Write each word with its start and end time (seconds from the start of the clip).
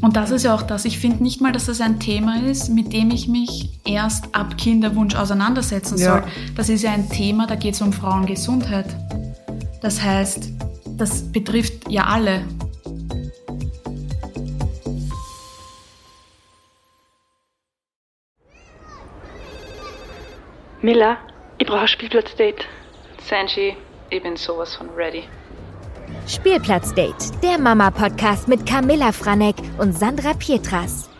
Und 0.00 0.16
das 0.16 0.30
ist 0.30 0.44
ja 0.44 0.54
auch 0.54 0.62
das. 0.62 0.84
Ich 0.84 0.98
finde 0.98 1.22
nicht 1.22 1.40
mal, 1.40 1.52
dass 1.52 1.66
das 1.66 1.80
ein 1.80 2.00
Thema 2.00 2.42
ist, 2.42 2.70
mit 2.70 2.92
dem 2.92 3.10
ich 3.10 3.28
mich 3.28 3.80
erst 3.84 4.34
ab 4.34 4.56
Kinderwunsch 4.56 5.14
auseinandersetzen 5.14 5.98
ja. 5.98 6.12
soll. 6.12 6.24
Das 6.56 6.68
ist 6.68 6.82
ja 6.82 6.92
ein 6.92 7.08
Thema, 7.10 7.46
da 7.46 7.54
geht 7.54 7.74
es 7.74 7.82
um 7.82 7.92
Frauengesundheit. 7.92 8.86
Das 9.82 10.00
heißt, 10.02 10.50
das 10.96 11.30
betrifft 11.32 11.90
ja 11.90 12.04
alle. 12.04 12.44
Miller, 20.82 21.18
ich 21.58 21.66
brauche 21.66 21.80
ein 21.80 21.88
Spielplatzdate. 21.88 22.64
Sanji, 23.28 23.76
ich 24.08 24.22
bin 24.22 24.36
sowas 24.36 24.74
von 24.74 24.88
ready. 24.90 25.24
Spielplatzdate, 26.26 27.32
der 27.42 27.58
Mama-Podcast 27.58 28.48
mit 28.48 28.66
Camilla 28.66 29.12
Franek 29.12 29.56
und 29.78 29.98
Sandra 29.98 30.34
Pietras. 30.34 31.10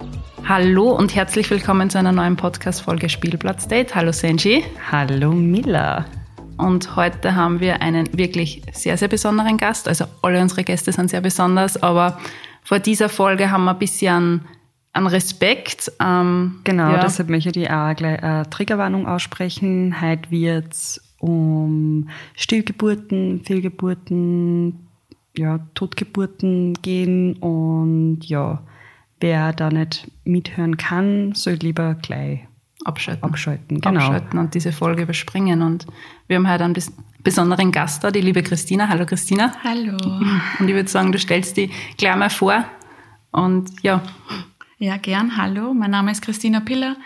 Hallo 0.49 0.91
und 0.91 1.15
herzlich 1.15 1.51
willkommen 1.51 1.91
zu 1.91 1.99
einer 1.99 2.13
neuen 2.13 2.37
Podcast-Folge 2.37 3.09
Spielplatzdate. 3.09 3.95
Hallo 3.95 4.13
Senji. 4.13 4.65
Hallo 4.91 5.33
Miller. 5.33 6.07
Und 6.57 6.97
heute 6.97 7.35
haben 7.35 7.61
wir 7.61 7.83
einen 7.83 8.17
wirklich 8.17 8.63
sehr, 8.73 8.97
sehr 8.97 9.09
besonderen 9.09 9.57
Gast. 9.57 9.89
Also 9.89 10.07
alle 10.23 10.41
unsere 10.41 10.65
Gäste 10.65 10.93
sind 10.93 11.11
sehr 11.11 11.21
besonders, 11.21 11.83
aber 11.83 12.19
vor 12.63 12.79
dieser 12.79 13.09
Folge 13.09 13.51
haben 13.51 13.65
wir 13.65 13.73
ein 13.73 13.79
bisschen 13.79 14.43
an 14.93 15.07
Respekt. 15.07 15.93
Ähm, 16.01 16.61
genau, 16.65 16.93
ja. 16.93 17.01
deshalb 17.01 17.29
möchte 17.31 17.59
ich 17.59 17.71
auch 17.71 17.95
gleich 17.95 18.23
eine 18.23 18.49
Triggerwarnung 18.51 19.07
aussprechen. 19.07 20.01
Heute 20.01 20.31
wird 20.31 20.73
es 20.73 21.01
um 21.21 22.09
Stillgeburten, 22.35 23.43
Fehlgeburten, 23.45 24.89
ja, 25.37 25.61
Totgeburten 25.75 26.75
gehen 26.83 27.35
und 27.35 28.21
ja, 28.25 28.63
wer 29.21 29.53
da 29.53 29.71
nicht 29.71 30.11
mithören 30.25 30.77
kann, 30.77 31.35
soll 31.35 31.55
lieber 31.55 31.95
gleich 31.95 32.41
abschalten. 32.85 33.23
Abschalten, 33.23 33.81
genau. 33.81 34.01
Abschalten 34.01 34.39
und 34.39 34.55
diese 34.55 34.73
Folge 34.73 35.03
überspringen. 35.03 35.63
Und 35.63 35.87
wir 36.27 36.37
haben 36.37 36.51
heute 36.51 36.65
einen 36.65 36.77
besonderen 37.23 37.71
Gast 37.71 38.03
da, 38.03 38.11
die 38.11 38.23
liebe 38.23 38.43
Christina. 38.43 38.89
Hallo 38.89 39.05
Christina. 39.07 39.53
Hallo. 39.63 39.97
Und 40.59 40.69
ich 40.69 40.75
würde 40.75 40.89
sagen, 40.89 41.13
du 41.13 41.19
stellst 41.19 41.57
die 41.57 41.71
gleich 41.99 42.17
mal 42.17 42.31
vor. 42.31 42.65
Und 43.31 43.71
ja. 43.83 44.03
Ja, 44.79 44.97
gern. 44.97 45.37
Hallo, 45.37 45.75
mein 45.75 45.91
Name 45.91 46.11
ist 46.11 46.23
Christina 46.23 46.61
Piller. 46.61 46.97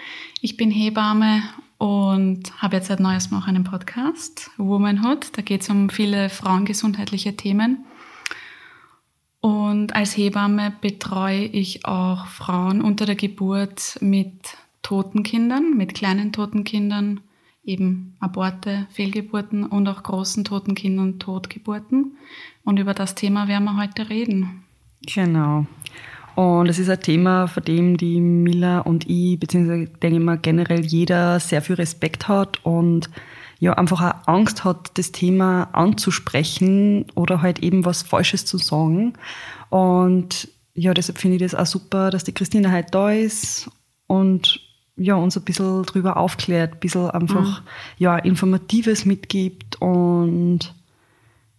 Ich 0.40 0.56
bin 0.56 0.70
Hebamme 0.70 1.42
und 1.78 2.62
habe 2.62 2.76
jetzt 2.76 2.88
seit 2.88 3.00
neuestem 3.00 3.38
auch 3.38 3.46
einen 3.46 3.64
Podcast, 3.64 4.50
Womanhood. 4.56 5.36
Da 5.36 5.42
geht 5.42 5.62
es 5.62 5.70
um 5.70 5.90
viele 5.90 6.30
frauengesundheitliche 6.30 7.36
Themen. 7.36 7.84
Und 9.40 9.94
als 9.94 10.16
Hebamme 10.16 10.72
betreue 10.80 11.44
ich 11.44 11.84
auch 11.84 12.26
Frauen 12.26 12.80
unter 12.80 13.04
der 13.04 13.14
Geburt 13.14 13.98
mit 14.00 14.56
toten 14.82 15.22
Kindern, 15.22 15.76
mit 15.76 15.94
kleinen 15.94 16.32
toten 16.32 16.64
Kindern, 16.64 17.20
eben 17.64 18.16
Aborte, 18.20 18.86
Fehlgeburten 18.90 19.64
und 19.64 19.88
auch 19.88 20.02
großen 20.02 20.44
toten 20.44 20.74
Kindern, 20.74 21.18
Totgeburten. 21.18 22.16
Und 22.64 22.78
über 22.78 22.94
das 22.94 23.14
Thema 23.14 23.48
werden 23.48 23.64
wir 23.64 23.76
heute 23.76 24.08
reden. 24.08 24.64
Genau. 25.02 25.66
Und 26.34 26.68
es 26.68 26.78
ist 26.78 26.88
ein 26.88 27.00
Thema, 27.00 27.46
vor 27.46 27.62
dem 27.62 27.96
die 27.96 28.20
Mila 28.20 28.80
und 28.80 29.08
ich, 29.08 29.38
beziehungsweise 29.38 29.86
denke 29.86 30.18
ich 30.18 30.22
mal 30.22 30.38
generell 30.38 30.84
jeder 30.84 31.38
sehr 31.38 31.62
viel 31.62 31.76
Respekt 31.76 32.28
hat 32.28 32.64
und 32.64 33.08
ja 33.60 33.74
einfach 33.74 34.00
auch 34.02 34.28
Angst 34.28 34.64
hat, 34.64 34.90
das 34.94 35.12
Thema 35.12 35.68
anzusprechen 35.72 37.06
oder 37.14 37.40
halt 37.40 37.60
eben 37.60 37.84
was 37.84 38.02
Falsches 38.02 38.44
zu 38.44 38.58
sagen. 38.58 39.14
Und 39.70 40.48
ja, 40.74 40.92
deshalb 40.92 41.18
finde 41.18 41.36
ich 41.36 41.42
das 41.42 41.54
auch 41.54 41.66
super, 41.66 42.10
dass 42.10 42.24
die 42.24 42.32
Christina 42.32 42.70
halt 42.70 42.94
da 42.94 43.12
ist 43.12 43.70
und 44.06 44.60
ja, 44.96 45.14
uns 45.14 45.36
ein 45.36 45.44
bisschen 45.44 45.84
drüber 45.84 46.16
aufklärt, 46.16 46.74
ein 46.74 46.80
bisschen 46.80 47.10
einfach 47.10 47.60
mhm. 47.62 47.66
ja, 47.98 48.16
Informatives 48.16 49.04
mitgibt 49.04 49.80
und 49.80 50.74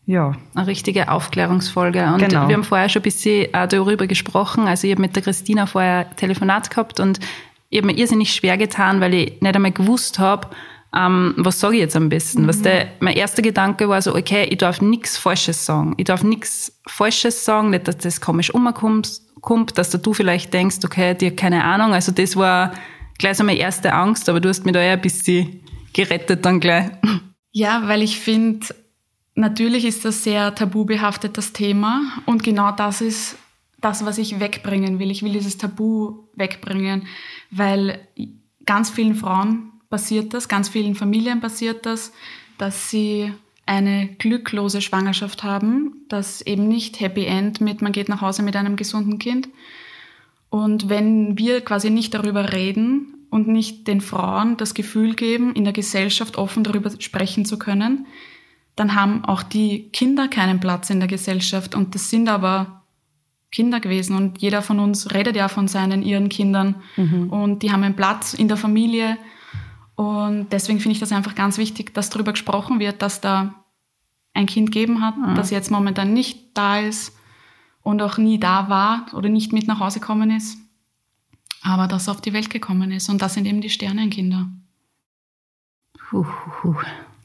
ja. 0.06 0.34
Eine 0.54 0.68
richtige 0.68 1.10
Aufklärungsfolge. 1.10 2.06
Und 2.06 2.20
genau. 2.20 2.48
wir 2.48 2.56
haben 2.56 2.64
vorher 2.64 2.90
schon 2.90 3.02
ein 3.02 3.04
bisschen 3.04 3.48
darüber 3.52 4.08
gesprochen. 4.08 4.68
Also 4.68 4.88
ich 4.88 4.94
habe 4.94 5.02
mit 5.02 5.16
der 5.16 5.24
Christina 5.24 5.66
vorher 5.66 6.16
Telefonat 6.16 6.70
gehabt 6.70 7.00
und 7.00 7.20
ich 7.70 7.80
habe 7.80 7.88
mir 7.88 7.98
irrsinnig 7.98 8.34
schwer 8.34 8.58
getan, 8.58 9.02
weil 9.02 9.14
ich 9.14 9.42
nicht 9.42 9.56
einmal 9.56 9.72
gewusst 9.72 10.20
habe, 10.20 10.50
ähm, 10.96 11.34
was 11.38 11.60
sage 11.60 11.76
ich 11.76 11.82
jetzt 11.82 11.96
am 11.96 12.10
besten? 12.10 12.44
Mhm. 12.44 12.48
Was 12.48 12.62
der, 12.62 12.88
mein 13.00 13.16
erster 13.16 13.42
Gedanke 13.42 13.90
war 13.90 14.02
so, 14.02 14.16
okay, 14.16 14.46
ich 14.50 14.60
darf 14.60 14.80
nichts 14.82 15.18
Falsches 15.18 15.66
sagen. 15.66 15.94
Ich 15.98 16.06
darf 16.06 16.24
nichts 16.24 16.80
Falsches 16.88 17.44
sagen, 17.44 17.72
nicht, 17.72 17.88
dass 17.88 17.98
das 17.98 18.22
komisch 18.22 18.54
umkommt, 18.54 19.22
kommt, 19.42 19.78
dass 19.78 19.90
du 19.90 20.14
vielleicht 20.14 20.54
denkst, 20.54 20.78
okay, 20.86 21.14
dir 21.16 21.36
keine 21.36 21.64
Ahnung. 21.64 21.94
Also 21.94 22.12
das 22.12 22.36
war 22.36 22.74
gleich 23.18 23.38
so 23.38 23.44
meine 23.44 23.60
erste 23.60 23.94
Angst, 23.94 24.30
aber 24.30 24.40
du 24.40 24.50
hast 24.50 24.66
mich 24.66 24.74
da 24.74 24.82
ja 24.82 24.94
ein 24.94 25.02
bisschen 25.02 25.62
gerettet 25.94 26.46
dann 26.46 26.60
gleich. 26.60 26.92
Ja, 27.52 27.84
weil 27.88 28.02
ich 28.02 28.20
finde, 28.20 28.68
natürlich 29.36 29.86
ist 29.86 30.06
das 30.06 30.24
sehr 30.24 30.56
tabubehaftet, 30.56 31.38
das 31.38 31.54
Thema. 31.54 32.02
Und 32.26 32.44
genau 32.44 32.72
das 32.72 33.02
ist 33.02 33.38
das, 33.80 34.06
was 34.06 34.18
ich 34.18 34.40
wegbringen 34.40 34.98
will. 35.00 35.12
Ich 35.12 35.22
will 35.22 35.34
dieses 35.34 35.58
Tabu 35.58 36.24
wegbringen, 36.34 37.08
weil 37.52 38.00
ganz 38.66 38.90
vielen 38.90 39.16
Frauen 39.16 39.72
passiert 39.90 40.34
das, 40.34 40.48
ganz 40.48 40.70
vielen 40.70 40.96
Familien 40.96 41.40
passiert 41.40 41.86
das, 41.86 42.12
dass 42.58 42.90
sie 42.90 43.32
eine 43.68 44.08
glücklose 44.20 44.82
Schwangerschaft 44.82 45.44
haben, 45.44 46.06
das 46.08 46.42
eben 46.42 46.68
nicht 46.68 47.00
Happy 47.00 47.26
End 47.26 47.62
mit, 47.62 47.82
man 47.82 47.92
geht 47.92 48.10
nach 48.10 48.22
Hause 48.22 48.44
mit 48.44 48.56
einem 48.56 48.76
gesunden 48.76 49.20
Kind. 49.20 49.50
Und 50.50 50.90
wenn 50.90 51.38
wir 51.38 51.62
quasi 51.62 51.90
nicht 51.90 52.14
darüber 52.14 52.54
reden 52.54 53.28
und 53.30 53.48
nicht 53.48 53.88
den 53.88 54.02
Frauen 54.02 54.58
das 54.58 54.74
Gefühl 54.74 55.16
geben, 55.16 55.54
in 55.54 55.64
der 55.64 55.74
Gesellschaft 55.74 56.38
offen 56.38 56.64
darüber 56.64 56.92
sprechen 57.00 57.46
zu 57.46 57.58
können, 57.58 58.06
dann 58.76 58.96
haben 58.96 59.24
auch 59.26 59.44
die 59.44 59.90
Kinder 59.90 60.28
keinen 60.28 60.60
Platz 60.60 60.90
in 60.90 61.00
der 61.00 61.08
Gesellschaft. 61.08 61.76
Und 61.76 61.96
das 61.96 62.10
sind 62.10 62.28
aber 62.28 62.84
Kinder 63.52 63.80
gewesen. 63.80 64.16
Und 64.16 64.42
jeder 64.42 64.62
von 64.62 64.80
uns 64.80 65.14
redet 65.14 65.36
ja 65.36 65.48
von 65.48 65.68
seinen, 65.68 66.04
ihren 66.04 66.30
Kindern. 66.30 66.76
Mhm. 66.98 67.30
Und 67.30 67.64
die 67.64 67.72
haben 67.72 67.84
einen 67.84 67.96
Platz 67.96 68.34
in 68.34 68.48
der 68.48 68.58
Familie. 68.58 69.18
Und 69.96 70.48
deswegen 70.52 70.80
finde 70.80 70.94
ich 70.94 71.00
das 71.00 71.14
einfach 71.14 71.36
ganz 71.36 71.58
wichtig, 71.58 71.94
dass 71.94 72.10
darüber 72.10 72.34
gesprochen 72.34 72.80
wird, 72.80 73.02
dass 73.02 73.22
da 73.22 73.56
ein 74.34 74.46
Kind 74.46 74.72
geben 74.72 75.02
hat, 75.02 75.18
mhm. 75.18 75.36
das 75.36 75.50
jetzt 75.50 75.72
momentan 75.72 76.14
nicht 76.14 76.58
da 76.58 76.80
ist 76.80 77.18
und 77.82 78.02
auch 78.02 78.18
nie 78.18 78.38
da 78.38 78.68
war 78.68 79.06
oder 79.14 79.30
nicht 79.30 79.54
mit 79.54 79.68
nach 79.68 79.80
Hause 79.80 80.02
gekommen 80.02 80.30
ist, 80.30 80.58
aber 81.62 81.88
das 81.88 82.10
auf 82.10 82.20
die 82.20 82.34
Welt 82.34 82.50
gekommen 82.50 82.92
ist. 82.92 83.08
Und 83.08 83.22
das 83.22 83.34
sind 83.36 83.46
eben 83.46 83.62
die 83.62 83.70
Sternenkinder. 83.70 84.50
Puh, 86.10 86.26
puh. 86.62 86.76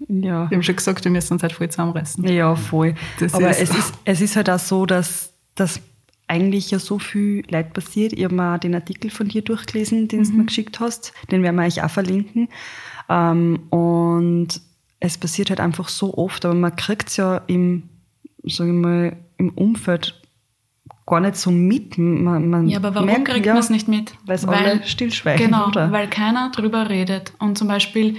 Ja. 0.09 0.51
Wir 0.51 0.57
haben 0.57 0.63
schon 0.63 0.77
gesagt, 0.77 1.05
wir 1.05 1.11
müssen 1.11 1.35
uns 1.35 1.43
halt 1.43 1.53
voll 1.53 1.69
zusammenreißen. 1.69 2.25
Ja, 2.27 2.55
voll. 2.57 2.95
Das 3.19 3.35
aber 3.35 3.51
ist 3.51 3.61
es, 3.61 3.71
ist, 3.71 3.95
es 4.05 4.21
ist 4.21 4.37
halt 4.37 4.49
auch 4.49 4.59
so, 4.59 4.87
dass, 4.87 5.33
dass 5.55 5.81
eigentlich 6.27 6.71
ja 6.71 6.79
so 6.79 6.99
viel 6.99 7.45
Leid 7.49 7.73
passiert. 7.75 8.13
Ich 8.13 8.25
habe 8.25 8.35
mal 8.35 8.59
den 8.59 8.75
Artikel 8.75 9.11
von 9.11 9.29
dir 9.29 9.43
durchgelesen, 9.43 10.09
den 10.09 10.21
mhm. 10.21 10.25
du 10.25 10.33
mir 10.33 10.45
geschickt 10.47 10.81
hast. 10.81 11.13
Den 11.31 11.43
werden 11.43 11.57
wir 11.57 11.67
euch 11.67 11.83
auch 11.83 11.91
verlinken. 11.91 12.49
Ähm, 13.09 13.61
und 13.71 14.49
es 15.01 15.19
passiert 15.19 15.51
halt 15.51 15.61
einfach 15.61 15.89
so 15.89 16.17
oft, 16.17 16.45
aber 16.45 16.55
man 16.55 16.77
kriegt 16.77 17.09
es 17.09 17.17
ja 17.17 17.39
im, 17.47 17.89
sag 18.45 18.69
ich 18.69 18.73
mal, 18.73 19.17
im 19.39 19.51
Umfeld 19.51 20.21
gar 21.07 21.21
nicht 21.21 21.37
so 21.37 21.51
mit. 21.51 21.99
Man, 21.99 22.49
man 22.49 22.69
ja, 22.69 22.79
aber 22.79 22.95
warum 22.95 23.07
merkt, 23.07 23.27
kriegt 23.27 23.47
ja, 23.47 23.55
man 23.55 23.63
es 23.63 23.71
nicht 23.71 23.89
mit? 23.89 24.15
Weil 24.25 24.37
es 24.37 24.45
alle 24.47 24.87
stillschweigen, 24.87 25.47
genau, 25.47 25.69
oder? 25.69 25.91
weil 25.91 26.09
keiner 26.09 26.51
drüber 26.51 26.89
redet. 26.89 27.33
Und 27.39 27.59
zum 27.59 27.67
Beispiel, 27.67 28.17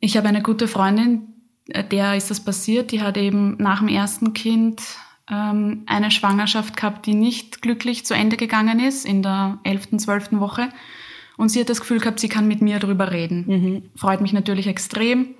ich 0.00 0.16
habe 0.16 0.28
eine 0.28 0.42
gute 0.42 0.66
Freundin, 0.66 1.28
äh, 1.68 1.84
der 1.84 2.16
ist 2.16 2.30
das 2.30 2.40
passiert, 2.40 2.90
die 2.90 3.02
hat 3.02 3.16
eben 3.16 3.56
nach 3.58 3.80
dem 3.80 3.88
ersten 3.88 4.32
Kind 4.32 4.82
ähm, 5.30 5.84
eine 5.86 6.10
Schwangerschaft 6.10 6.76
gehabt, 6.76 7.06
die 7.06 7.14
nicht 7.14 7.62
glücklich 7.62 8.04
zu 8.04 8.14
Ende 8.14 8.36
gegangen 8.36 8.80
ist, 8.80 9.06
in 9.06 9.22
der 9.22 9.58
11., 9.64 9.98
12. 9.98 10.32
Woche. 10.32 10.70
Und 11.36 11.48
sie 11.48 11.60
hat 11.60 11.70
das 11.70 11.80
Gefühl 11.80 12.00
gehabt, 12.00 12.20
sie 12.20 12.28
kann 12.28 12.48
mit 12.48 12.60
mir 12.60 12.78
darüber 12.78 13.12
reden. 13.12 13.44
Mhm. 13.46 13.82
Freut 13.96 14.20
mich 14.20 14.32
natürlich 14.32 14.66
extrem. 14.66 15.34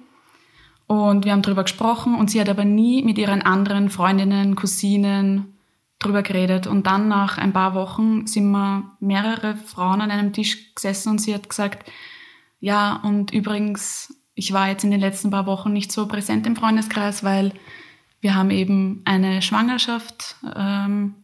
Und 0.86 1.24
wir 1.24 1.32
haben 1.32 1.42
darüber 1.42 1.62
gesprochen 1.62 2.14
und 2.14 2.30
sie 2.30 2.40
hat 2.40 2.48
aber 2.48 2.64
nie 2.64 3.02
mit 3.04 3.16
ihren 3.18 3.42
anderen 3.42 3.90
Freundinnen, 3.90 4.56
Cousinen 4.56 5.54
drüber 6.00 6.22
geredet. 6.22 6.66
Und 6.66 6.86
dann 6.86 7.06
nach 7.06 7.38
ein 7.38 7.52
paar 7.52 7.74
Wochen 7.74 8.26
sind 8.26 8.50
wir 8.50 8.90
mehrere 8.98 9.56
Frauen 9.56 10.00
an 10.00 10.10
einem 10.10 10.32
Tisch 10.32 10.74
gesessen 10.74 11.10
und 11.10 11.20
sie 11.20 11.34
hat 11.34 11.48
gesagt, 11.48 11.88
ja, 12.58 13.00
und 13.04 13.32
übrigens, 13.32 14.19
ich 14.40 14.54
war 14.54 14.68
jetzt 14.68 14.84
in 14.84 14.90
den 14.90 15.00
letzten 15.00 15.30
paar 15.30 15.44
Wochen 15.44 15.70
nicht 15.70 15.92
so 15.92 16.08
präsent 16.08 16.46
im 16.46 16.56
Freundeskreis, 16.56 17.22
weil 17.22 17.52
wir 18.22 18.34
haben 18.34 18.50
eben 18.50 19.02
eine 19.04 19.42
Schwangerschaft. 19.42 20.36
Ähm, 20.56 21.14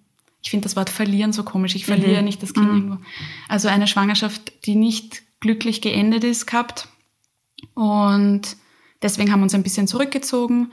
ich 0.42 0.50
finde 0.50 0.64
das 0.64 0.76
Wort 0.76 0.90
verlieren 0.90 1.32
so 1.32 1.42
komisch. 1.42 1.74
Ich 1.74 1.86
verliere 1.86 2.18
mhm. 2.18 2.26
nicht 2.26 2.42
das 2.42 2.52
Kind 2.52 2.66
mhm. 2.66 2.74
irgendwo. 2.74 3.04
Also 3.48 3.68
eine 3.68 3.86
Schwangerschaft, 3.86 4.66
die 4.66 4.74
nicht 4.74 5.22
glücklich 5.40 5.80
geendet 5.80 6.24
ist, 6.24 6.44
gehabt. 6.44 6.88
Und 7.72 8.42
deswegen 9.00 9.32
haben 9.32 9.40
wir 9.40 9.44
uns 9.44 9.54
ein 9.54 9.62
bisschen 9.62 9.88
zurückgezogen. 9.88 10.72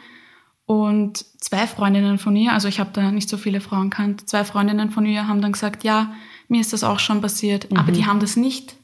Und 0.66 1.26
zwei 1.40 1.66
Freundinnen 1.66 2.18
von 2.18 2.36
ihr, 2.36 2.52
also 2.52 2.68
ich 2.68 2.82
habe 2.82 2.90
da 2.92 3.10
nicht 3.10 3.30
so 3.30 3.38
viele 3.38 3.62
Frauen 3.62 3.90
kannt, 3.90 4.30
zwei 4.30 4.44
Freundinnen 4.44 4.92
von 4.92 5.06
ihr 5.06 5.30
haben 5.30 5.42
dann 5.42 5.54
gesagt, 5.54 5.86
ja, 5.86 6.14
mir 6.50 6.60
ist 6.60 6.74
das 6.74 6.84
auch 6.84 7.00
schon 7.00 7.22
passiert, 7.22 7.72
mhm. 7.72 7.78
aber 7.78 7.94
die 7.94 8.06
haben 8.06 8.20
das 8.20 8.36
nicht 8.36 8.76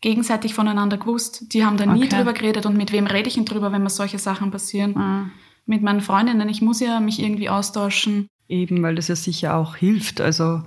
gegenseitig 0.00 0.54
voneinander 0.54 0.98
gewusst. 0.98 1.52
Die 1.52 1.64
haben 1.64 1.76
da 1.76 1.86
nie 1.86 2.04
okay. 2.04 2.16
drüber 2.16 2.32
geredet 2.32 2.66
und 2.66 2.76
mit 2.76 2.92
wem 2.92 3.06
rede 3.06 3.28
ich 3.28 3.34
denn 3.34 3.44
drüber, 3.44 3.72
wenn 3.72 3.82
mir 3.82 3.90
solche 3.90 4.18
Sachen 4.18 4.50
passieren? 4.50 4.92
Mhm. 4.92 5.30
Mit 5.66 5.82
meinen 5.82 6.00
Freundinnen, 6.00 6.48
ich 6.48 6.62
muss 6.62 6.80
ja 6.80 7.00
mich 7.00 7.20
irgendwie 7.20 7.48
austauschen. 7.48 8.28
Eben, 8.48 8.82
weil 8.82 8.94
das 8.94 9.08
ja 9.08 9.16
sicher 9.16 9.56
auch 9.56 9.76
hilft. 9.76 10.20
Also 10.20 10.62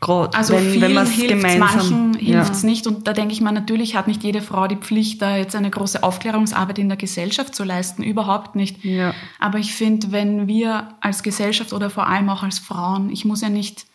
gerade 0.00 0.36
also 0.36 0.54
wenn, 0.54 0.80
wenn 0.80 0.94
man 0.94 1.06
es 1.06 1.16
gemeinsam 1.16 1.58
manchen 1.58 2.14
hilft 2.14 2.52
es 2.52 2.62
nicht 2.62 2.86
und 2.86 3.06
da 3.06 3.12
denke 3.12 3.32
ich 3.32 3.40
mal 3.40 3.52
natürlich 3.52 3.96
hat 3.96 4.08
nicht 4.08 4.22
jede 4.24 4.40
Frau 4.40 4.66
die 4.66 4.76
Pflicht 4.76 5.20
da 5.20 5.36
jetzt 5.36 5.54
eine 5.54 5.70
große 5.70 6.02
Aufklärungsarbeit 6.02 6.78
in 6.78 6.88
der 6.88 6.96
Gesellschaft 6.96 7.54
zu 7.54 7.64
leisten 7.64 8.02
überhaupt 8.02 8.56
nicht 8.56 8.82
ja. 8.82 9.14
aber 9.38 9.58
ich 9.58 9.74
finde 9.74 10.10
wenn 10.10 10.48
wir 10.48 10.94
als 11.00 11.22
Gesellschaft 11.22 11.72
oder 11.72 11.90
vor 11.90 12.08
allem 12.08 12.30
auch 12.30 12.42
als 12.42 12.58
Frauen 12.58 13.10
ich 13.10 13.26
muss 13.26 13.42
ja 13.42 13.50
nicht 13.50 13.86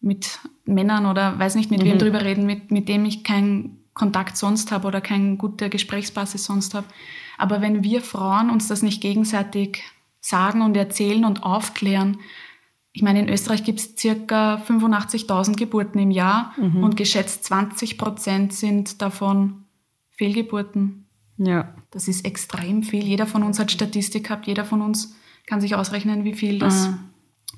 mit 0.00 0.38
Männern 0.64 1.06
oder 1.06 1.38
weiß 1.38 1.56
nicht 1.56 1.70
mit 1.70 1.80
mhm. 1.80 1.86
wem 1.86 1.98
drüber 1.98 2.22
reden 2.22 2.46
mit 2.46 2.70
mit 2.70 2.88
dem 2.88 3.04
ich 3.04 3.24
keinen 3.24 3.81
Kontakt 3.94 4.36
sonst 4.36 4.72
habe 4.72 4.88
oder 4.88 5.00
keine 5.00 5.36
gute 5.36 5.68
Gesprächsbasis 5.68 6.44
sonst 6.44 6.74
habe 6.74 6.86
aber 7.38 7.60
wenn 7.60 7.82
wir 7.82 8.00
Frauen 8.00 8.50
uns 8.50 8.68
das 8.68 8.82
nicht 8.82 9.00
gegenseitig 9.00 9.82
sagen 10.20 10.62
und 10.62 10.76
erzählen 10.76 11.24
und 11.24 11.42
aufklären 11.42 12.18
ich 12.94 13.02
meine, 13.02 13.20
in 13.20 13.28
Österreich 13.28 13.64
gibt 13.64 13.80
es 13.80 13.96
circa 13.96 14.56
85.000 14.68 15.56
Geburten 15.56 15.98
im 15.98 16.10
Jahr 16.10 16.52
mhm. 16.58 16.84
und 16.84 16.96
geschätzt 16.96 17.44
20 17.44 17.96
Prozent 17.96 18.52
sind 18.52 19.00
davon 19.00 19.64
Fehlgeburten. 20.10 21.06
Ja. 21.38 21.74
Das 21.90 22.06
ist 22.06 22.26
extrem 22.26 22.82
viel. 22.82 23.04
Jeder 23.04 23.26
von 23.26 23.42
uns 23.42 23.58
hat 23.58 23.72
Statistik 23.72 24.24
gehabt, 24.24 24.46
jeder 24.46 24.66
von 24.66 24.82
uns 24.82 25.16
kann 25.46 25.60
sich 25.60 25.74
ausrechnen, 25.74 26.24
wie 26.24 26.34
viel 26.34 26.58
das 26.58 26.90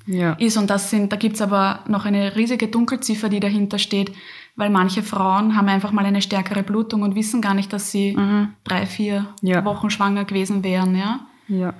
mhm. 0.05 0.13
ja. 0.13 0.33
ist. 0.33 0.55
Und 0.55 0.69
das 0.69 0.89
sind, 0.89 1.11
da 1.11 1.17
gibt 1.17 1.35
es 1.35 1.41
aber 1.41 1.83
noch 1.87 2.05
eine 2.05 2.37
riesige 2.37 2.69
Dunkelziffer, 2.69 3.27
die 3.27 3.41
dahinter 3.41 3.77
steht, 3.77 4.13
weil 4.55 4.69
manche 4.69 5.03
Frauen 5.03 5.55
haben 5.55 5.67
einfach 5.67 5.91
mal 5.91 6.05
eine 6.05 6.21
stärkere 6.21 6.63
Blutung 6.63 7.01
und 7.01 7.15
wissen 7.15 7.41
gar 7.41 7.53
nicht, 7.53 7.73
dass 7.73 7.91
sie 7.91 8.15
mhm. 8.15 8.53
drei, 8.63 8.85
vier 8.85 9.27
ja. 9.41 9.63
Wochen 9.65 9.89
schwanger 9.89 10.25
gewesen 10.25 10.63
wären. 10.63 10.95
Ja? 10.95 11.27
Ja. 11.47 11.73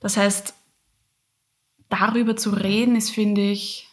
Das 0.00 0.16
heißt, 0.16 0.54
darüber 1.88 2.36
zu 2.36 2.50
reden, 2.50 2.96
ist, 2.96 3.10
finde 3.10 3.42
ich, 3.42 3.88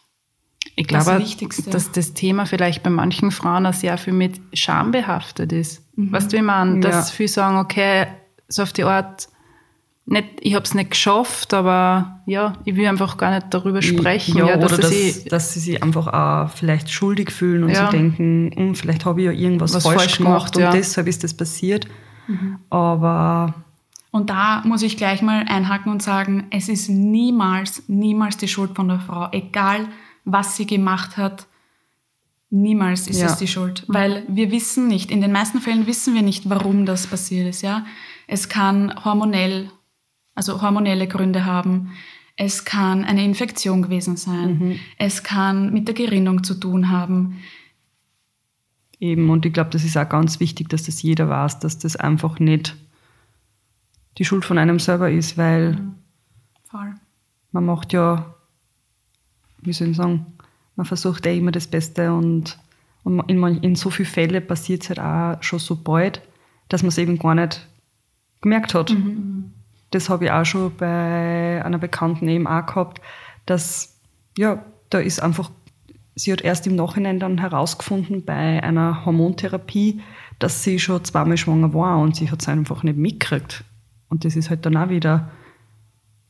ich 0.76 0.86
glaube, 0.86 1.12
das 1.12 1.20
Wichtigste. 1.20 1.70
dass 1.70 1.90
das 1.90 2.14
Thema 2.14 2.46
vielleicht 2.46 2.82
bei 2.82 2.90
manchen 2.90 3.30
Frauen 3.30 3.66
auch 3.66 3.74
sehr 3.74 3.98
viel 3.98 4.12
mit 4.12 4.40
Scham 4.52 4.92
behaftet 4.92 5.52
ist. 5.52 5.82
Mhm. 5.96 6.12
Weißt 6.12 6.32
du, 6.32 6.36
wie 6.36 6.42
man, 6.42 6.80
dass 6.80 7.10
ja. 7.10 7.16
viele 7.16 7.28
sagen, 7.28 7.58
okay, 7.58 8.06
so 8.46 8.62
auf 8.62 8.72
die 8.72 8.84
Art, 8.84 9.28
nicht, 10.10 10.28
ich 10.40 10.54
habe 10.54 10.64
es 10.64 10.74
nicht 10.74 10.92
geschafft, 10.92 11.52
aber 11.52 12.20
ja, 12.24 12.54
ich 12.64 12.76
will 12.76 12.86
einfach 12.86 13.18
gar 13.18 13.30
nicht 13.34 13.46
darüber 13.50 13.82
sprechen. 13.82 14.38
Ja, 14.38 14.48
ja 14.48 14.56
dass 14.56 14.72
oder 14.72 14.88
sie, 14.88 15.12
dass, 15.12 15.24
dass, 15.24 15.54
sie 15.54 15.60
sich 15.60 15.82
einfach 15.82 16.06
auch 16.06 16.50
vielleicht 16.50 16.90
schuldig 16.90 17.30
fühlen 17.30 17.64
und 17.64 17.70
ja. 17.70 17.90
sie 17.90 17.96
denken, 17.96 18.50
hm, 18.54 18.74
vielleicht 18.74 19.04
habe 19.04 19.20
ich 19.20 19.26
ja 19.26 19.32
irgendwas 19.32 19.72
falsch, 19.72 19.84
falsch, 19.84 20.18
gemacht, 20.18 20.54
gemacht 20.54 20.74
und 20.74 20.78
deshalb 20.78 21.08
ist 21.08 21.24
das 21.24 21.34
passiert. 21.34 21.86
Mhm. 22.26 22.58
Aber 22.70 23.54
und 24.10 24.30
da 24.30 24.62
muss 24.64 24.82
ich 24.82 24.96
gleich 24.96 25.20
mal 25.20 25.44
einhaken 25.46 25.92
und 25.92 26.02
sagen, 26.02 26.46
es 26.50 26.68
ist 26.68 26.88
niemals, 26.88 27.82
niemals 27.88 28.38
die 28.38 28.48
Schuld 28.48 28.74
von 28.74 28.88
der 28.88 29.00
Frau, 29.00 29.28
egal 29.32 29.88
was 30.24 30.56
sie 30.56 30.66
gemacht 30.66 31.16
hat. 31.16 31.46
Niemals 32.50 33.08
ist 33.08 33.20
ja. 33.20 33.26
es 33.26 33.36
die 33.36 33.46
Schuld, 33.46 33.84
weil 33.88 34.24
wir 34.26 34.50
wissen 34.50 34.88
nicht, 34.88 35.10
in 35.10 35.20
den 35.20 35.32
meisten 35.32 35.60
Fällen 35.60 35.86
wissen 35.86 36.14
wir 36.14 36.22
nicht, 36.22 36.48
warum 36.48 36.86
das 36.86 37.06
passiert 37.06 37.46
ist, 37.46 37.60
ja. 37.60 37.84
Es 38.26 38.48
kann 38.48 39.04
hormonell, 39.04 39.70
also 40.38 40.62
hormonelle 40.62 41.08
Gründe 41.08 41.44
haben. 41.44 41.90
Es 42.36 42.64
kann 42.64 43.04
eine 43.04 43.24
Infektion 43.24 43.82
gewesen 43.82 44.16
sein. 44.16 44.58
Mhm. 44.58 44.78
Es 44.96 45.24
kann 45.24 45.72
mit 45.72 45.88
der 45.88 45.96
Gerinnung 45.96 46.44
zu 46.44 46.54
tun 46.54 46.90
haben. 46.90 47.40
Eben, 49.00 49.30
und 49.30 49.44
ich 49.44 49.52
glaube, 49.52 49.70
das 49.70 49.82
ist 49.82 49.96
auch 49.96 50.08
ganz 50.08 50.38
wichtig, 50.38 50.68
dass 50.68 50.84
das 50.84 51.02
jeder 51.02 51.28
weiß, 51.28 51.58
dass 51.58 51.80
das 51.80 51.96
einfach 51.96 52.38
nicht 52.38 52.76
die 54.16 54.24
Schuld 54.24 54.44
von 54.44 54.58
einem 54.58 54.78
selber 54.78 55.10
ist, 55.10 55.36
weil 55.36 55.72
mhm. 55.72 55.94
man 57.50 57.66
macht 57.66 57.92
ja, 57.92 58.32
wie 59.62 59.72
soll 59.72 59.88
ich 59.88 59.96
sagen, 59.96 60.24
man 60.76 60.86
versucht 60.86 61.26
ja 61.26 61.32
immer 61.32 61.50
das 61.50 61.66
Beste 61.66 62.12
und, 62.12 62.60
und 63.02 63.28
in, 63.28 63.42
in 63.42 63.74
so 63.74 63.90
vielen 63.90 64.06
Fällen 64.08 64.46
passiert 64.46 64.84
es 64.84 64.90
halt 64.90 65.00
auch 65.00 65.42
schon 65.42 65.58
so 65.58 65.74
bald, 65.74 66.22
dass 66.68 66.82
man 66.82 66.90
es 66.90 66.98
eben 66.98 67.18
gar 67.18 67.34
nicht 67.34 67.66
gemerkt 68.40 68.74
hat. 68.74 68.90
Mhm. 68.90 69.54
Das 69.90 70.08
habe 70.10 70.26
ich 70.26 70.30
auch 70.30 70.44
schon 70.44 70.76
bei 70.76 71.62
einer 71.64 71.78
Bekannten 71.78 72.28
eben 72.28 72.46
auch 72.46 72.66
gehabt, 72.66 73.00
dass, 73.46 73.98
ja, 74.36 74.62
da 74.90 74.98
ist 74.98 75.22
einfach, 75.22 75.50
sie 76.14 76.32
hat 76.32 76.42
erst 76.42 76.66
im 76.66 76.76
Nachhinein 76.76 77.20
dann 77.20 77.38
herausgefunden 77.38 78.24
bei 78.24 78.62
einer 78.62 79.04
Hormontherapie, 79.04 80.00
dass 80.38 80.62
sie 80.62 80.78
schon 80.78 81.04
zweimal 81.04 81.36
schwanger 81.36 81.72
war 81.74 81.98
und 81.98 82.16
sie 82.16 82.30
hat 82.30 82.42
es 82.42 82.48
einfach 82.48 82.82
nicht 82.82 82.98
mitgekriegt. 82.98 83.64
Und 84.08 84.24
das 84.24 84.36
ist 84.36 84.50
halt 84.50 84.64
dann 84.66 84.76
auch 84.76 84.88
wieder, 84.88 85.30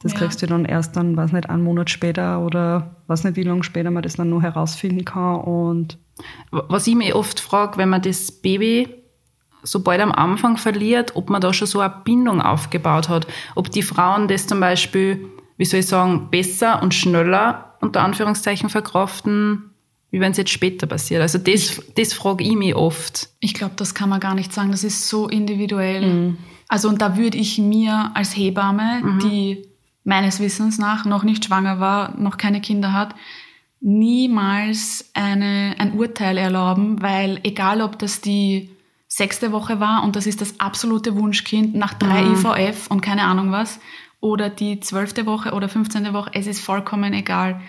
das 0.01 0.13
ja. 0.13 0.19
kriegst 0.19 0.43
du 0.43 0.47
dann 0.47 0.65
erst 0.65 0.97
dann, 0.97 1.17
weiß 1.17 1.33
nicht, 1.33 1.51
einen 1.51 1.65
Monat 1.65 1.91
später 1.91 2.41
oder 2.41 2.97
weiß 3.09 3.25
nicht, 3.25 3.37
wie 3.37 3.43
lange 3.43 3.65
später 3.65 3.91
man 3.91 4.03
das 4.03 4.15
dann 4.15 4.31
noch 4.31 4.43
herausfinden 4.43 5.05
kann. 5.05 5.41
Und 5.41 5.99
Was 6.51 6.87
ich 6.87 6.95
mich 6.95 7.15
oft 7.15 7.41
frage, 7.41 7.79
wenn 7.79 7.89
man 7.89 8.03
das 8.03 8.31
Baby 8.31 8.98
sobald 9.71 10.01
am 10.01 10.13
Anfang 10.13 10.57
verliert, 10.57 11.17
ob 11.17 11.31
man 11.31 11.41
da 11.41 11.53
schon 11.53 11.67
so 11.67 11.81
eine 11.81 11.95
Bindung 12.05 12.41
aufgebaut 12.41 13.09
hat. 13.09 13.27
Ob 13.55 13.71
die 13.71 13.83
Frauen 13.83 14.29
das 14.29 14.47
zum 14.47 14.61
Beispiel, 14.61 15.27
wie 15.57 15.65
soll 15.65 15.81
ich 15.81 15.87
sagen, 15.87 16.29
besser 16.31 16.83
und 16.83 16.95
schneller 16.95 17.77
unter 17.81 18.03
Anführungszeichen 18.03 18.69
verkraften, 18.71 19.71
wie 20.11 20.21
wenn 20.21 20.33
es 20.33 20.39
jetzt 20.39 20.51
später 20.51 20.87
passiert. 20.87 21.21
Also 21.21 21.39
das, 21.39 21.83
das 21.97 22.13
frage 22.13 22.45
ich 22.45 22.57
mich 22.57 22.75
oft. 22.75 23.29
Ich 23.41 23.55
glaube, 23.55 23.75
das 23.77 23.95
kann 23.95 24.09
man 24.09 24.21
gar 24.21 24.35
nicht 24.35 24.53
sagen. 24.53 24.71
Das 24.71 24.85
ist 24.85 25.09
so 25.09 25.29
individuell. 25.29 26.07
Mhm. 26.07 26.39
Also 26.69 26.89
und 26.89 27.01
da 27.01 27.17
würde 27.17 27.39
ich 27.39 27.59
mir 27.59 28.11
als 28.15 28.37
Hebamme, 28.37 29.01
mhm. 29.03 29.19
die 29.21 29.69
meines 30.05 30.41
Wissens 30.41 30.79
nach 30.79 31.05
noch 31.05 31.23
nicht 31.23 31.45
schwanger 31.45 31.81
war, 31.81 32.19
noch 32.19 32.39
keine 32.39 32.61
Kinder 32.61 32.93
hat, 32.93 33.15
niemals 33.81 35.11
eine, 35.15 35.75
ein 35.79 35.93
Urteil 35.93 36.39
erlauben, 36.39 37.01
weil 37.03 37.41
egal 37.43 37.83
ob 37.83 37.99
das 37.99 38.21
die 38.21 38.71
sechste 39.19 39.51
Woche 39.51 39.81
war 39.81 40.05
und 40.05 40.15
das 40.15 40.27
ist 40.27 40.41
das 40.41 40.61
absolute 40.61 41.17
Wunschkind 41.17 41.75
nach 41.75 41.93
drei 41.95 42.23
mhm. 42.23 42.35
IVF 42.35 42.87
und 42.87 43.01
keine 43.01 43.25
Ahnung 43.25 43.51
was, 43.51 43.81
oder 44.21 44.49
die 44.49 44.81
zwölfte 44.81 45.27
Woche 45.27 45.53
oder 45.53 45.69
15. 45.69 46.13
Woche, 46.13 46.31
es 46.35 46.47
ist 46.47 46.65
vollkommen 46.65 47.13
egal. 47.13 47.61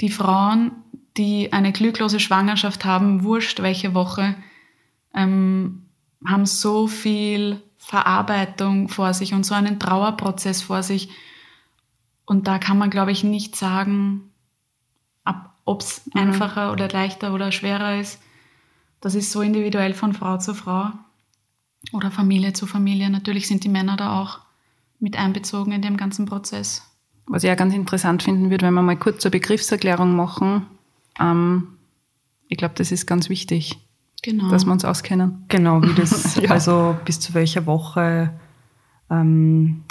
Die 0.00 0.10
Frauen, 0.10 0.72
die 1.16 1.52
eine 1.52 1.72
glücklose 1.72 2.20
Schwangerschaft 2.20 2.84
haben, 2.84 3.24
wurscht 3.24 3.60
welche 3.60 3.94
Woche, 3.94 4.34
ähm, 5.14 5.86
haben 6.26 6.46
so 6.46 6.86
viel 6.86 7.62
Verarbeitung 7.78 8.88
vor 8.88 9.14
sich 9.14 9.32
und 9.32 9.44
so 9.44 9.54
einen 9.54 9.80
Trauerprozess 9.80 10.62
vor 10.62 10.82
sich. 10.82 11.08
Und 12.26 12.46
da 12.48 12.58
kann 12.58 12.76
man, 12.76 12.90
glaube 12.90 13.12
ich, 13.12 13.24
nicht 13.24 13.56
sagen, 13.56 14.30
ob 15.64 15.80
es 15.80 16.02
mhm. 16.06 16.20
einfacher 16.20 16.72
oder 16.72 16.88
leichter 16.88 17.32
oder 17.32 17.50
schwerer 17.50 17.98
ist. 17.98 18.20
Das 19.00 19.14
ist 19.14 19.32
so 19.32 19.40
individuell 19.40 19.94
von 19.94 20.12
Frau 20.12 20.36
zu 20.36 20.54
Frau 20.54 20.92
oder 21.92 22.10
Familie 22.10 22.52
zu 22.52 22.66
Familie. 22.66 23.10
Natürlich 23.10 23.46
sind 23.46 23.64
die 23.64 23.68
Männer 23.68 23.96
da 23.96 24.20
auch 24.20 24.40
mit 25.00 25.18
einbezogen 25.18 25.72
in 25.72 25.82
dem 25.82 25.96
ganzen 25.96 26.26
Prozess. 26.26 26.82
Was 27.26 27.44
ich 27.44 27.48
ja 27.48 27.54
ganz 27.54 27.74
interessant 27.74 28.22
finden 28.22 28.50
würde, 28.50 28.66
wenn 28.66 28.74
wir 28.74 28.82
mal 28.82 28.96
kurz 28.96 29.22
zur 29.22 29.30
Begriffserklärung 29.30 30.16
machen. 30.16 30.66
Ähm, 31.20 31.68
ich 32.48 32.56
glaube, 32.56 32.74
das 32.76 32.90
ist 32.90 33.06
ganz 33.06 33.28
wichtig. 33.28 33.78
Genau. 34.22 34.50
Dass 34.50 34.64
wir 34.64 34.72
uns 34.72 34.84
auskennen. 34.84 35.44
Genau, 35.48 35.82
wie 35.82 35.94
das, 35.94 36.36
ja. 36.42 36.50
also 36.50 36.96
bis 37.04 37.20
zu 37.20 37.34
welcher 37.34 37.66
Woche, 37.66 38.32
ähm, 39.10 39.84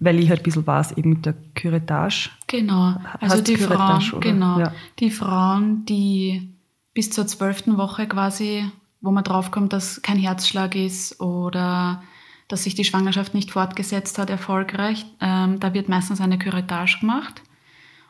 weil 0.00 0.18
ich 0.18 0.30
halt 0.30 0.40
ein 0.40 0.44
bisschen 0.44 0.66
weiß, 0.66 0.92
eben 0.92 1.10
mit 1.10 1.26
der 1.26 1.34
Curettage. 1.54 2.30
Genau, 2.46 2.96
also 3.20 3.42
die 3.42 3.56
Frauen, 3.56 4.02
genau, 4.20 4.58
ja. 4.58 4.72
die 4.98 5.10
Frauen, 5.10 5.84
die 5.84 6.48
bis 6.94 7.10
zur 7.10 7.26
zwölften 7.26 7.76
Woche 7.76 8.06
quasi, 8.06 8.64
wo 9.02 9.10
man 9.10 9.24
draufkommt, 9.24 9.72
dass 9.72 10.00
kein 10.00 10.16
Herzschlag 10.16 10.74
ist 10.74 11.20
oder 11.20 12.02
dass 12.48 12.64
sich 12.64 12.74
die 12.74 12.84
Schwangerschaft 12.84 13.34
nicht 13.34 13.50
fortgesetzt 13.50 14.18
hat, 14.18 14.30
erfolgreich, 14.30 15.04
ähm, 15.20 15.60
da 15.60 15.74
wird 15.74 15.88
meistens 15.88 16.20
eine 16.20 16.38
Curettage 16.38 16.98
gemacht. 17.00 17.42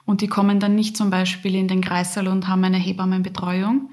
Und 0.04 0.20
die 0.20 0.26
kommen 0.26 0.60
dann 0.60 0.74
nicht 0.74 0.96
zum 0.96 1.10
Beispiel 1.10 1.54
in 1.54 1.68
den 1.68 1.80
Kreissaal 1.80 2.28
und 2.28 2.48
haben 2.48 2.64
eine 2.64 2.76
Hebammenbetreuung, 2.76 3.90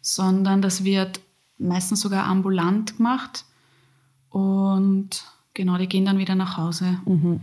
sondern 0.00 0.60
das 0.60 0.84
wird 0.84 1.20
meistens 1.58 2.00
sogar 2.00 2.24
ambulant 2.24 2.96
gemacht 2.96 3.44
und 4.28 5.24
genau, 5.54 5.76
die 5.78 5.86
gehen 5.86 6.04
dann 6.04 6.18
wieder 6.18 6.34
nach 6.34 6.56
Hause. 6.56 6.98
Mhm. 7.04 7.40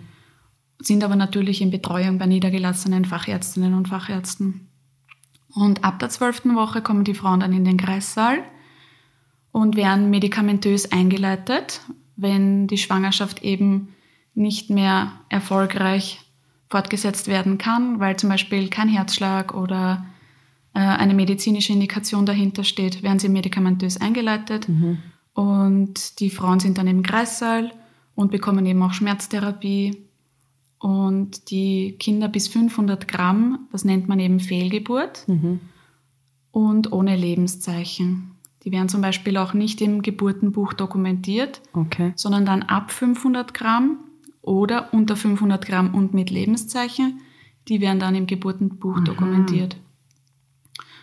Sind 0.80 1.04
aber 1.04 1.16
natürlich 1.16 1.62
in 1.62 1.72
Betreuung 1.72 2.18
bei 2.18 2.26
niedergelassenen 2.26 3.06
Fachärztinnen 3.06 3.74
und 3.74 3.88
Fachärzten. 3.88 4.68
Und 5.54 5.84
ab 5.84 6.00
der 6.00 6.10
zwölften 6.10 6.56
Woche 6.56 6.82
kommen 6.82 7.04
die 7.04 7.14
Frauen 7.14 7.40
dann 7.40 7.54
in 7.54 7.66
den 7.66 7.78
Kreissaal 7.78 8.44
und 9.52 9.76
werden 9.76 10.10
medikamentös 10.10 10.92
eingeleitet, 10.92 11.82
wenn 12.16 12.68
die 12.68 12.78
Schwangerschaft 12.78 13.44
eben 13.44 13.90
nicht 14.36 14.70
mehr 14.70 15.12
erfolgreich 15.30 16.20
fortgesetzt 16.70 17.28
werden 17.28 17.58
kann, 17.58 18.00
weil 18.00 18.18
zum 18.18 18.30
Beispiel 18.30 18.70
kein 18.70 18.90
Herzschlag 18.90 19.54
oder 19.54 20.06
äh, 20.74 20.80
eine 20.80 21.14
medizinische 21.14 21.74
Indikation 21.74 22.26
dahinter 22.26 22.64
steht, 22.64 23.02
werden 23.02 23.20
sie 23.20 23.30
medikamentös 23.30 24.00
eingeleitet. 24.00 24.70
Mhm. 24.70 25.00
Und 25.34 26.20
die 26.20 26.30
Frauen 26.30 26.60
sind 26.60 26.78
dann 26.78 26.88
im 26.88 27.02
Kreissaal 27.02 27.72
und 28.16 28.32
bekommen 28.32 28.66
eben 28.66 28.84
auch 28.84 28.94
Schmerztherapie. 28.94 30.06
Und 30.78 31.50
die 31.50 31.96
Kinder 32.00 32.30
bis 32.30 32.48
500 32.48 33.08
Gramm, 33.08 33.68
das 33.72 33.84
nennt 33.84 34.08
man 34.08 34.20
eben 34.20 34.40
Fehlgeburt 34.40 35.28
mhm. 35.28 35.60
und 36.52 36.92
ohne 36.92 37.16
Lebenszeichen. 37.16 38.32
Die 38.64 38.72
werden 38.72 38.90
zum 38.90 39.02
Beispiel 39.02 39.38
auch 39.38 39.54
nicht 39.54 39.82
im 39.82 40.02
Geburtenbuch 40.02 40.74
dokumentiert, 40.74 41.62
okay. 41.74 42.14
sondern 42.16 42.46
dann 42.46 42.64
ab 42.64 42.92
500 42.92 43.54
Gramm 43.54 44.00
oder 44.42 44.94
unter 44.94 45.16
500 45.16 45.66
Gramm 45.66 45.94
und 45.94 46.14
mit 46.14 46.30
Lebenszeichen. 46.30 47.22
Die 47.68 47.82
werden 47.82 48.00
dann 48.00 48.16
im 48.16 48.28
Geburtenbuch 48.28 48.98
Aha. 48.98 49.04
dokumentiert. 49.04 49.78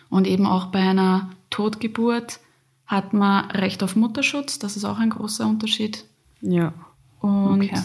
Und 0.09 0.27
eben 0.27 0.45
auch 0.45 0.67
bei 0.67 0.79
einer 0.79 1.29
Totgeburt 1.49 2.39
hat 2.85 3.13
man 3.13 3.51
Recht 3.51 3.83
auf 3.83 3.95
Mutterschutz. 3.95 4.59
Das 4.59 4.77
ist 4.77 4.85
auch 4.85 4.99
ein 4.99 5.09
großer 5.09 5.47
Unterschied. 5.47 6.05
Ja. 6.41 6.73
Und 7.19 7.63
okay. 7.63 7.79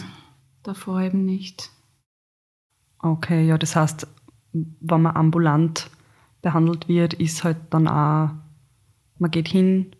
davor 0.63 1.01
eben 1.01 1.25
nicht. 1.25 1.69
Okay, 2.99 3.45
ja, 3.45 3.57
das 3.57 3.75
heißt, 3.75 4.07
wenn 4.53 5.01
man 5.01 5.15
ambulant 5.15 5.89
behandelt 6.41 6.87
wird, 6.87 7.13
ist 7.15 7.43
halt 7.43 7.57
dann 7.69 7.87
auch, 7.87 8.29
man 9.17 9.31
geht 9.31 9.47
hin 9.47 9.95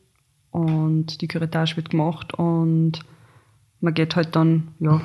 und 0.52 1.22
die 1.22 1.28
Curettage 1.28 1.76
wird 1.78 1.90
gemacht 1.90 2.34
und 2.34 3.00
man 3.82 3.94
geht 3.94 4.16
halt 4.16 4.36
dann, 4.36 4.70
ja, 4.80 5.02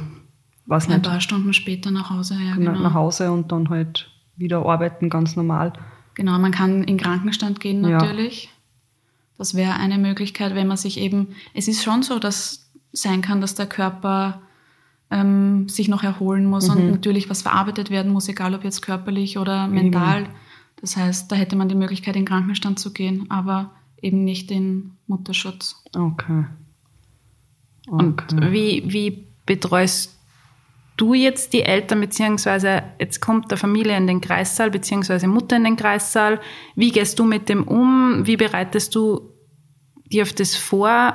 was 0.66 0.88
nicht. 0.88 0.96
Ein 0.96 1.02
paar 1.02 1.20
Stunden 1.20 1.52
später 1.52 1.90
nach 1.90 2.10
Hause, 2.10 2.34
ja, 2.34 2.54
genau. 2.54 2.72
Nach 2.72 2.94
Hause 2.94 3.32
und 3.32 3.50
dann 3.50 3.70
halt 3.70 4.10
wieder 4.36 4.64
arbeiten, 4.64 5.08
ganz 5.08 5.36
normal. 5.36 5.72
Genau, 6.14 6.38
man 6.38 6.52
kann 6.52 6.84
in 6.84 6.96
Krankenstand 6.96 7.60
gehen 7.60 7.80
natürlich. 7.80 8.44
Ja. 8.44 8.50
Das 9.38 9.54
wäre 9.54 9.74
eine 9.74 9.98
Möglichkeit, 9.98 10.54
wenn 10.54 10.66
man 10.66 10.76
sich 10.76 10.98
eben, 10.98 11.28
es 11.54 11.68
ist 11.68 11.84
schon 11.84 12.02
so, 12.02 12.18
dass 12.18 12.70
sein 12.92 13.22
kann, 13.22 13.40
dass 13.40 13.54
der 13.54 13.66
Körper 13.66 14.42
ähm, 15.10 15.68
sich 15.68 15.88
noch 15.88 16.02
erholen 16.02 16.44
muss 16.44 16.68
mhm. 16.68 16.76
und 16.76 16.90
natürlich 16.90 17.30
was 17.30 17.42
verarbeitet 17.42 17.90
werden 17.90 18.12
muss, 18.12 18.28
egal 18.28 18.54
ob 18.54 18.64
jetzt 18.64 18.82
körperlich 18.82 19.38
oder 19.38 19.66
mental. 19.68 20.22
Eben. 20.22 20.30
Das 20.80 20.96
heißt, 20.96 21.30
da 21.30 21.36
hätte 21.36 21.56
man 21.56 21.68
die 21.68 21.74
Möglichkeit, 21.74 22.16
in 22.16 22.24
Krankenstand 22.24 22.78
zu 22.78 22.92
gehen, 22.92 23.26
aber 23.30 23.72
eben 24.02 24.25
nicht 24.25 24.50
in 24.50 24.93
Mutterschutz. 25.07 25.83
Okay. 25.95 26.45
okay. 27.87 28.05
Und 28.05 28.52
wie, 28.52 28.83
wie 28.87 29.26
betreust 29.47 30.19
du 30.99 31.14
jetzt 31.14 31.52
die 31.52 31.62
Eltern, 31.62 32.00
beziehungsweise 32.00 32.83
jetzt 32.99 33.21
kommt 33.21 33.50
der 33.50 33.57
Familie 33.57 33.97
in 33.97 34.07
den 34.07 34.21
Kreissaal, 34.21 34.71
beziehungsweise 34.71 35.26
Mutter 35.26 35.57
in 35.57 35.64
den 35.64 35.76
Kreissaal. 35.76 36.40
Wie 36.75 36.90
gehst 36.90 37.19
du 37.19 37.25
mit 37.25 37.49
dem 37.49 37.62
um? 37.62 38.26
Wie 38.26 38.37
bereitest 38.37 38.95
du 38.95 39.33
dir 40.12 40.25
auf 40.25 40.33
das 40.33 40.57
vor? 40.57 41.14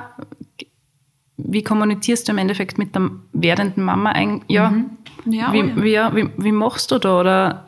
Wie 1.36 1.62
kommunizierst 1.62 2.26
du 2.26 2.32
im 2.32 2.38
Endeffekt 2.38 2.78
mit 2.78 2.94
der 2.94 3.10
werdenden 3.32 3.84
Mama? 3.84 4.10
Ein, 4.10 4.42
ja, 4.48 4.70
mhm. 4.70 4.90
ja, 5.26 5.52
wie, 5.52 5.62
oh 5.62 5.82
ja. 5.82 6.16
Wie, 6.16 6.24
wie, 6.24 6.30
wie, 6.36 6.52
machst 6.52 6.90
du 6.90 6.98
da? 6.98 7.20
Oder? 7.20 7.66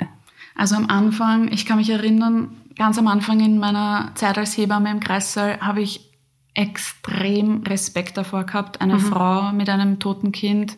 Also 0.54 0.76
am 0.76 0.86
Anfang, 0.86 1.52
ich 1.52 1.66
kann 1.66 1.76
mich 1.76 1.90
erinnern, 1.90 2.56
ganz 2.76 2.98
am 2.98 3.08
Anfang 3.08 3.40
in 3.40 3.58
meiner 3.58 4.12
Zeit 4.14 4.38
als 4.38 4.56
Hebamme 4.56 4.90
im 4.90 5.00
Kreissaal 5.00 5.60
habe 5.60 5.82
ich 5.82 6.12
extrem 6.54 7.62
Respekt 7.64 8.16
davor 8.16 8.44
gehabt, 8.44 8.80
eine 8.80 8.94
mhm. 8.94 9.00
Frau 9.00 9.52
mit 9.52 9.68
einem 9.68 9.98
toten 9.98 10.32
Kind 10.32 10.76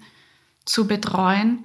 zu 0.64 0.88
betreuen, 0.88 1.64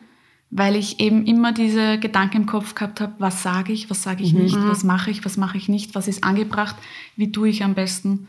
weil 0.52 0.76
ich 0.76 1.00
eben 1.00 1.26
immer 1.26 1.52
diese 1.52 1.98
Gedanken 1.98 2.38
im 2.38 2.46
Kopf 2.46 2.76
gehabt 2.76 3.02
habe, 3.02 3.14
was 3.18 3.42
sage 3.42 3.74
ich, 3.74 3.90
was 3.90 4.04
sage 4.04 4.24
ich 4.24 4.34
mhm. 4.34 4.44
nicht, 4.44 4.58
was 4.58 4.84
mache 4.84 5.10
ich, 5.10 5.26
was 5.26 5.38
mache 5.38 5.58
ich 5.58 5.68
nicht, 5.68 5.96
was 5.96 6.08
ist 6.08 6.24
angebracht, 6.24 6.76
wie 7.16 7.32
tue 7.32 7.50
ich 7.50 7.64
am 7.64 7.74
besten. 7.74 8.28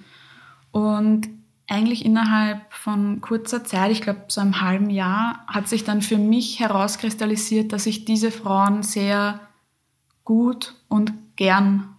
Und 0.71 1.29
eigentlich 1.69 2.05
innerhalb 2.05 2.61
von 2.73 3.21
kurzer 3.21 3.65
Zeit, 3.65 3.93
ich 3.93 4.03
glaube 4.03 4.25
so 4.29 4.41
einem 4.41 4.61
halben 4.61 4.91
Jahr, 4.91 5.45
hat 5.47 5.69
sich 5.69 5.85
dann 5.85 6.03
für 6.03 6.19
mich 6.19 6.61
herauskristallisiert, 6.61 7.73
dass 7.73 7.87
ich 7.87 8.05
diese 8.05 8.31
Frauen 8.31 8.83
sehr 8.83 9.41
gut 10.25 10.75
und 10.89 11.13
gern 11.37 11.94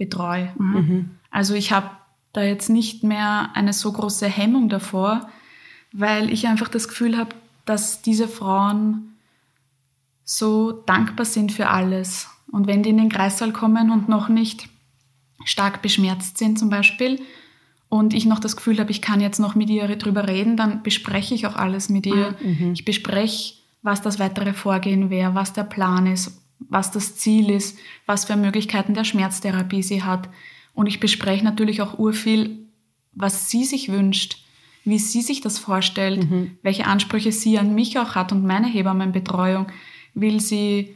betreue. 0.00 0.52
Mhm. 0.58 1.10
Also 1.30 1.54
ich 1.54 1.70
habe 1.70 1.90
da 2.32 2.42
jetzt 2.42 2.70
nicht 2.70 3.04
mehr 3.04 3.50
eine 3.54 3.72
so 3.72 3.92
große 3.92 4.26
Hemmung 4.26 4.68
davor, 4.68 5.28
weil 5.92 6.32
ich 6.32 6.48
einfach 6.48 6.68
das 6.68 6.88
Gefühl 6.88 7.16
habe, 7.18 7.30
dass 7.66 8.02
diese 8.02 8.26
Frauen 8.26 9.14
so 10.24 10.72
dankbar 10.72 11.26
sind 11.26 11.52
für 11.52 11.68
alles. 11.68 12.28
Und 12.50 12.66
wenn 12.66 12.82
die 12.82 12.90
in 12.90 12.96
den 12.96 13.10
Kreissaal 13.10 13.52
kommen 13.52 13.90
und 13.90 14.08
noch 14.08 14.28
nicht 14.28 14.68
stark 15.44 15.82
beschmerzt 15.82 16.38
sind 16.38 16.58
zum 16.58 16.70
Beispiel 16.70 17.20
und 17.88 18.14
ich 18.14 18.24
noch 18.24 18.38
das 18.38 18.56
Gefühl 18.56 18.78
habe, 18.78 18.90
ich 18.90 19.02
kann 19.02 19.20
jetzt 19.20 19.38
noch 19.38 19.54
mit 19.54 19.68
ihr 19.68 19.86
drüber 19.96 20.26
reden, 20.26 20.56
dann 20.56 20.82
bespreche 20.82 21.34
ich 21.34 21.46
auch 21.46 21.56
alles 21.56 21.90
mit 21.90 22.06
ihr. 22.06 22.36
Mhm. 22.42 22.72
Ich 22.72 22.84
bespreche, 22.84 23.54
was 23.82 24.00
das 24.00 24.18
weitere 24.18 24.54
Vorgehen 24.54 25.10
wäre, 25.10 25.34
was 25.34 25.52
der 25.52 25.64
Plan 25.64 26.06
ist, 26.06 26.39
was 26.68 26.90
das 26.90 27.16
Ziel 27.16 27.50
ist, 27.50 27.78
was 28.06 28.26
für 28.26 28.36
Möglichkeiten 28.36 28.94
der 28.94 29.04
Schmerztherapie 29.04 29.82
sie 29.82 30.02
hat. 30.02 30.28
Und 30.74 30.86
ich 30.86 31.00
bespreche 31.00 31.44
natürlich 31.44 31.82
auch 31.82 31.98
urviel, 31.98 32.58
was 33.12 33.50
sie 33.50 33.64
sich 33.64 33.90
wünscht 33.90 34.38
wie 34.84 34.98
sie 34.98 35.22
sich 35.22 35.40
das 35.40 35.58
vorstellt, 35.58 36.30
mhm. 36.30 36.52
welche 36.62 36.86
Ansprüche 36.86 37.32
sie 37.32 37.58
an 37.58 37.74
mich 37.74 37.98
auch 37.98 38.14
hat 38.14 38.32
und 38.32 38.46
meine 38.46 38.66
Hebammenbetreuung. 38.66 39.66
Will 40.14 40.40
sie, 40.40 40.94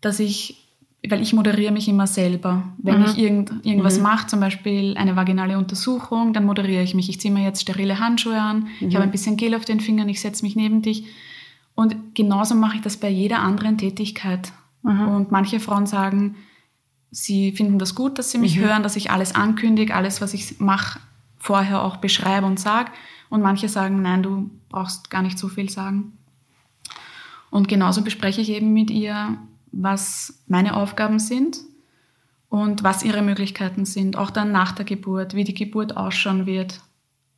dass 0.00 0.20
ich, 0.20 0.68
weil 1.06 1.20
ich 1.20 1.32
moderiere 1.32 1.72
mich 1.72 1.88
immer 1.88 2.06
selber. 2.06 2.62
Wenn 2.78 3.00
mhm. 3.00 3.04
ich 3.06 3.18
irgend, 3.18 3.52
irgendwas 3.64 3.96
mhm. 3.96 4.04
mache, 4.04 4.26
zum 4.28 4.40
Beispiel 4.40 4.96
eine 4.96 5.16
vaginale 5.16 5.58
Untersuchung, 5.58 6.32
dann 6.32 6.44
moderiere 6.44 6.82
ich 6.82 6.94
mich. 6.94 7.08
Ich 7.08 7.20
ziehe 7.20 7.34
mir 7.34 7.44
jetzt 7.44 7.62
sterile 7.62 7.98
Handschuhe 7.98 8.40
an, 8.40 8.68
ich 8.78 8.94
habe 8.94 8.98
mhm. 8.98 9.02
ein 9.02 9.12
bisschen 9.12 9.36
Gel 9.36 9.54
auf 9.54 9.64
den 9.64 9.80
Fingern, 9.80 10.08
ich 10.08 10.20
setze 10.20 10.44
mich 10.44 10.56
neben 10.56 10.82
dich. 10.82 11.04
Und 11.74 12.14
genauso 12.14 12.54
mache 12.54 12.76
ich 12.76 12.82
das 12.82 12.96
bei 12.96 13.08
jeder 13.08 13.40
anderen 13.40 13.78
Tätigkeit. 13.78 14.52
Mhm. 14.82 15.08
Und 15.08 15.30
manche 15.30 15.60
Frauen 15.60 15.86
sagen, 15.86 16.36
sie 17.10 17.52
finden 17.52 17.78
das 17.78 17.94
gut, 17.94 18.18
dass 18.18 18.30
sie 18.30 18.38
mich 18.38 18.56
mhm. 18.56 18.62
hören, 18.62 18.82
dass 18.82 18.96
ich 18.96 19.10
alles 19.10 19.34
ankündige, 19.34 19.94
alles, 19.94 20.20
was 20.20 20.34
ich 20.34 20.60
mache, 20.60 21.00
vorher 21.38 21.82
auch 21.82 21.96
beschreibe 21.96 22.46
und 22.46 22.60
sage. 22.60 22.92
Und 23.28 23.42
manche 23.42 23.68
sagen, 23.68 24.02
nein, 24.02 24.22
du 24.22 24.50
brauchst 24.68 25.10
gar 25.10 25.22
nicht 25.22 25.38
so 25.38 25.48
viel 25.48 25.70
sagen. 25.70 26.18
Und 27.50 27.68
genauso 27.68 28.02
bespreche 28.02 28.40
ich 28.40 28.50
eben 28.50 28.72
mit 28.72 28.90
ihr, 28.90 29.38
was 29.72 30.42
meine 30.46 30.76
Aufgaben 30.76 31.18
sind 31.18 31.58
und 32.48 32.82
was 32.82 33.04
ihre 33.04 33.22
Möglichkeiten 33.22 33.84
sind, 33.84 34.16
auch 34.16 34.30
dann 34.30 34.52
nach 34.52 34.72
der 34.72 34.84
Geburt, 34.84 35.34
wie 35.34 35.44
die 35.44 35.54
Geburt 35.54 35.96
ausschauen 35.96 36.46
wird 36.46 36.80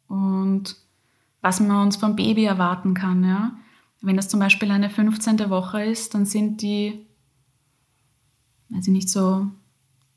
und 0.09 0.77
was 1.41 1.61
man 1.61 1.83
uns 1.83 1.97
vom 1.97 2.17
Baby 2.17 2.45
erwarten 2.45 2.95
kann. 2.95 3.25
Ja? 3.25 3.53
Wenn 4.01 4.17
das 4.17 4.29
zum 4.29 4.41
Beispiel 4.41 4.71
eine 4.71 4.91
15. 4.91 5.51
Woche 5.51 5.85
ist, 5.85 6.15
dann 6.15 6.25
sind 6.25 6.63
die, 6.63 7.07
ich 8.81 8.89
nicht, 8.89 9.09
so 9.09 9.47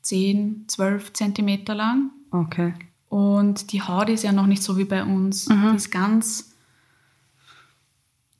10, 0.02 0.64
12 0.68 1.12
Zentimeter 1.12 1.74
lang. 1.74 2.10
Okay. 2.30 2.74
Und 3.08 3.72
die 3.72 3.82
Haut 3.82 4.08
ist 4.08 4.24
ja 4.24 4.32
noch 4.32 4.46
nicht 4.46 4.62
so 4.62 4.76
wie 4.76 4.84
bei 4.84 5.04
uns. 5.04 5.48
Mhm. 5.48 5.70
Die 5.70 5.76
ist 5.76 5.90
ganz 5.90 6.52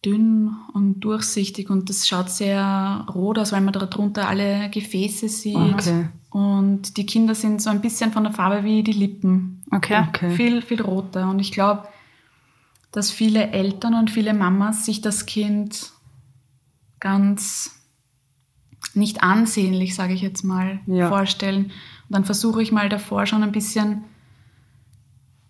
dünn 0.04 0.54
und 0.73 1.00
durchsichtig 1.00 1.68
und 1.68 1.90
das 1.90 2.06
schaut 2.06 2.30
sehr 2.30 3.06
rot 3.12 3.38
aus, 3.38 3.52
weil 3.52 3.61
man 3.61 3.73
darunter 3.73 4.28
alle 4.28 4.70
Gefäße 4.70 5.28
sieht. 5.28 5.56
Okay. 5.56 6.08
Und 6.30 6.96
die 6.96 7.06
Kinder 7.06 7.35
sind 7.35 7.61
so 7.61 7.70
ein 7.70 7.80
bisschen 7.80 8.12
von 8.12 8.25
der 8.25 8.32
Farbe 8.32 8.62
wie 8.62 8.82
die 8.82 8.92
Lippen. 8.92 9.62
Okay. 9.70 10.04
okay. 10.08 10.30
Viel, 10.30 10.62
viel 10.62 10.82
roter. 10.82 11.28
Und 11.28 11.40
ich 11.40 11.50
glaube, 11.50 11.88
dass 12.92 13.11
viele 13.11 13.50
Eltern 13.50 13.94
und 13.94 14.11
viele 14.11 14.35
Mamas 14.35 14.85
sich 14.85 15.00
das 15.00 15.26
Kind 15.26 15.92
ganz 17.00 17.75
nicht 18.96 19.22
ansehnlich, 19.22 19.94
sage 19.94 20.14
ich 20.14 20.22
jetzt 20.22 20.42
mal, 20.42 20.80
ja. 20.86 21.08
vorstellen. 21.08 21.66
Und 21.66 21.72
dann 22.10 22.24
versuche 22.24 22.62
ich 22.62 22.72
mal 22.72 22.88
davor 22.88 23.26
schon 23.26 23.42
ein 23.42 23.52
bisschen 23.52 24.04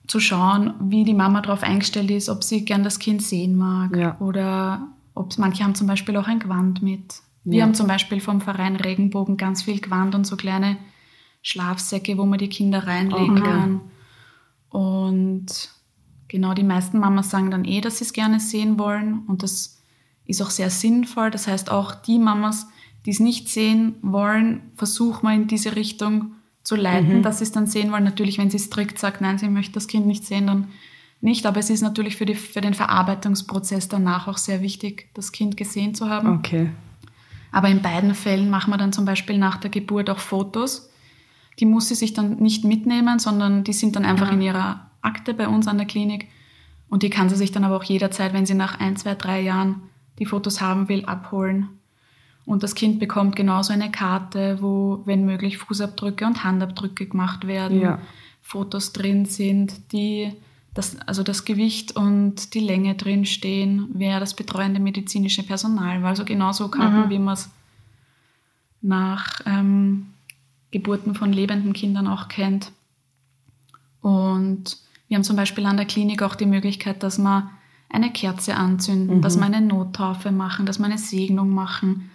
zu 0.06 0.20
schauen, 0.20 0.74
wie 0.80 1.04
die 1.04 1.14
Mama 1.14 1.40
darauf 1.40 1.62
eingestellt 1.62 2.10
ist, 2.10 2.28
ob 2.28 2.44
sie 2.44 2.64
gern 2.64 2.84
das 2.84 2.98
Kind 2.98 3.22
sehen 3.22 3.56
mag 3.56 3.96
ja. 3.96 4.16
oder 4.20 4.88
ob 5.14 5.36
manche 5.38 5.64
haben 5.64 5.74
zum 5.74 5.86
Beispiel 5.86 6.16
auch 6.16 6.28
ein 6.28 6.38
Gewand 6.38 6.82
mit. 6.82 7.16
Wir 7.44 7.58
ja. 7.58 7.64
haben 7.64 7.74
zum 7.74 7.86
Beispiel 7.86 8.20
vom 8.20 8.40
Verein 8.40 8.76
Regenbogen 8.76 9.36
ganz 9.36 9.62
viel 9.62 9.80
Gewand 9.80 10.14
und 10.14 10.26
so 10.26 10.36
kleine 10.36 10.76
Schlafsäcke, 11.42 12.18
wo 12.18 12.26
man 12.26 12.38
die 12.38 12.48
Kinder 12.48 12.86
reinlegen 12.86 13.38
okay. 13.38 13.42
kann. 13.42 13.80
Und 14.68 15.70
genau, 16.28 16.54
die 16.54 16.64
meisten 16.64 16.98
Mamas 16.98 17.30
sagen 17.30 17.50
dann 17.50 17.64
eh, 17.64 17.80
dass 17.80 17.98
sie 17.98 18.04
es 18.04 18.12
gerne 18.12 18.40
sehen 18.40 18.78
wollen 18.78 19.20
und 19.26 19.42
das 19.42 19.80
ist 20.26 20.42
auch 20.42 20.50
sehr 20.50 20.70
sinnvoll. 20.70 21.30
Das 21.30 21.46
heißt, 21.46 21.70
auch 21.70 21.94
die 21.94 22.18
Mamas, 22.18 22.66
die 23.06 23.10
es 23.10 23.20
nicht 23.20 23.48
sehen 23.48 23.94
wollen, 24.02 24.62
versuchen 24.74 25.28
wir 25.28 25.34
in 25.34 25.46
diese 25.46 25.76
Richtung 25.76 26.32
zu 26.64 26.74
leiten, 26.74 27.18
mhm. 27.18 27.22
dass 27.22 27.38
sie 27.38 27.44
es 27.44 27.52
dann 27.52 27.68
sehen 27.68 27.92
wollen. 27.92 28.02
Natürlich, 28.02 28.38
wenn 28.38 28.50
sie 28.50 28.58
strikt 28.58 28.98
sagt, 28.98 29.20
nein, 29.20 29.38
sie 29.38 29.48
möchte 29.48 29.74
das 29.74 29.86
Kind 29.86 30.06
nicht 30.06 30.24
sehen, 30.24 30.48
dann 30.48 30.66
nicht. 31.20 31.46
Aber 31.46 31.60
es 31.60 31.70
ist 31.70 31.82
natürlich 31.82 32.16
für, 32.16 32.26
die, 32.26 32.34
für 32.34 32.60
den 32.60 32.74
Verarbeitungsprozess 32.74 33.88
danach 33.88 34.26
auch 34.26 34.38
sehr 34.38 34.60
wichtig, 34.60 35.08
das 35.14 35.30
Kind 35.30 35.56
gesehen 35.56 35.94
zu 35.94 36.10
haben. 36.10 36.38
Okay. 36.38 36.70
Aber 37.52 37.68
in 37.68 37.80
beiden 37.80 38.14
Fällen 38.16 38.50
machen 38.50 38.72
wir 38.72 38.76
dann 38.76 38.92
zum 38.92 39.04
Beispiel 39.04 39.38
nach 39.38 39.56
der 39.56 39.70
Geburt 39.70 40.10
auch 40.10 40.18
Fotos. 40.18 40.90
Die 41.60 41.64
muss 41.64 41.88
sie 41.88 41.94
sich 41.94 42.12
dann 42.12 42.38
nicht 42.38 42.64
mitnehmen, 42.64 43.20
sondern 43.20 43.62
die 43.62 43.72
sind 43.72 43.94
dann 43.94 44.04
einfach 44.04 44.32
in 44.32 44.42
ihrer 44.42 44.90
Akte 45.00 45.32
bei 45.32 45.46
uns 45.46 45.68
an 45.68 45.78
der 45.78 45.86
Klinik. 45.86 46.28
Und 46.88 47.04
die 47.04 47.10
kann 47.10 47.28
sie 47.28 47.36
sich 47.36 47.52
dann 47.52 47.62
aber 47.62 47.76
auch 47.76 47.84
jederzeit, 47.84 48.32
wenn 48.32 48.46
sie 48.46 48.54
nach 48.54 48.80
ein, 48.80 48.96
zwei, 48.96 49.14
drei 49.14 49.40
Jahren 49.40 49.82
die 50.18 50.26
Fotos 50.26 50.60
haben 50.60 50.88
will, 50.88 51.04
abholen. 51.04 51.68
Und 52.46 52.62
das 52.62 52.76
Kind 52.76 53.00
bekommt 53.00 53.34
genauso 53.34 53.72
eine 53.72 53.90
Karte, 53.90 54.58
wo, 54.62 55.02
wenn 55.04 55.26
möglich, 55.26 55.58
Fußabdrücke 55.58 56.24
und 56.24 56.44
Handabdrücke 56.44 57.06
gemacht 57.06 57.46
werden, 57.46 57.80
ja. 57.80 57.98
Fotos 58.40 58.92
drin 58.92 59.26
sind, 59.26 59.92
die 59.92 60.32
das, 60.72 60.96
also 61.00 61.24
das 61.24 61.44
Gewicht 61.44 61.96
und 61.96 62.54
die 62.54 62.60
Länge 62.60 62.94
drin 62.94 63.26
stehen, 63.26 63.88
wer 63.94 64.20
das 64.20 64.34
betreuende 64.34 64.78
medizinische 64.78 65.42
Personal 65.42 66.02
war. 66.02 66.10
Also 66.10 66.24
genauso 66.24 66.68
Karten, 66.68 67.06
mhm. 67.06 67.10
wie 67.10 67.18
man 67.18 67.34
es 67.34 67.50
nach 68.80 69.40
ähm, 69.46 70.08
Geburten 70.70 71.14
von 71.14 71.32
lebenden 71.32 71.72
Kindern 71.72 72.06
auch 72.06 72.28
kennt. 72.28 72.70
Und 74.02 74.76
wir 75.08 75.16
haben 75.16 75.24
zum 75.24 75.36
Beispiel 75.36 75.66
an 75.66 75.76
der 75.76 75.86
Klinik 75.86 76.22
auch 76.22 76.36
die 76.36 76.46
Möglichkeit, 76.46 77.02
dass 77.02 77.18
man 77.18 77.50
eine 77.88 78.12
Kerze 78.12 78.54
anzünden, 78.56 79.16
mhm. 79.16 79.22
dass 79.22 79.36
man 79.36 79.54
eine 79.54 79.66
Nottaufe 79.66 80.30
machen, 80.30 80.66
dass 80.66 80.78
man 80.78 80.92
eine 80.92 81.00
Segnung 81.00 81.50
machen, 81.50 82.10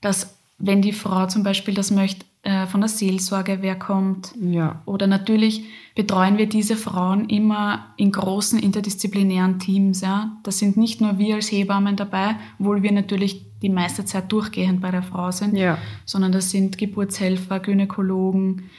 dass 0.00 0.36
wenn 0.58 0.82
die 0.82 0.92
Frau 0.92 1.26
zum 1.26 1.42
Beispiel 1.42 1.74
das 1.74 1.90
möchte, 1.90 2.24
äh, 2.42 2.66
von 2.66 2.80
der 2.80 2.88
Seelsorge 2.88 3.58
wer 3.60 3.76
kommt. 3.76 4.32
Ja. 4.40 4.82
Oder 4.86 5.06
natürlich 5.06 5.64
betreuen 5.94 6.38
wir 6.38 6.48
diese 6.48 6.76
Frauen 6.76 7.28
immer 7.28 7.92
in 7.96 8.12
großen 8.12 8.58
interdisziplinären 8.58 9.58
Teams. 9.58 10.00
Ja. 10.00 10.38
Das 10.44 10.58
sind 10.58 10.76
nicht 10.76 11.00
nur 11.00 11.18
wir 11.18 11.34
als 11.34 11.50
Hebammen 11.50 11.96
dabei, 11.96 12.36
obwohl 12.58 12.82
wir 12.82 12.92
natürlich 12.92 13.44
die 13.62 13.68
meiste 13.68 14.04
Zeit 14.04 14.30
durchgehend 14.30 14.80
bei 14.80 14.90
der 14.90 15.02
Frau 15.02 15.30
sind, 15.30 15.56
ja. 15.56 15.78
sondern 16.04 16.32
das 16.32 16.50
sind 16.50 16.78
Geburtshelfer, 16.78 17.58
Gynäkologen, 17.58 18.70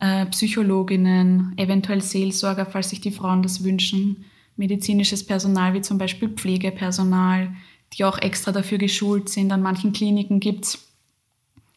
äh, 0.00 0.26
Psychologinnen, 0.26 1.52
eventuell 1.56 2.02
Seelsorger, 2.02 2.66
falls 2.66 2.90
sich 2.90 3.00
die 3.00 3.12
Frauen 3.12 3.42
das 3.42 3.62
wünschen, 3.62 4.24
medizinisches 4.56 5.24
Personal 5.24 5.74
wie 5.74 5.80
zum 5.80 5.98
Beispiel 5.98 6.30
Pflegepersonal, 6.30 7.54
die 7.92 8.04
auch 8.04 8.18
extra 8.18 8.52
dafür 8.52 8.78
geschult 8.78 9.28
sind. 9.28 9.52
An 9.52 9.62
manchen 9.62 9.92
Kliniken 9.92 10.40
gibt 10.40 10.64
es 10.64 10.88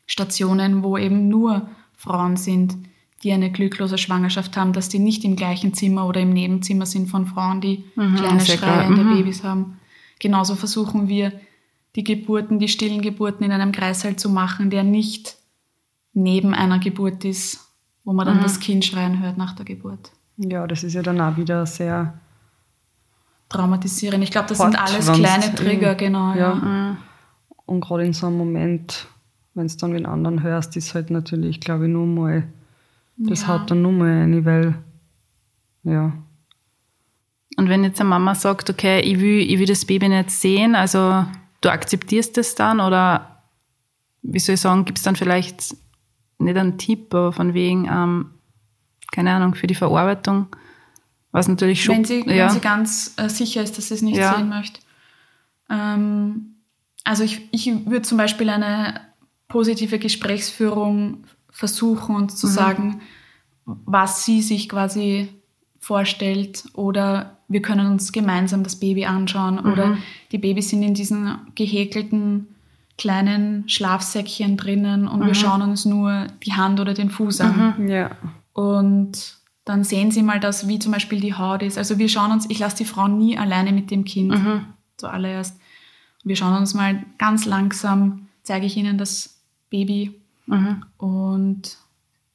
Stationen, 0.06 0.84
wo 0.84 0.98
eben 0.98 1.28
nur 1.28 1.70
Frauen 1.96 2.36
sind, 2.36 2.75
die 3.24 3.32
eine 3.32 3.51
glücklose 3.51 3.98
Schwangerschaft 3.98 4.56
haben, 4.58 4.74
dass 4.74 4.89
die 4.89 5.00
nicht 5.00 5.24
im 5.24 5.36
gleichen 5.36 5.74
Zimmer 5.74 6.08
oder 6.08 6.22
im 6.22 6.32
Nebenzimmer 6.32 6.86
sind 6.86 7.08
von 7.08 7.28
Frauen, 7.28 7.62
die 7.62 7.84
mhm, 7.96 8.16
kleine 8.16 8.46
schreiende 8.46 9.04
mhm. 9.04 9.16
Babys 9.16 9.44
haben. 9.44 9.80
Genauso 10.20 10.56
versuchen 10.56 11.08
wir, 11.08 11.34
die 11.96 12.04
Geburten, 12.04 12.60
die 12.60 12.68
stillen 12.68 13.01
Geburten 13.01 13.44
in 13.44 13.51
einem 13.51 13.72
Kreißsaal 13.72 14.16
zu 14.16 14.30
machen, 14.30 14.70
der 14.70 14.84
nicht 14.84 15.38
neben 16.13 16.54
einer 16.54 16.80
Geburt 16.80 17.25
ist, 17.25 17.68
wo 18.04 18.13
man 18.13 18.25
dann 18.25 18.38
mhm. 18.38 18.44
das 18.44 18.60
Kind 18.60 18.86
schreien 18.86 19.22
hört 19.22 19.38
nach 19.38 19.54
der 19.54 19.66
Geburt. 19.66 20.12
Ja, 20.38 20.68
das 20.68 20.84
ist 20.84 20.94
ja 20.94 21.01
dann 21.01 21.20
auch 21.20 21.36
wieder 21.38 21.66
sehr 21.66 22.20
traumatisierend. 23.50 24.24
Ich 24.24 24.32
glaube, 24.32 24.48
das 24.48 24.60
sind 24.60 24.75
alles 24.75 25.12
kleine 25.12 25.53
Trigger, 25.56 25.96
genau. 25.96 26.34
Ja. 26.34 26.53
ja. 26.53 26.98
Und 27.65 27.82
gerade 27.82 28.06
in 28.06 28.13
so 28.13 28.27
einem 28.27 28.38
Moment 28.38 29.08
wenn 29.60 29.68
du 29.68 29.75
dann 29.77 29.91
mit 29.91 30.06
anderen 30.06 30.41
hörst, 30.41 30.75
ist 30.77 30.96
halt 30.96 31.10
natürlich, 31.10 31.60
glaube 31.60 31.86
ich, 31.86 31.91
nur 31.91 32.06
mal, 32.06 32.44
das 33.18 33.41
ja. 33.41 33.48
haut 33.50 33.70
dann 33.70 33.82
nur 33.82 33.91
mal 33.91 34.22
rein, 34.22 34.46
weil, 34.46 34.75
ja. 35.84 36.13
Und 37.58 37.68
wenn 37.68 37.84
jetzt 37.84 38.00
eine 38.00 38.10
Mama 38.10 38.36
sagt, 38.36 38.70
okay, 38.70 39.01
ich 39.01 39.20
will, 39.20 39.41
ich 39.41 39.60
will 39.60 39.65
das 39.65 39.86
Baby 39.86 40.08
nicht 40.08 40.32
sehen, 40.32 40.75
also 40.75 41.25
du 41.62 41.70
akzeptierst 41.70 42.38
das 42.38 42.56
dann 42.56 42.79
oder 42.79 43.41
wie 44.22 44.39
soll 44.39 44.56
ich 44.56 44.62
sagen, 44.62 44.86
gibt 44.86 44.98
es 44.98 45.03
dann 45.03 45.18
vielleicht 45.18 45.75
nicht 46.38 46.58
einen 46.58 46.77
Tipp, 46.77 47.13
aber 47.13 47.34
von 47.34 47.53
wegen, 47.53 47.86
ähm, 47.91 48.32
keine 49.12 49.34
Ahnung, 49.34 49.56
für 49.56 49.68
die 49.68 49.75
Verarbeitung, 49.75 50.48
was 51.31 51.47
natürlich 51.47 51.84
schon. 51.84 51.97
Wenn 51.97 52.06
sie, 52.06 52.19
ja. 52.21 52.45
wenn 52.45 52.49
sie 52.49 52.60
ganz 52.60 53.13
äh, 53.17 53.30
sicher 53.30 53.62
ist, 53.62 53.77
dass 53.77 53.89
sie 53.89 53.93
es 53.95 54.01
nicht 54.01 54.17
ja. 54.17 54.36
sehen 54.36 54.49
möchte. 54.49 54.80
Ähm, 55.69 56.56
also 57.04 57.23
ich, 57.23 57.47
ich 57.51 57.67
würde 57.86 58.01
zum 58.01 58.17
Beispiel 58.17 58.49
eine 58.49 59.01
positive 59.47 59.99
Gesprächsführung 59.99 61.23
versuchen 61.51 62.15
und 62.15 62.30
zu 62.32 62.47
mhm. 62.47 62.51
sagen, 62.51 63.01
was 63.65 64.25
sie 64.25 64.41
sich 64.41 64.69
quasi 64.69 65.30
vorstellt 65.80 66.65
oder 66.73 67.38
wir 67.47 67.62
können 67.62 67.88
uns 67.88 68.12
gemeinsam 68.12 68.63
das 68.63 68.80
Baby 68.80 69.06
anschauen 69.06 69.56
mhm. 69.56 69.71
oder 69.71 69.97
die 70.32 70.38
Babys 70.38 70.69
sind 70.69 70.84
in 70.84 70.93
diesen 70.93 71.38
gehäkelten 71.56 72.47
kleinen 72.97 73.67
Schlafsäckchen 73.67 74.58
drinnen 74.58 75.08
und 75.08 75.21
mhm. 75.21 75.27
wir 75.27 75.36
schauen 75.36 75.62
uns 75.62 75.86
nur 75.86 76.27
die 76.43 76.54
Hand 76.54 76.80
oder 76.80 76.93
den 76.93 77.10
Fuß 77.10 77.41
an. 77.41 77.75
Mhm. 77.77 77.88
Ja. 77.88 78.12
Und 78.54 79.38
dann 79.69 79.84
sehen 79.84 80.10
sie 80.10 80.23
mal 80.23 80.39
das, 80.39 80.67
wie 80.67 80.79
zum 80.79 80.91
Beispiel 80.91 81.19
die 81.19 81.36
Haut 81.36 81.62
ist. 81.62 81.77
Also 81.77 81.99
wir 81.99 82.10
schauen 82.10 82.32
uns, 82.32 82.49
ich 82.49 82.58
lasse 82.58 82.77
die 82.77 82.86
Frau 82.86 83.08
nie 83.08 83.38
alleine 83.38 83.71
mit 83.71 83.91
dem 83.91 84.03
Kind 84.03 84.32
mhm. 84.32 84.65
zuallererst. 84.97 85.60
Wir 86.23 86.36
schauen 86.36 86.58
uns 86.58 86.73
mal 86.73 87.05
ganz 87.19 87.45
langsam, 87.45 88.29
zeige 88.41 88.65
ich 88.65 88.75
ihnen 88.77 88.97
das 88.97 89.39
Baby. 89.69 90.19
Mhm. 90.47 90.84
Und 90.97 91.77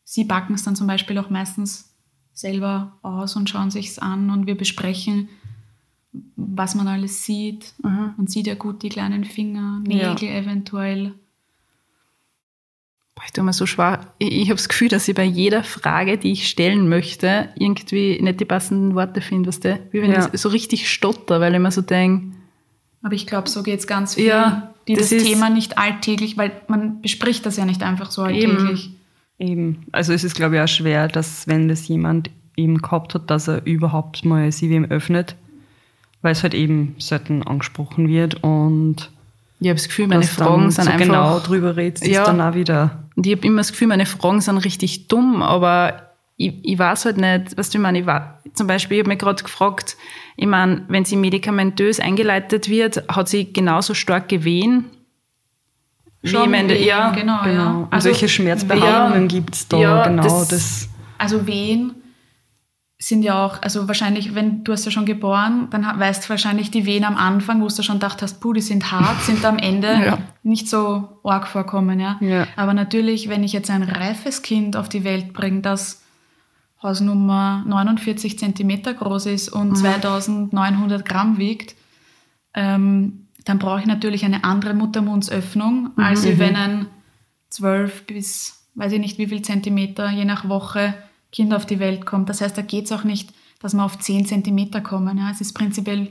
sie 0.05 0.23
backen 0.23 0.55
es 0.55 0.63
dann 0.63 0.77
zum 0.77 0.87
Beispiel 0.87 1.19
auch 1.19 1.29
meistens 1.29 1.93
selber 2.33 2.99
aus 3.03 3.35
und 3.35 3.51
schauen 3.51 3.73
sich 3.73 3.89
es 3.89 3.99
an 3.99 4.31
und 4.31 4.47
wir 4.47 4.57
besprechen, 4.57 5.29
was 6.37 6.77
man 6.77 6.87
alles 6.87 7.25
sieht. 7.25 7.75
Mhm. 7.83 8.15
Man 8.17 8.27
sieht 8.29 8.47
ja 8.47 8.55
gut 8.55 8.85
die 8.85 8.91
kleinen 8.91 9.25
Finger, 9.25 9.81
Nägel 9.81 10.29
ja. 10.29 10.37
eventuell. 10.37 11.15
Ich 13.25 13.33
tue 13.33 13.45
mir 13.45 13.53
so 13.53 13.67
schwer. 13.67 14.01
Ich, 14.19 14.33
ich 14.33 14.45
habe 14.45 14.57
das 14.57 14.69
Gefühl, 14.69 14.89
dass 14.89 15.07
ich 15.09 15.15
bei 15.15 15.25
jeder 15.25 15.63
Frage, 15.63 16.19
die 16.19 16.33
ich 16.33 16.49
stellen 16.49 16.89
möchte, 16.89 17.49
irgendwie 17.57 18.21
nicht 18.21 18.41
die 18.41 18.45
passenden 18.45 18.95
Worte 18.95 19.21
finde, 19.21 19.49
was 19.49 19.61
der, 19.61 19.79
wie 19.93 20.03
wenn 20.03 20.11
ja. 20.11 20.29
ich 20.33 20.41
so 20.41 20.49
richtig 20.49 20.91
stotter, 20.91 21.41
weil 21.41 21.55
ich 21.55 21.61
mir 21.61 21.71
so 21.71 21.83
denke. 21.83 22.37
Aber 23.03 23.15
ich 23.15 23.27
glaube, 23.27 23.49
so 23.49 23.63
geht 23.63 23.81
es 23.81 23.87
ganz 23.87 24.15
viel. 24.15 24.27
Ja, 24.27 24.75
die 24.89 24.95
das, 24.95 25.11
das 25.11 25.23
Thema 25.23 25.51
nicht 25.51 25.79
alltäglich, 25.79 26.37
weil 26.37 26.53
man 26.69 27.01
bespricht 27.01 27.47
das 27.47 27.57
ja 27.57 27.65
nicht 27.65 27.83
einfach 27.83 28.11
so 28.11 28.23
alltäglich. 28.23 28.91
Eben. 29.39 29.51
eben. 29.51 29.87
Also 29.93 30.13
es 30.13 30.25
ist, 30.25 30.35
glaube 30.35 30.57
ich, 30.57 30.63
auch 30.63 30.69
schwer, 30.69 31.09
dass 31.09 31.47
wenn 31.47 31.69
das 31.69 31.87
jemand 31.89 32.31
eben 32.57 32.79
gehabt 32.79 33.15
hat, 33.15 33.31
dass 33.31 33.49
er 33.49 33.65
überhaupt 33.67 34.25
mal 34.25 34.51
sie 34.53 34.71
wem 34.71 34.85
öffnet, 34.87 35.37
weil 36.23 36.33
es 36.33 36.43
halt 36.43 36.55
eben 36.55 36.95
selten 36.99 37.43
angesprochen 37.43 38.09
wird 38.09 38.43
und 38.43 39.11
ich 39.61 39.69
habe 39.69 39.77
das 39.77 39.89
Gefühl, 39.89 40.09
meine 40.09 40.25
Fragen 40.25 40.71
sind 40.71 40.85
so 40.85 40.91
einfach 40.91 41.07
genau 41.07 41.41
drüber 41.41 41.77
redest, 41.77 42.07
ja, 42.07 42.25
dann 42.25 42.41
auch 42.41 42.55
wieder. 42.55 43.05
Und 43.17 43.27
ich 43.27 43.35
habe 43.37 43.47
immer 43.47 43.59
das 43.59 43.73
Gefühl, 43.73 43.89
meine 43.89 44.07
Fragen 44.07 44.41
sind 44.41 44.59
richtig 44.59 45.09
dumm, 45.09 45.43
aber 45.43 46.11
ich, 46.37 46.55
ich 46.63 46.79
weiß 46.79 47.05
halt 47.05 47.17
nicht, 47.17 47.57
was 47.57 47.71
du 47.71 47.79
meinst, 47.79 48.01
ich 48.01 48.07
war, 48.07 48.41
zum 48.55 48.67
Beispiel, 48.67 48.99
ich 48.99 49.03
habe 49.03 49.11
mich 49.11 49.19
gerade 49.19 49.43
gefragt, 49.43 49.97
ich 50.37 50.47
meine, 50.47 50.85
wenn 50.89 51.05
sie 51.05 51.17
medikamentös 51.17 52.01
eingeleitet 52.01 52.69
wird, 52.69 53.05
hat 53.09 53.29
sie 53.29 53.53
genauso 53.53 53.95
stark 53.95 54.29
gewehen. 54.29 54.87
Schon 56.25 56.53
wie 56.53 56.57
Ende, 56.57 56.77
ja, 56.77 57.11
genau, 57.11 57.43
genau. 57.45 57.63
Ja. 57.63 57.71
Und 57.71 57.93
also, 57.93 58.09
welche 58.09 58.29
Schmerzbehandlungen 58.29 59.29
gibt 59.29 59.55
es 59.55 59.69
da? 59.69 59.79
Ja, 59.79 60.09
genau, 60.09 60.23
das, 60.23 60.49
das. 60.49 60.89
Also 61.19 61.47
Wehen 61.47 61.95
sind 63.07 63.23
ja 63.23 63.45
auch, 63.45 63.61
also 63.61 63.87
wahrscheinlich, 63.87 64.35
wenn 64.35 64.65
du 64.65 64.73
hast 64.73 64.87
ja 64.87 64.91
schon 64.91 65.05
geboren, 65.05 65.69
dann 65.71 65.85
weißt 65.85 66.25
du 66.25 66.31
wahrscheinlich 66.31 66.71
die 66.71 66.87
Wehen 66.87 67.05
am 67.05 67.17
Anfang, 67.17 67.61
wo 67.61 67.69
du 67.69 67.83
schon 67.83 67.97
gedacht 67.97 68.23
hast, 68.23 68.41
puh, 68.41 68.55
die 68.55 68.63
sind 68.63 68.91
hart, 68.91 69.21
sind 69.21 69.45
am 69.45 69.59
Ende 69.59 69.89
ja. 70.07 70.19
nicht 70.43 70.71
so 70.71 71.21
arg 71.23 71.47
vorkommen, 71.47 72.01
ja? 72.01 72.17
ja. 72.21 72.47
Aber 72.57 72.73
natürlich, 72.73 73.29
wenn 73.29 73.45
ich 73.45 73.53
jetzt 73.53 73.69
ein 73.69 73.83
reifes 73.83 74.41
Kind 74.41 74.75
auf 74.75 74.89
die 74.89 75.05
Welt 75.05 75.35
bringe, 75.35 75.61
das 75.61 76.03
Hausnummer 76.83 77.63
49 77.67 78.39
Zentimeter 78.39 78.95
groß 78.95 79.27
ist 79.27 79.51
und 79.51 79.71
mhm. 79.71 79.75
2900 79.75 81.05
Gramm 81.05 81.37
wiegt, 81.37 81.75
ähm, 82.55 83.27
dann 83.45 83.59
brauche 83.59 83.81
ich 83.81 83.87
natürlich 83.87 84.25
eine 84.25 84.45
andere 84.45 84.73
Muttermundsöffnung, 84.73 85.91
mhm. 85.95 86.03
als 86.03 86.25
mhm. 86.25 86.39
wenn 86.39 86.57
ein 86.57 86.87
12 87.51 88.07
bis, 88.07 88.67
weiß 88.77 88.93
ich 88.93 89.01
nicht 89.01 89.19
wie 89.19 89.27
viel 89.27 89.43
Zentimeter, 89.43 90.09
je 90.09 90.25
nach 90.25 90.49
Woche 90.49 90.95
Kind 91.35 91.53
auf 91.53 91.67
die 91.67 91.81
Welt 91.81 92.07
kommt. 92.07 92.29
Das 92.31 92.41
heißt, 92.41 92.57
da 92.57 92.63
geht 92.63 92.87
es 92.87 92.93
auch 92.93 93.05
nicht, 93.05 93.35
dass 93.61 93.75
wir 93.75 93.85
auf 93.85 93.99
10 93.99 94.25
Zentimeter 94.25 94.81
kommen. 94.81 95.19
Ja. 95.19 95.31
Es 95.31 95.41
ist 95.41 95.53
prinzipiell 95.53 96.11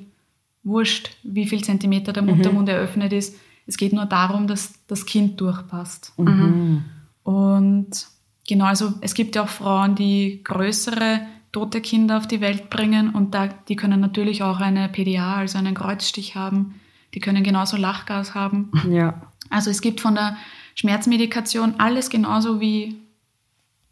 wurscht, 0.64 1.18
wie 1.24 1.48
viel 1.48 1.64
Zentimeter 1.64 2.14
der 2.14 2.24
Muttermund 2.24 2.68
mhm. 2.68 2.76
eröffnet 2.76 3.12
ist. 3.14 3.36
Es 3.66 3.78
geht 3.78 3.94
nur 3.94 4.06
darum, 4.06 4.48
dass 4.48 4.74
das 4.88 5.06
Kind 5.06 5.40
durchpasst. 5.42 6.14
Mhm. 6.18 6.84
Und 7.24 8.14
Genau, 8.48 8.66
also 8.66 8.94
es 9.02 9.14
gibt 9.14 9.36
ja 9.36 9.44
auch 9.44 9.50
Frauen, 9.50 9.96
die 9.96 10.42
größere 10.44 11.22
tote 11.52 11.82
Kinder 11.82 12.18
auf 12.18 12.28
die 12.28 12.42
Welt 12.42 12.70
bringen 12.70 13.12
und 13.12 13.34
da, 13.34 13.48
die 13.48 13.76
können 13.76 14.00
natürlich 14.00 14.44
auch 14.44 14.60
eine 14.60 14.90
PDA, 14.90 15.36
also 15.36 15.58
einen 15.58 15.76
Kreuzstich 15.76 16.36
haben. 16.36 16.80
Die 17.14 17.20
können 17.20 17.44
genauso 17.44 17.78
Lachgas 17.78 18.34
haben. 18.34 18.72
Ja. 18.90 19.22
Also 19.50 19.70
es 19.70 19.82
gibt 19.82 20.02
von 20.02 20.16
der 20.16 20.36
Schmerzmedikation 20.76 21.76
alles 21.78 22.10
genauso 22.10 22.60
wie 22.60 23.00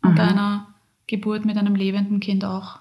unter 0.01 0.23
mhm. 0.23 0.29
einer 0.29 0.67
Geburt 1.11 1.43
mit 1.43 1.57
einem 1.57 1.75
lebenden 1.75 2.21
Kind 2.21 2.45
auch. 2.45 2.79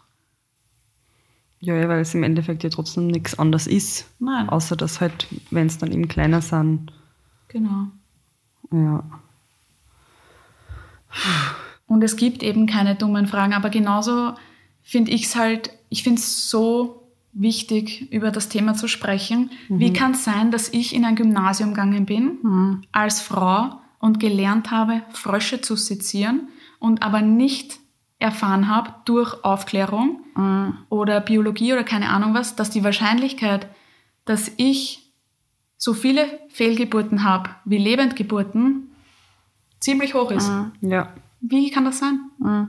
Ja, 1.58 1.74
weil 1.88 2.00
es 2.00 2.14
im 2.14 2.22
Endeffekt 2.22 2.62
ja 2.62 2.70
trotzdem 2.70 3.08
nichts 3.08 3.38
anderes 3.38 3.66
ist. 3.66 4.06
Nein. 4.20 4.48
Außer 4.48 4.76
dass 4.76 5.00
halt, 5.00 5.26
wenn 5.50 5.66
es 5.66 5.78
dann 5.78 5.92
eben 5.92 6.06
kleiner 6.06 6.40
sind. 6.40 6.92
Genau. 7.48 7.88
Ja. 8.72 9.04
Und 11.86 12.04
es 12.04 12.16
gibt 12.16 12.44
eben 12.44 12.66
keine 12.66 12.94
dummen 12.94 13.26
Fragen, 13.26 13.52
aber 13.52 13.68
genauso 13.68 14.34
finde 14.80 15.10
ich 15.10 15.24
es 15.24 15.34
halt, 15.34 15.70
ich 15.88 16.04
finde 16.04 16.20
es 16.20 16.48
so 16.48 17.08
wichtig, 17.32 18.12
über 18.12 18.30
das 18.30 18.48
Thema 18.48 18.74
zu 18.74 18.86
sprechen. 18.86 19.50
Mhm. 19.68 19.80
Wie 19.80 19.92
kann 19.92 20.12
es 20.12 20.24
sein, 20.24 20.52
dass 20.52 20.68
ich 20.68 20.94
in 20.94 21.04
ein 21.04 21.16
Gymnasium 21.16 21.70
gegangen 21.70 22.06
bin, 22.06 22.38
mhm. 22.42 22.82
als 22.92 23.20
Frau 23.20 23.80
und 23.98 24.20
gelernt 24.20 24.70
habe, 24.70 25.02
Frösche 25.12 25.60
zu 25.60 25.74
sezieren 25.74 26.48
und 26.78 27.02
aber 27.02 27.22
nicht 27.22 27.79
erfahren 28.20 28.68
habe 28.68 28.94
durch 29.06 29.44
Aufklärung 29.44 30.20
mhm. 30.37 30.74
oder 30.88 31.20
Biologie 31.20 31.72
oder 31.72 31.85
keine 31.85 32.11
Ahnung 32.11 32.35
was, 32.35 32.54
dass 32.54 32.70
die 32.70 32.85
Wahrscheinlichkeit, 32.85 33.66
dass 34.24 34.52
ich 34.56 35.12
so 35.76 35.94
viele 35.94 36.26
Fehlgeburten 36.50 37.24
habe 37.24 37.50
wie 37.64 37.78
Lebendgeburten, 37.78 38.90
ziemlich 39.80 40.14
hoch 40.14 40.30
ist. 40.30 40.48
Mhm. 40.48 40.90
Ja. 40.90 41.12
Wie 41.40 41.70
kann 41.70 41.87
das 41.87 41.98
sein? 41.98 42.20
Mhm. 42.38 42.68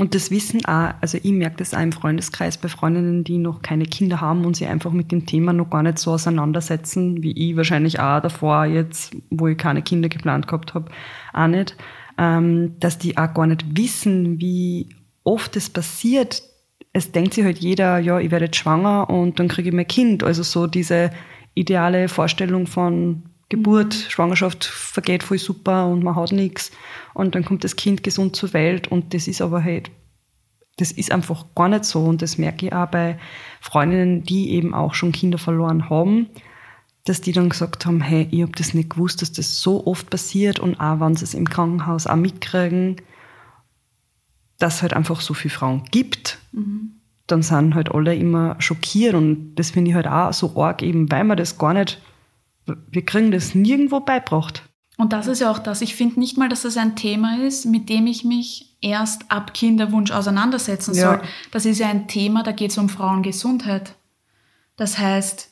Und 0.00 0.14
das 0.14 0.30
Wissen 0.30 0.64
auch, 0.64 0.94
also 1.02 1.18
ich 1.22 1.30
merke 1.30 1.58
das 1.58 1.74
auch 1.74 1.80
im 1.80 1.92
Freundeskreis 1.92 2.56
bei 2.56 2.68
Freundinnen, 2.68 3.22
die 3.22 3.36
noch 3.36 3.60
keine 3.60 3.84
Kinder 3.84 4.20
haben 4.20 4.46
und 4.46 4.56
sich 4.56 4.66
einfach 4.66 4.92
mit 4.92 5.12
dem 5.12 5.26
Thema 5.26 5.52
noch 5.52 5.68
gar 5.68 5.82
nicht 5.82 5.98
so 5.98 6.12
auseinandersetzen, 6.12 7.22
wie 7.22 7.32
ich 7.32 7.56
wahrscheinlich 7.56 8.00
auch 8.00 8.20
davor 8.20 8.64
jetzt, 8.64 9.14
wo 9.28 9.46
ich 9.46 9.58
keine 9.58 9.82
Kinder 9.82 10.08
geplant 10.08 10.48
gehabt 10.48 10.72
habe, 10.72 10.90
auch 11.34 11.48
nicht, 11.48 11.76
ähm, 12.20 12.78
dass 12.78 12.98
die 12.98 13.16
auch 13.16 13.32
gar 13.32 13.46
nicht 13.46 13.64
wissen, 13.76 14.40
wie 14.40 14.90
oft 15.24 15.56
es 15.56 15.70
passiert. 15.70 16.42
Es 16.92 17.12
denkt 17.12 17.32
sich 17.34 17.44
halt 17.44 17.58
jeder, 17.58 17.98
ja, 17.98 18.20
ich 18.20 18.30
werde 18.30 18.44
jetzt 18.44 18.58
schwanger 18.58 19.08
und 19.08 19.40
dann 19.40 19.48
kriege 19.48 19.70
ich 19.70 19.74
mein 19.74 19.88
Kind. 19.88 20.22
Also 20.22 20.42
so 20.42 20.66
diese 20.66 21.10
ideale 21.54 22.08
Vorstellung 22.08 22.66
von 22.66 23.22
Geburt, 23.48 23.94
Schwangerschaft 23.94 24.64
vergeht 24.64 25.22
voll 25.22 25.38
super 25.38 25.86
und 25.86 26.04
man 26.04 26.14
hat 26.14 26.30
nichts 26.30 26.70
und 27.14 27.34
dann 27.34 27.44
kommt 27.44 27.64
das 27.64 27.74
Kind 27.74 28.04
gesund 28.04 28.36
zur 28.36 28.52
Welt 28.52 28.88
und 28.88 29.14
das 29.14 29.26
ist 29.26 29.40
aber 29.40 29.64
halt, 29.64 29.90
das 30.76 30.92
ist 30.92 31.10
einfach 31.10 31.46
gar 31.54 31.68
nicht 31.68 31.84
so 31.84 32.04
und 32.04 32.22
das 32.22 32.38
merke 32.38 32.66
ich 32.66 32.72
auch 32.72 32.86
bei 32.86 33.18
Freundinnen, 33.60 34.22
die 34.22 34.50
eben 34.50 34.74
auch 34.74 34.94
schon 34.94 35.10
Kinder 35.10 35.38
verloren 35.38 35.88
haben, 35.88 36.28
dass 37.04 37.20
die 37.20 37.32
dann 37.32 37.48
gesagt 37.48 37.86
haben, 37.86 38.00
hey, 38.00 38.28
ich 38.30 38.42
habe 38.42 38.52
das 38.52 38.74
nicht 38.74 38.90
gewusst, 38.90 39.22
dass 39.22 39.32
das 39.32 39.60
so 39.60 39.86
oft 39.86 40.10
passiert 40.10 40.60
und 40.60 40.78
auch 40.80 41.00
wenn 41.00 41.16
sie 41.16 41.24
es 41.24 41.34
im 41.34 41.48
Krankenhaus 41.48 42.06
auch 42.06 42.16
mitkriegen, 42.16 42.96
dass 44.58 44.76
es 44.76 44.82
halt 44.82 44.94
einfach 44.94 45.20
so 45.20 45.32
viele 45.32 45.54
Frauen 45.54 45.84
gibt. 45.90 46.38
Mhm. 46.52 46.96
Dann 47.26 47.42
sind 47.42 47.74
halt 47.74 47.90
alle 47.92 48.14
immer 48.14 48.56
schockiert 48.58 49.14
und 49.14 49.54
das 49.54 49.70
finde 49.70 49.90
ich 49.90 49.94
halt 49.94 50.06
auch 50.06 50.32
so 50.32 50.60
arg, 50.60 50.82
eben 50.82 51.10
weil 51.10 51.24
man 51.24 51.36
das 51.36 51.56
gar 51.58 51.72
nicht 51.72 52.00
wir 52.90 53.04
kriegen 53.04 53.30
das 53.30 53.54
nirgendwo 53.54 54.00
beibracht. 54.00 54.62
Und 54.96 55.12
das 55.12 55.26
ist 55.26 55.40
ja 55.40 55.50
auch 55.50 55.58
das. 55.58 55.80
Ich 55.80 55.94
finde 55.94 56.20
nicht 56.20 56.36
mal, 56.36 56.48
dass 56.48 56.62
das 56.62 56.76
ein 56.76 56.94
Thema 56.94 57.42
ist, 57.42 57.64
mit 57.64 57.88
dem 57.88 58.06
ich 58.06 58.24
mich 58.24 58.76
erst 58.82 59.30
ab 59.30 59.54
Kinderwunsch 59.54 60.10
auseinandersetzen 60.10 60.94
ja. 60.94 61.14
soll. 61.14 61.22
Das 61.52 61.64
ist 61.64 61.78
ja 61.78 61.88
ein 61.88 62.06
Thema, 62.06 62.42
da 62.42 62.52
geht 62.52 62.70
es 62.70 62.78
um 62.78 62.88
Frauengesundheit. 62.88 63.94
Das 64.76 64.98
heißt, 64.98 65.49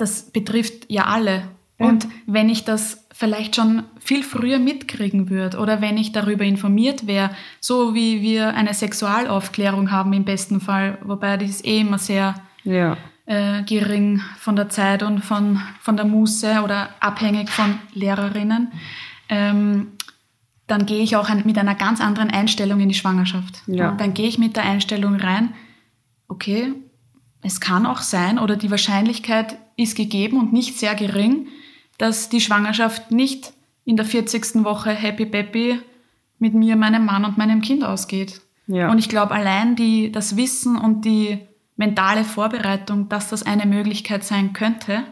das 0.00 0.30
betrifft 0.30 0.86
ja 0.88 1.06
alle. 1.06 1.42
Ja. 1.78 1.86
Und 1.86 2.08
wenn 2.26 2.48
ich 2.48 2.64
das 2.64 3.06
vielleicht 3.12 3.56
schon 3.56 3.84
viel 3.98 4.22
früher 4.22 4.58
mitkriegen 4.58 5.30
würde 5.30 5.58
oder 5.58 5.80
wenn 5.80 5.98
ich 5.98 6.12
darüber 6.12 6.44
informiert 6.44 7.06
wäre, 7.06 7.30
so 7.60 7.94
wie 7.94 8.22
wir 8.22 8.54
eine 8.54 8.74
Sexualaufklärung 8.74 9.90
haben 9.90 10.12
im 10.12 10.24
besten 10.24 10.60
Fall, 10.60 10.98
wobei 11.04 11.36
das 11.36 11.50
ist 11.50 11.66
eh 11.66 11.80
immer 11.80 11.98
sehr 11.98 12.34
ja 12.64 12.96
äh, 13.30 13.62
gering 13.62 14.20
von 14.38 14.56
der 14.56 14.68
Zeit 14.70 15.04
und 15.04 15.20
von, 15.20 15.60
von 15.80 15.96
der 15.96 16.04
Muße 16.04 16.62
oder 16.64 16.88
abhängig 16.98 17.48
von 17.48 17.78
Lehrerinnen, 17.94 18.72
ähm, 19.28 19.92
dann 20.66 20.84
gehe 20.84 21.00
ich 21.00 21.14
auch 21.14 21.28
ein, 21.28 21.44
mit 21.46 21.56
einer 21.56 21.76
ganz 21.76 22.00
anderen 22.00 22.30
Einstellung 22.30 22.80
in 22.80 22.88
die 22.88 22.94
Schwangerschaft. 22.96 23.62
Ja. 23.68 23.92
Dann 23.92 24.14
gehe 24.14 24.26
ich 24.26 24.38
mit 24.38 24.56
der 24.56 24.64
Einstellung 24.64 25.14
rein, 25.14 25.54
okay, 26.26 26.72
es 27.42 27.60
kann 27.60 27.86
auch 27.86 28.02
sein 28.02 28.38
oder 28.38 28.56
die 28.56 28.70
Wahrscheinlichkeit 28.70 29.56
ist 29.76 29.96
gegeben 29.96 30.38
und 30.38 30.52
nicht 30.52 30.78
sehr 30.78 30.94
gering, 30.94 31.48
dass 31.98 32.28
die 32.28 32.40
Schwangerschaft 32.40 33.10
nicht 33.10 33.52
in 33.84 33.96
der 33.96 34.04
40. 34.04 34.64
Woche 34.64 34.90
happy 34.90 35.26
peppy 35.26 35.80
mit 36.38 36.54
mir, 36.54 36.76
meinem 36.76 37.04
Mann 37.04 37.24
und 37.24 37.38
meinem 37.38 37.60
Kind 37.60 37.84
ausgeht. 37.84 38.40
Ja. 38.66 38.90
Und 38.90 38.98
ich 38.98 39.08
glaube, 39.08 39.34
allein 39.34 39.76
die, 39.76 40.12
das 40.12 40.36
Wissen 40.36 40.76
und 40.76 41.04
die 41.04 41.38
mentale 41.76 42.24
Vorbereitung, 42.24 43.08
dass 43.08 43.28
das 43.28 43.42
eine 43.42 43.66
Möglichkeit 43.66 44.22
sein 44.24 44.52
könnte, 44.52 45.02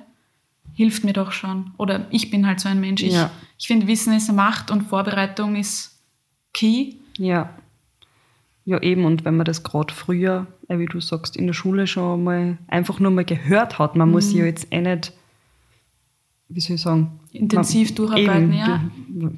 hilft 0.75 1.05
mir 1.05 1.12
doch 1.12 1.33
schon. 1.33 1.73
Oder 1.77 2.07
ich 2.11 2.31
bin 2.31 2.47
halt 2.47 2.61
so 2.61 2.69
ein 2.69 2.81
Mensch. 2.81 3.03
Ich, 3.03 3.14
ja. 3.14 3.31
ich 3.59 3.67
finde, 3.67 3.87
Wissen 3.87 4.12
ist 4.12 4.33
Macht 4.33 4.71
und 4.71 4.83
Vorbereitung 4.83 5.57
ist 5.57 5.99
key. 6.55 6.95
Ja. 7.17 7.51
Ja, 8.68 8.83
eben. 8.83 9.07
Und 9.07 9.24
wenn 9.24 9.35
man 9.35 9.46
das 9.46 9.62
gerade 9.62 9.94
früher, 9.94 10.46
wie 10.68 10.85
du 10.85 11.00
sagst, 11.00 11.38
in 11.38 11.46
der 11.46 11.54
Schule 11.54 11.87
schon 11.87 12.22
mal 12.22 12.59
einfach 12.68 13.00
nur 13.00 13.11
mal 13.11 13.24
gehört 13.24 13.78
hat, 13.78 13.96
man 13.96 14.09
mhm. 14.09 14.12
muss 14.12 14.31
ja 14.31 14.44
jetzt 14.44 14.66
eh 14.70 14.83
nicht, 14.83 15.14
wie 16.50 16.61
soll 16.61 16.76
ich 16.76 16.83
sagen, 16.83 17.18
intensiv 17.33 17.88
man, 17.88 17.96
durcharbeiten, 17.96 18.52
eben, 18.52 18.52
ja. 18.52 18.90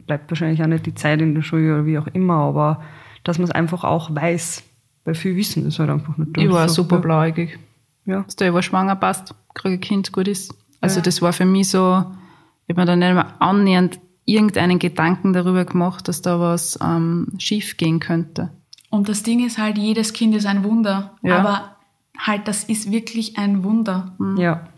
Bleibt 0.04 0.32
wahrscheinlich 0.32 0.60
auch 0.64 0.66
nicht 0.66 0.84
die 0.84 0.96
Zeit 0.96 1.22
in 1.22 1.36
der 1.36 1.42
Schule 1.42 1.74
oder 1.74 1.86
wie 1.86 1.96
auch 1.96 2.08
immer, 2.08 2.34
aber 2.34 2.82
dass 3.22 3.38
man 3.38 3.44
es 3.44 3.52
einfach 3.52 3.84
auch 3.84 4.12
weiß, 4.12 4.64
weil 5.04 5.14
viel 5.14 5.36
wissen 5.36 5.64
ist 5.64 5.78
halt 5.78 5.90
einfach 5.90 6.18
nicht 6.18 6.36
da. 6.36 6.40
Ich 6.40 6.50
war 6.50 6.68
so, 6.68 6.82
super 6.82 6.96
ja. 6.96 7.02
blauäugig. 7.02 7.56
Ja. 8.06 8.22
Dass 8.22 8.34
da 8.34 8.48
ich 8.48 8.52
war 8.52 8.62
schwanger, 8.62 8.96
passt, 8.96 9.36
kriege 9.54 9.74
ein 9.74 9.80
Kind, 9.80 10.10
gut 10.10 10.26
ist. 10.26 10.52
Also 10.80 10.96
ja. 10.96 11.02
das 11.04 11.22
war 11.22 11.32
für 11.32 11.44
mich 11.44 11.68
so, 11.68 12.04
ich 12.66 12.74
habe 12.74 12.80
mir 12.80 12.84
dann 12.84 12.98
nicht 12.98 13.14
mehr 13.14 13.40
annähernd 13.40 14.00
irgendeinen 14.24 14.80
Gedanken 14.80 15.32
darüber 15.32 15.64
gemacht, 15.64 16.08
dass 16.08 16.20
da 16.20 16.40
was 16.40 16.80
ähm, 16.82 17.28
schief 17.38 17.76
gehen 17.76 18.00
könnte. 18.00 18.50
Und 18.90 19.08
das 19.08 19.22
Ding 19.22 19.44
ist 19.44 19.56
halt, 19.56 19.78
jedes 19.78 20.12
Kind 20.12 20.34
ist 20.34 20.46
ein 20.46 20.64
Wunder. 20.64 21.16
Ja. 21.22 21.38
Aber 21.38 21.76
halt, 22.18 22.48
das 22.48 22.64
ist 22.64 22.90
wirklich 22.90 23.38
ein 23.38 23.64
Wunder. 23.64 24.14
Mhm. 24.18 24.36
Ja. 24.36 24.68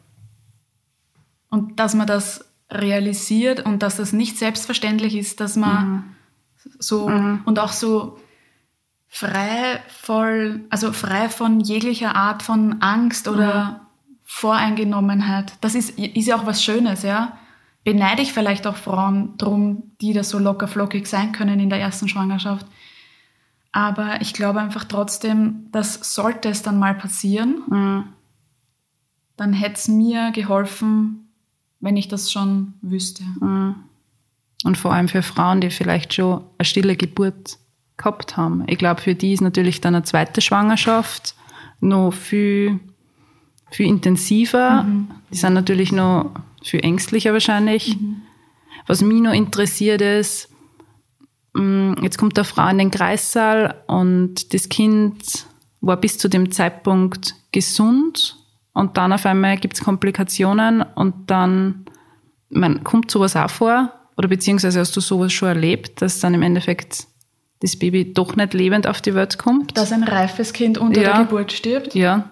Und 1.48 1.80
dass 1.80 1.94
man 1.94 2.06
das 2.06 2.44
realisiert 2.70 3.64
und 3.64 3.82
dass 3.82 3.96
das 3.96 4.12
nicht 4.12 4.38
selbstverständlich 4.38 5.16
ist, 5.16 5.40
dass 5.40 5.56
man 5.56 5.86
mhm. 5.86 6.04
so 6.78 7.08
mhm. 7.08 7.40
und 7.44 7.58
auch 7.58 7.72
so 7.72 8.18
frei 9.08 9.82
voll, 9.88 10.64
also 10.70 10.92
frei 10.92 11.28
von 11.28 11.60
jeglicher 11.60 12.16
Art 12.16 12.42
von 12.42 12.80
Angst 12.80 13.28
oder 13.28 13.64
mhm. 13.64 13.76
Voreingenommenheit. 14.24 15.52
Das 15.60 15.74
ist, 15.74 15.98
ist 15.98 16.26
ja 16.26 16.36
auch 16.36 16.46
was 16.46 16.64
Schönes, 16.64 17.02
ja. 17.02 17.36
Beneide 17.84 18.22
ich 18.22 18.32
vielleicht 18.32 18.66
auch 18.66 18.76
Frauen 18.76 19.36
drum, 19.36 19.82
die 20.00 20.12
da 20.12 20.22
so 20.22 20.38
locker 20.38 20.68
flockig 20.68 21.06
sein 21.06 21.32
können 21.32 21.60
in 21.60 21.68
der 21.68 21.80
ersten 21.80 22.08
Schwangerschaft. 22.08 22.64
Aber 23.72 24.20
ich 24.20 24.34
glaube 24.34 24.60
einfach 24.60 24.84
trotzdem, 24.84 25.68
dass 25.72 26.14
sollte 26.14 26.50
es 26.50 26.62
dann 26.62 26.78
mal 26.78 26.94
passieren, 26.94 27.62
mhm. 27.68 28.04
dann 29.36 29.54
hätte 29.54 29.74
es 29.76 29.88
mir 29.88 30.30
geholfen, 30.30 31.30
wenn 31.80 31.96
ich 31.96 32.08
das 32.08 32.30
schon 32.30 32.74
wüsste. 32.82 33.24
Mhm. 33.40 33.76
Und 34.64 34.76
vor 34.76 34.92
allem 34.92 35.08
für 35.08 35.22
Frauen, 35.22 35.60
die 35.60 35.70
vielleicht 35.70 36.14
schon 36.14 36.44
eine 36.58 36.64
stille 36.64 36.96
Geburt 36.96 37.58
gehabt 37.96 38.36
haben. 38.36 38.64
Ich 38.68 38.78
glaube, 38.78 39.00
für 39.00 39.14
die 39.14 39.32
ist 39.32 39.40
natürlich 39.40 39.80
dann 39.80 39.94
eine 39.94 40.04
zweite 40.04 40.40
Schwangerschaft 40.40 41.34
noch 41.80 42.12
viel, 42.12 42.78
viel 43.70 43.86
intensiver. 43.86 44.84
Mhm. 44.84 45.08
Die 45.32 45.36
sind 45.36 45.54
natürlich 45.54 45.92
noch 45.92 46.30
viel 46.62 46.80
ängstlicher 46.84 47.32
wahrscheinlich. 47.32 47.98
Mhm. 47.98 48.22
Was 48.86 49.02
mich 49.02 49.20
noch 49.20 49.32
interessiert 49.32 50.00
ist, 50.00 50.51
jetzt 51.54 52.18
kommt 52.18 52.38
eine 52.38 52.44
Frau 52.44 52.68
in 52.68 52.78
den 52.78 52.90
Kreissaal 52.90 53.74
und 53.86 54.54
das 54.54 54.68
Kind 54.68 55.46
war 55.80 55.96
bis 55.98 56.16
zu 56.16 56.28
dem 56.28 56.50
Zeitpunkt 56.50 57.34
gesund 57.52 58.36
und 58.72 58.96
dann 58.96 59.12
auf 59.12 59.26
einmal 59.26 59.58
gibt 59.58 59.74
es 59.74 59.84
Komplikationen 59.84 60.82
und 60.82 61.30
dann 61.30 61.84
man, 62.48 62.82
kommt 62.84 63.10
sowas 63.10 63.36
auch 63.36 63.50
vor 63.50 63.92
oder 64.16 64.28
beziehungsweise 64.28 64.80
hast 64.80 64.96
du 64.96 65.00
sowas 65.00 65.32
schon 65.32 65.48
erlebt, 65.48 66.00
dass 66.00 66.20
dann 66.20 66.34
im 66.34 66.42
Endeffekt 66.42 67.06
das 67.60 67.76
Baby 67.76 68.12
doch 68.12 68.34
nicht 68.34 68.54
lebend 68.54 68.86
auf 68.86 69.00
die 69.00 69.14
Welt 69.14 69.38
kommt. 69.38 69.76
Dass 69.76 69.92
ein 69.92 70.02
reifes 70.02 70.52
Kind 70.52 70.78
unter 70.78 71.00
ja. 71.00 71.12
der 71.12 71.24
Geburt 71.24 71.52
stirbt? 71.52 71.94
Ja. 71.94 72.30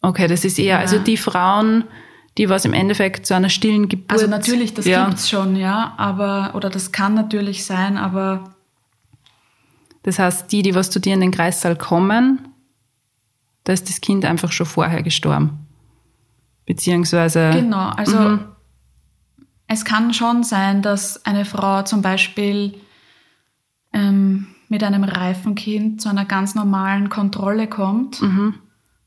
Okay, 0.00 0.28
das 0.28 0.44
ist 0.44 0.58
eher, 0.58 0.76
ja. 0.76 0.78
also 0.78 0.98
die 0.98 1.16
Frauen, 1.16 1.84
die 2.38 2.48
was 2.48 2.64
im 2.64 2.72
Endeffekt 2.72 3.26
zu 3.26 3.34
einer 3.34 3.48
stillen 3.48 3.88
Geburt. 3.88 4.12
Also 4.12 4.28
natürlich, 4.28 4.72
das 4.72 4.86
ja. 4.86 5.06
gibt's 5.06 5.28
schon, 5.28 5.56
ja, 5.56 5.94
aber, 5.96 6.52
oder 6.54 6.70
das 6.70 6.92
kann 6.92 7.14
natürlich 7.14 7.64
sein, 7.64 7.98
aber. 7.98 8.54
Das 10.04 10.18
heißt, 10.18 10.50
die, 10.52 10.62
die 10.62 10.74
was 10.74 10.90
zu 10.90 11.00
dir 11.00 11.14
in 11.14 11.20
den 11.20 11.32
Kreissaal 11.32 11.76
kommen, 11.76 12.48
da 13.64 13.72
ist 13.72 13.88
das 13.88 14.00
Kind 14.00 14.24
einfach 14.24 14.52
schon 14.52 14.66
vorher 14.66 15.02
gestorben. 15.02 15.66
Beziehungsweise. 16.64 17.50
Genau, 17.52 17.88
also 17.88 18.18
mhm. 18.18 18.44
es 19.66 19.84
kann 19.84 20.14
schon 20.14 20.44
sein, 20.44 20.80
dass 20.80 21.24
eine 21.26 21.44
Frau 21.44 21.82
zum 21.82 22.00
Beispiel 22.00 22.74
ähm, 23.92 24.46
mit 24.68 24.84
einem 24.84 25.02
reifen 25.02 25.56
Kind 25.56 26.00
zu 26.00 26.08
einer 26.08 26.24
ganz 26.24 26.54
normalen 26.54 27.08
Kontrolle 27.08 27.66
kommt 27.66 28.22
mhm. 28.22 28.54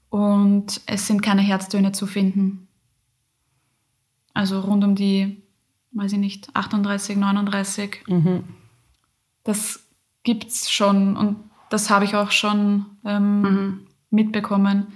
und 0.10 0.82
es 0.86 1.08
sind 1.08 1.22
keine 1.22 1.42
Herztöne 1.42 1.94
zu 1.94 2.08
finden. 2.08 2.68
Also 4.34 4.60
rund 4.62 4.84
um 4.84 4.96
die 4.96 5.42
weiß 5.94 6.14
ich 6.14 6.20
nicht, 6.20 6.56
38, 6.56 7.18
39. 7.18 8.04
Mhm. 8.08 8.44
Das 9.44 9.84
gibt's 10.24 10.72
schon 10.72 11.18
und 11.18 11.38
das 11.70 11.90
habe 11.90 12.06
ich 12.06 12.16
auch 12.16 12.32
schon 12.32 12.86
ähm, 13.06 13.42
mhm. 13.42 13.88
mitbekommen. 14.10 14.88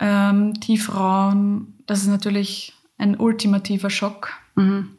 Ähm, 0.00 0.54
die 0.54 0.78
Frauen, 0.78 1.74
das 1.86 2.02
ist 2.02 2.08
natürlich 2.08 2.74
ein 2.98 3.16
ultimativer 3.16 3.90
Schock, 3.90 4.30
mhm. 4.54 4.96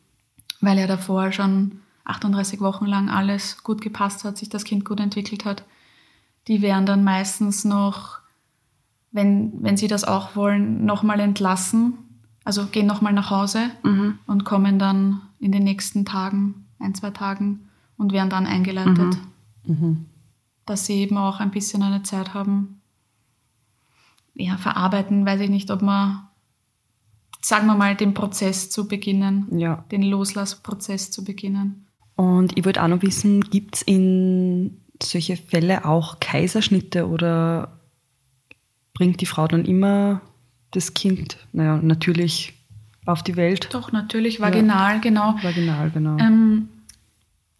weil 0.62 0.78
ja 0.78 0.88
davor 0.88 1.32
schon 1.32 1.80
38 2.06 2.60
Wochen 2.60 2.86
lang 2.86 3.10
alles 3.10 3.64
gut 3.64 3.82
gepasst 3.82 4.24
hat, 4.24 4.38
sich 4.38 4.50
das 4.50 4.64
Kind 4.64 4.86
gut 4.86 5.00
entwickelt 5.00 5.46
hat. 5.46 5.64
Die 6.48 6.62
werden 6.62 6.86
dann 6.86 7.04
meistens 7.04 7.64
noch, 7.64 8.20
wenn, 9.12 9.64
wenn 9.64 9.78
sie 9.78 9.88
das 9.88 10.04
auch 10.04 10.36
wollen, 10.36 10.86
nochmal 10.86 11.20
entlassen. 11.22 12.03
Also 12.44 12.66
gehen 12.66 12.88
nochmal 12.88 13.14
nach 13.14 13.30
Hause 13.30 13.72
mhm. 13.84 14.20
und 14.28 14.44
kommen 14.44 14.80
dann 14.80 15.22
in 15.40 15.52
den 15.52 15.64
nächsten 15.64 16.06
Tagen, 16.06 16.66
ein, 16.80 16.94
zwei 16.94 17.12
Tagen 17.12 17.70
und 17.98 18.12
werden 18.12 18.30
dann 18.30 18.46
eingeleitet. 18.46 19.18
Mhm. 19.66 19.80
mhm. 19.80 20.06
Dass 20.66 20.86
sie 20.86 20.94
eben 20.94 21.18
auch 21.18 21.42
ein 21.42 21.52
bisschen 21.52 21.84
eine 21.84 22.04
Zeit 22.04 22.34
haben, 22.34 22.82
ja, 24.34 24.58
verarbeiten, 24.58 25.26
weiß 25.26 25.42
ich 25.42 25.50
nicht, 25.50 25.70
ob 25.72 25.82
man 25.82 26.28
sagen 27.44 27.68
wir 27.68 27.76
mal, 27.76 27.96
den 27.96 28.14
Prozess 28.14 28.70
zu 28.70 28.88
beginnen, 28.88 29.48
ja. 29.52 29.84
den 29.92 30.02
Loslassprozess 30.02 31.12
zu 31.12 31.24
beginnen. 31.24 31.88
Und 32.16 32.58
ich 32.58 32.66
wollte 32.66 32.82
auch 32.82 32.88
noch 32.88 33.02
wissen, 33.02 33.42
gibt 33.42 33.76
es 33.76 33.82
in 33.82 34.82
solche 35.02 35.36
Fälle 35.36 35.86
auch 35.86 36.20
Kaiserschnitte 36.20 37.08
oder 37.08 37.80
bringt 38.94 39.20
die 39.22 39.26
Frau 39.26 39.48
dann 39.48 39.66
immer 39.66 40.22
das 40.74 40.94
Kind, 40.94 41.38
naja, 41.52 41.80
natürlich 41.82 42.54
auf 43.06 43.24
die 43.24 43.36
Welt? 43.36 43.70
Doch, 43.74 43.92
natürlich, 43.92 44.40
vaginal, 44.40 44.96
ja. 44.96 45.00
genau. 45.00 45.36
Vaginal, 45.42 45.92
genau. 45.92 46.18
Ähm, 46.18 46.70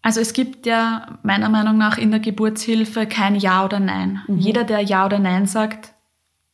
also 0.02 0.20
es 0.20 0.32
gibt 0.32 0.66
ja 0.66 1.18
meiner 1.22 1.48
Meinung 1.48 1.78
nach 1.78 1.96
in 1.96 2.10
der 2.10 2.20
Geburtshilfe 2.20 3.06
kein 3.06 3.36
Ja 3.36 3.64
oder 3.64 3.80
Nein. 3.80 4.22
Mhm. 4.28 4.38
Jeder, 4.38 4.64
der 4.64 4.80
Ja 4.80 5.06
oder 5.06 5.18
Nein 5.18 5.46
sagt, 5.46 5.94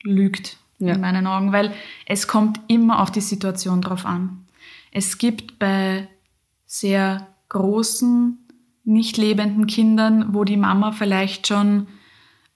lügt 0.03 0.57
ja. 0.79 0.95
in 0.95 1.01
meinen 1.01 1.27
Augen, 1.27 1.53
weil 1.53 1.73
es 2.07 2.29
kommt 2.29 2.61
immer 2.69 3.01
auf 3.01 3.11
die 3.11 3.21
Situation 3.21 3.83
drauf 3.83 4.07
an. 4.07 4.47
Es 4.93 5.19
gibt 5.19 5.59
bei 5.59 6.09
sehr 6.67 7.27
großen, 7.49 8.39
nicht 8.85 9.17
lebenden 9.17 9.67
Kindern, 9.67 10.33
wo 10.35 10.45
die 10.45 10.57
Mama 10.57 10.93
vielleicht 10.93 11.47
schon 11.47 11.89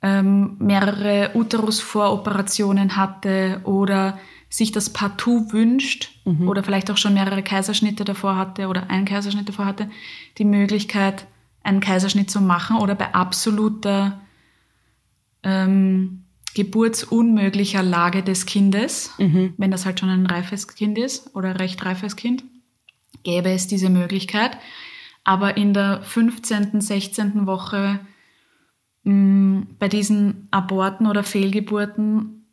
ähm, 0.04 0.56
mehrere 0.58 1.30
Uterusvoroperationen 1.32 2.94
hatte 2.94 3.62
oder 3.64 4.18
sich 4.50 4.70
das 4.70 4.90
partout 4.90 5.50
wünscht 5.50 6.10
mhm. 6.26 6.46
oder 6.46 6.62
vielleicht 6.62 6.90
auch 6.90 6.98
schon 6.98 7.14
mehrere 7.14 7.42
Kaiserschnitte 7.42 8.04
davor 8.04 8.36
hatte 8.36 8.68
oder 8.68 8.90
einen 8.90 9.06
Kaiserschnitt 9.06 9.48
davor 9.48 9.64
hatte, 9.64 9.90
die 10.36 10.44
Möglichkeit, 10.44 11.26
einen 11.62 11.80
Kaiserschnitt 11.80 12.30
zu 12.30 12.42
machen 12.42 12.76
oder 12.76 12.94
bei 12.94 13.14
absoluter 13.14 14.20
ähm, 15.42 16.24
geburtsunmöglicher 16.54 17.82
Lage 17.82 18.22
des 18.22 18.44
Kindes, 18.44 19.10
mhm. 19.16 19.54
wenn 19.56 19.70
das 19.70 19.86
halt 19.86 20.00
schon 20.00 20.10
ein 20.10 20.26
reifes 20.26 20.68
Kind 20.68 20.98
ist 20.98 21.34
oder 21.34 21.58
recht 21.58 21.82
reifes 21.82 22.14
Kind, 22.14 22.44
gäbe 23.22 23.50
es 23.50 23.68
diese 23.68 23.88
Möglichkeit. 23.88 24.58
Aber 25.24 25.56
in 25.56 25.72
der 25.72 26.02
15., 26.02 26.82
16. 26.82 27.46
Woche 27.46 28.00
bei 29.04 29.88
diesen 29.88 30.48
Aborten 30.50 31.06
oder 31.06 31.24
Fehlgeburten, 31.24 32.46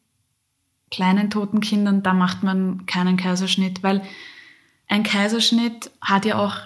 kleinen 0.90 1.30
toten 1.30 1.62
Kindern, 1.62 2.04
da 2.04 2.14
macht 2.14 2.44
man 2.44 2.86
keinen 2.86 3.16
Kaiserschnitt, 3.16 3.84
weil 3.84 4.02
ein 4.90 5.04
Kaiserschnitt 5.04 5.90
hat 6.02 6.26
ja 6.26 6.38
auch 6.38 6.58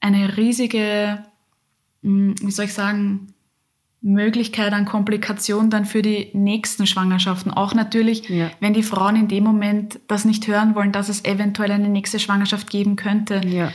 eine 0.00 0.36
riesige, 0.36 1.24
mh, 2.02 2.36
wie 2.40 2.50
soll 2.52 2.66
ich 2.66 2.74
sagen, 2.74 3.34
Möglichkeit 4.00 4.72
an 4.72 4.84
Komplikation 4.84 5.70
dann 5.70 5.84
für 5.84 6.02
die 6.02 6.30
nächsten 6.32 6.86
Schwangerschaften. 6.86 7.50
Auch 7.50 7.74
natürlich, 7.74 8.28
ja. 8.28 8.52
wenn 8.60 8.74
die 8.74 8.84
Frauen 8.84 9.16
in 9.16 9.26
dem 9.26 9.42
Moment 9.42 9.98
das 10.06 10.24
nicht 10.24 10.46
hören 10.46 10.76
wollen, 10.76 10.92
dass 10.92 11.08
es 11.08 11.24
eventuell 11.24 11.72
eine 11.72 11.88
nächste 11.88 12.20
Schwangerschaft 12.20 12.70
geben 12.70 12.94
könnte. 12.94 13.40
Ja. 13.44 13.72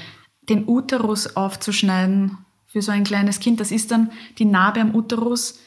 Den 0.47 0.65
Uterus 0.65 1.35
aufzuschneiden 1.35 2.37
für 2.73 2.81
so 2.81 2.91
ein 2.91 3.05
kleines 3.05 3.39
Kind, 3.39 3.61
das 3.61 3.71
ist 3.71 3.91
dann 3.91 4.11
die 4.37 4.45
Narbe 4.45 4.81
am 4.81 4.93
Uterus, 4.93 5.59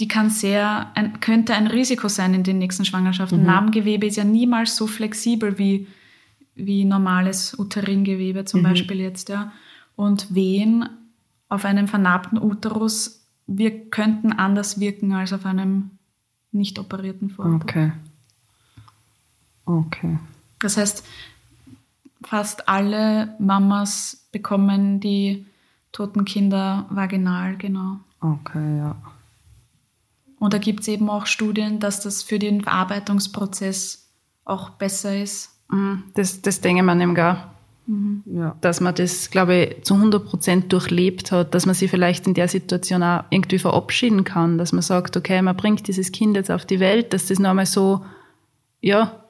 die 0.00 0.08
kann 0.08 0.30
sehr, 0.30 0.90
ein, 0.94 1.20
könnte 1.20 1.54
ein 1.54 1.68
Risiko 1.68 2.08
sein 2.08 2.34
in 2.34 2.42
den 2.42 2.58
nächsten 2.58 2.84
Schwangerschaften. 2.84 3.40
Mhm. 3.40 3.46
Narbengewebe 3.46 4.06
ist 4.06 4.16
ja 4.16 4.24
niemals 4.24 4.74
so 4.74 4.86
flexibel 4.88 5.58
wie, 5.58 5.86
wie 6.56 6.84
normales 6.84 7.56
Uteringewebe 7.58 8.46
zum 8.46 8.60
mhm. 8.60 8.64
Beispiel 8.64 9.00
jetzt, 9.00 9.28
ja. 9.28 9.52
Und 9.96 10.34
Wehen 10.34 10.88
auf 11.48 11.64
einem 11.64 11.86
vernarbten 11.86 12.42
Uterus 12.42 13.20
wir 13.50 13.90
könnten 13.90 14.32
anders 14.32 14.78
wirken 14.78 15.12
als 15.12 15.32
auf 15.32 15.44
einem 15.44 15.90
nicht 16.52 16.78
operierten 16.78 17.30
Vorhof. 17.30 17.62
Okay. 17.62 17.92
Okay. 19.66 20.18
Das 20.60 20.76
heißt, 20.76 21.04
fast 22.22 22.68
alle 22.68 23.34
Mamas 23.40 24.28
bekommen 24.30 25.00
die 25.00 25.46
toten 25.92 26.24
Kinder 26.24 26.86
vaginal, 26.90 27.56
genau. 27.56 27.98
Okay, 28.20 28.78
ja. 28.78 28.96
Und 30.38 30.54
da 30.54 30.58
gibt 30.58 30.80
es 30.80 30.88
eben 30.88 31.10
auch 31.10 31.26
Studien, 31.26 31.80
dass 31.80 32.00
das 32.00 32.22
für 32.22 32.38
den 32.38 32.62
Verarbeitungsprozess 32.62 34.08
auch 34.44 34.70
besser 34.70 35.20
ist. 35.20 35.50
Mhm. 35.68 36.04
Das, 36.14 36.40
das 36.42 36.60
denke 36.60 36.82
man 36.82 37.00
eben 37.00 37.14
gar. 37.14 37.54
Mhm. 37.86 38.22
Ja. 38.24 38.56
Dass 38.60 38.80
man 38.80 38.94
das, 38.94 39.30
glaube 39.30 39.54
ich, 39.54 39.84
zu 39.84 39.94
100 39.94 40.24
Prozent 40.24 40.72
durchlebt 40.72 41.32
hat, 41.32 41.54
dass 41.54 41.66
man 41.66 41.74
sich 41.74 41.90
vielleicht 41.90 42.26
in 42.26 42.34
der 42.34 42.48
Situation 42.48 43.02
auch 43.02 43.24
irgendwie 43.30 43.58
verabschieden 43.58 44.24
kann, 44.24 44.58
dass 44.58 44.72
man 44.72 44.82
sagt, 44.82 45.16
okay, 45.16 45.42
man 45.42 45.56
bringt 45.56 45.86
dieses 45.88 46.12
Kind 46.12 46.36
jetzt 46.36 46.50
auf 46.50 46.64
die 46.64 46.80
Welt, 46.80 47.12
dass 47.12 47.26
das 47.26 47.38
nochmal 47.38 47.66
so, 47.66 48.04
ja, 48.80 49.24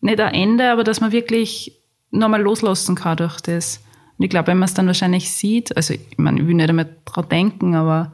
nicht 0.00 0.20
ein 0.20 0.34
Ende, 0.34 0.72
aber 0.72 0.84
dass 0.84 1.00
man 1.00 1.12
wirklich 1.12 1.80
nochmal 2.10 2.42
loslassen 2.42 2.94
kann 2.94 3.16
durch 3.16 3.40
das. 3.40 3.80
Und 4.18 4.24
ich 4.24 4.30
glaube, 4.30 4.48
wenn 4.48 4.58
man 4.58 4.66
es 4.68 4.74
dann 4.74 4.86
wahrscheinlich 4.86 5.30
sieht, 5.30 5.76
also 5.76 5.94
ich 5.94 6.18
meine, 6.18 6.40
ich 6.40 6.46
will 6.46 6.54
nicht 6.54 6.68
einmal 6.68 6.96
dran 7.04 7.28
denken, 7.28 7.74
aber 7.74 8.12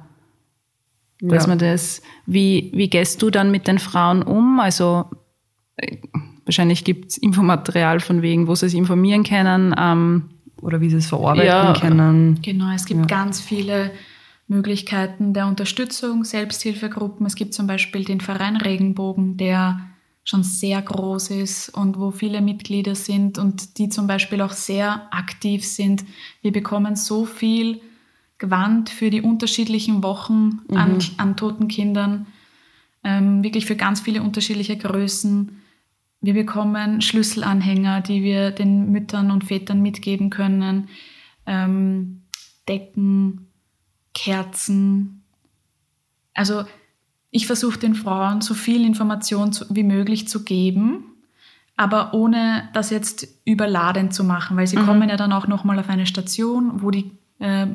dass 1.21 1.45
ja. 1.45 1.49
man 1.49 1.59
das, 1.59 2.03
wie, 2.27 2.71
wie 2.75 2.91
gehst 2.91 3.23
du 3.23 3.31
dann 3.31 3.51
mit 3.51 3.67
den 3.67 3.79
Frauen 3.79 4.23
um? 4.23 4.61
Also 4.61 5.07
Wahrscheinlich 6.45 6.85
gibt 6.85 7.13
es 7.13 7.19
Infomaterial 7.19 8.01
von 8.01 8.23
wegen, 8.23 8.47
wo 8.47 8.55
sie 8.55 8.69
sich 8.69 8.79
informieren 8.79 9.25
können. 9.25 9.75
Ähm, 9.79 10.31
oder 10.61 10.81
wie 10.81 10.89
sie 10.89 10.97
es 10.97 11.07
verarbeiten 11.07 11.47
ja, 11.47 11.75
können. 11.79 12.39
Genau, 12.43 12.73
es 12.73 12.87
gibt 12.87 13.01
ja. 13.01 13.07
ganz 13.07 13.41
viele 13.41 13.91
Möglichkeiten 14.47 15.35
der 15.35 15.47
Unterstützung, 15.47 16.25
Selbsthilfegruppen. 16.25 17.27
Es 17.27 17.35
gibt 17.35 17.55
zum 17.55 17.67
Beispiel 17.67 18.05
den 18.05 18.21
Verein 18.21 18.57
Regenbogen, 18.57 19.37
der 19.37 19.81
schon 20.25 20.43
sehr 20.43 20.81
groß 20.81 21.31
ist 21.31 21.69
und 21.69 21.99
wo 21.99 22.11
viele 22.11 22.41
Mitglieder 22.41 22.95
sind 22.95 23.39
und 23.39 23.79
die 23.79 23.91
zum 23.91 24.07
Beispiel 24.07 24.41
auch 24.41 24.53
sehr 24.53 25.07
aktiv 25.13 25.67
sind. 25.67 26.05
Wir 26.41 26.51
bekommen 26.51 26.97
so 26.97 27.27
viel 27.27 27.83
Gewand 28.39 28.89
für 28.89 29.11
die 29.11 29.21
unterschiedlichen 29.21 30.03
Wochen 30.03 30.63
mhm. 30.69 30.77
an, 30.77 30.99
an 31.19 31.37
toten 31.37 31.69
Kindern, 31.69 32.27
ähm, 33.05 33.45
wirklich 33.45 33.67
für 33.67 33.77
ganz 33.77 34.01
viele 34.01 34.23
unterschiedliche 34.23 34.79
Größen. 34.79 35.61
Wir 36.23 36.33
bekommen 36.33 37.03
Schlüsselanhänger, 37.03 38.01
die 38.01 38.23
wir 38.23 38.51
den 38.51 38.91
Müttern 38.91 39.31
und 39.31 39.45
Vätern 39.45 39.83
mitgeben 39.83 40.31
können, 40.31 40.89
ähm, 41.47 42.23
Decken, 42.67 43.49
Kerzen. 44.15 45.23
Also 46.33 46.65
ich 47.35 47.49
versuche 47.49 47.81
den 47.81 47.97
Frauen 47.97 48.43
so 48.43 48.55
viel 48.55 48.87
Information 48.87 49.51
wie 49.69 49.83
möglich 49.83 50.29
zu 50.29 50.45
geben, 50.45 51.17
aber 51.77 52.15
ohne 52.15 52.69
das 52.75 52.91
jetzt 52.91 53.27
überladend 53.45 54.15
zu 54.15 54.23
machen, 54.23 54.57
weil 54.57 54.69
sie 54.69 54.77
mhm. 54.77 54.87
kommen 54.87 55.09
ja 55.09 55.17
dann 55.17 55.33
auch 55.33 55.49
nochmal 55.49 55.81
auf 55.81 55.89
eine 55.89 56.07
Station, 56.07 56.81
wo 56.81 56.93
die 56.93 57.11
äh, 57.41 57.67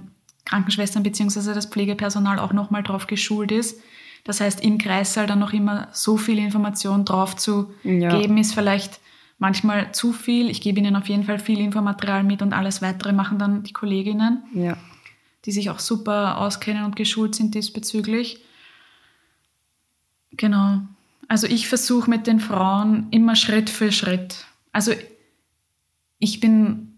Krankenschwestern 0.45 1.03
bzw. 1.03 1.53
das 1.53 1.65
Pflegepersonal 1.65 2.39
auch 2.39 2.53
nochmal 2.53 2.83
drauf 2.83 3.05
geschult 3.05 3.51
ist. 3.51 3.81
Das 4.23 4.39
heißt, 4.39 4.63
im 4.63 4.77
Kreissaal 4.77 5.27
dann 5.27 5.39
noch 5.39 5.51
immer 5.51 5.89
so 5.91 6.15
viel 6.15 6.37
Information 6.37 7.03
drauf 7.03 7.35
zu 7.35 7.73
ja. 7.83 8.17
geben, 8.17 8.37
ist 8.37 8.53
vielleicht 8.53 9.01
manchmal 9.39 9.91
zu 9.91 10.13
viel. 10.13 10.49
Ich 10.49 10.61
gebe 10.61 10.79
ihnen 10.79 10.95
auf 10.95 11.09
jeden 11.09 11.25
Fall 11.25 11.37
viel 11.37 11.59
Infomaterial 11.59 12.23
mit 12.23 12.41
und 12.41 12.53
alles 12.53 12.81
weitere 12.81 13.11
machen 13.11 13.37
dann 13.39 13.63
die 13.63 13.73
Kolleginnen, 13.73 14.41
ja. 14.53 14.77
die 15.43 15.51
sich 15.51 15.69
auch 15.69 15.79
super 15.79 16.37
auskennen 16.37 16.85
und 16.85 16.95
geschult 16.95 17.35
sind 17.35 17.55
diesbezüglich. 17.55 18.45
Genau. 20.31 20.81
Also 21.27 21.47
ich 21.47 21.67
versuche 21.67 22.09
mit 22.09 22.27
den 22.27 22.39
Frauen 22.39 23.07
immer 23.11 23.35
Schritt 23.35 23.69
für 23.69 23.91
Schritt. 23.91 24.45
Also 24.71 24.93
ich 26.17 26.39
bin 26.39 26.93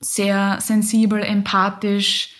sehr 0.00 0.58
sensibel, 0.60 1.22
empathisch. 1.22 2.34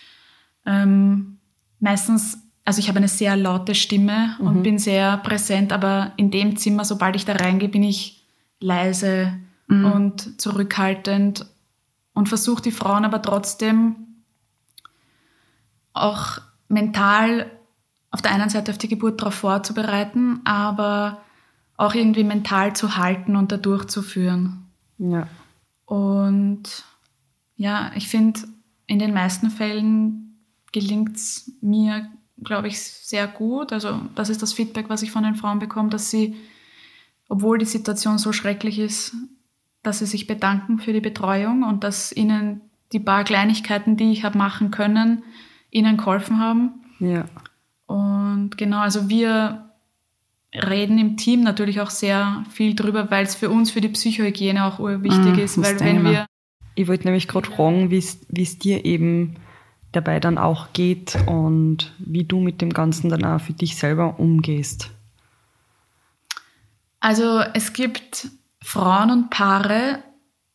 Ähm, 0.67 1.39
meistens 1.79 2.39
also 2.65 2.79
ich 2.79 2.89
habe 2.89 2.99
eine 2.99 3.09
sehr 3.09 3.37
laute 3.37 3.75
Stimme 3.75 4.37
und 4.39 4.59
mhm. 4.59 4.63
bin 4.63 4.79
sehr 4.79 5.17
präsent, 5.19 5.73
aber 5.73 6.13
in 6.17 6.31
dem 6.31 6.57
Zimmer, 6.57 6.85
sobald 6.85 7.17
ich 7.17 7.25
da 7.25 7.33
reingehe, 7.33 7.69
bin 7.69 7.83
ich 7.83 8.23
leise 8.61 9.33
mhm. 9.67 9.85
und 9.87 10.41
zurückhaltend. 10.41 11.47
und 12.15 12.29
versuche 12.29 12.63
die 12.63 12.71
Frauen 12.71 13.05
aber 13.05 13.23
trotzdem 13.23 13.97
auch 15.95 16.39
mental 16.69 17.51
auf 18.11 18.23
der 18.23 18.33
einen 18.33 18.51
Seite 18.51 18.73
auf 18.73 18.79
die 18.79 18.89
Geburt 18.89 19.21
darauf 19.21 19.35
vorzubereiten, 19.35 20.41
aber 20.45 21.23
auch 21.77 21.95
irgendwie 21.95 22.25
mental 22.25 22.75
zu 22.75 22.97
halten 22.97 23.37
und 23.37 23.53
da 23.53 23.57
durchzuführen. 23.57 24.67
Ja. 24.99 25.29
Und 25.87 26.85
ja, 27.57 27.93
ich 27.95 28.09
finde, 28.09 28.41
in 28.87 28.99
den 28.99 29.15
meisten 29.15 29.51
Fällen 29.51 30.39
gelingt 30.73 31.17
es 31.17 31.53
mir, 31.61 32.09
glaube 32.43 32.69
ich, 32.69 32.81
sehr 32.81 33.27
gut. 33.27 33.73
Also 33.73 34.01
das 34.15 34.29
ist 34.29 34.43
das 34.43 34.53
Feedback, 34.53 34.89
was 34.89 35.03
ich 35.03 35.11
von 35.11 35.23
den 35.23 35.37
Frauen 35.37 35.59
bekomme, 35.59 35.91
dass 35.91 36.11
sie, 36.11 36.37
obwohl 37.29 37.59
die 37.59 37.65
Situation 37.65 38.19
so 38.19 38.33
schrecklich 38.33 38.79
ist, 38.79 39.15
dass 39.83 40.01
sie 40.01 40.07
sich 40.07 40.27
bedanken 40.27 40.79
für 40.79 40.93
die 40.93 41.01
Betreuung 41.01 41.63
und 41.63 41.85
dass 41.85 42.13
ihnen 42.13 42.61
die 42.93 43.01
paar 43.01 43.25
Kleinigkeiten, 43.25 43.97
die 43.97 44.13
ich 44.13 44.25
habe 44.25 44.37
machen 44.37 44.71
können, 44.71 45.23
ihnen 45.71 45.97
geholfen 45.97 46.39
haben. 46.39 46.85
Ja. 46.99 47.25
Und 47.91 48.57
genau, 48.57 48.79
also 48.79 49.09
wir 49.09 49.69
reden 50.55 50.97
im 50.99 51.17
Team 51.17 51.43
natürlich 51.43 51.81
auch 51.81 51.91
sehr 51.91 52.45
viel 52.49 52.77
drüber, 52.77 53.11
weil 53.11 53.25
es 53.25 53.35
für 53.35 53.51
uns, 53.51 53.73
für 53.73 53.81
die 53.81 53.89
Psychohygiene 53.89 54.65
auch 54.65 54.79
wichtig 54.79 55.37
mm, 55.37 55.39
ist, 55.41 55.61
weil 55.61 55.81
wenn 55.81 56.05
wir... 56.05 56.27
Ich 56.77 56.87
wollte 56.87 57.07
nämlich 57.07 57.27
gerade 57.27 57.51
fragen, 57.51 57.91
wie 57.91 57.99
es 57.99 58.59
dir 58.61 58.85
eben 58.85 59.35
dabei 59.91 60.21
dann 60.21 60.39
auch 60.39 60.73
geht 60.73 61.19
und 61.27 61.93
wie 61.99 62.23
du 62.23 62.39
mit 62.39 62.61
dem 62.61 62.73
Ganzen 62.73 63.11
dann 63.11 63.25
auch 63.25 63.41
für 63.41 63.55
dich 63.55 63.77
selber 63.77 64.21
umgehst. 64.21 64.93
Also 67.01 67.41
es 67.55 67.73
gibt 67.73 68.29
Frauen 68.63 69.11
und 69.11 69.31
Paare, 69.31 70.05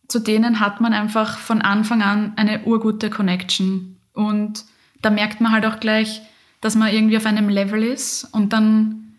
zu 0.08 0.20
denen 0.20 0.62
hat 0.62 0.80
man 0.80 0.94
einfach 0.94 1.38
von 1.38 1.62
Anfang 1.62 2.02
an 2.02 2.32
eine 2.38 2.64
urgute 2.64 3.10
Connection. 3.10 3.98
Und 4.14 4.64
da 5.02 5.10
merkt 5.10 5.42
man 5.42 5.52
halt 5.52 5.66
auch 5.66 5.82
gleich, 5.82 6.22
dass 6.66 6.76
man 6.76 6.92
irgendwie 6.92 7.18
auf 7.18 7.28
einem 7.28 7.48
Level 7.48 7.84
ist. 7.84 8.28
Und 8.32 8.52
dann, 8.52 9.14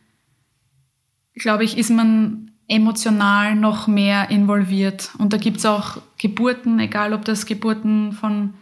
glaube 1.35 1.63
ich, 1.63 1.79
ist 1.79 1.91
man 1.91 2.51
emotional 2.67 3.55
noch 3.55 3.87
mehr 3.87 4.31
involviert. 4.31 5.11
Und 5.19 5.33
da 5.33 5.37
gibt 5.37 5.59
es 5.59 5.67
auch 5.67 5.99
Geburten, 6.19 6.81
egal 6.81 7.13
ob 7.13 7.25
das 7.25 7.47
Geburten 7.47 8.11
von 8.11 8.55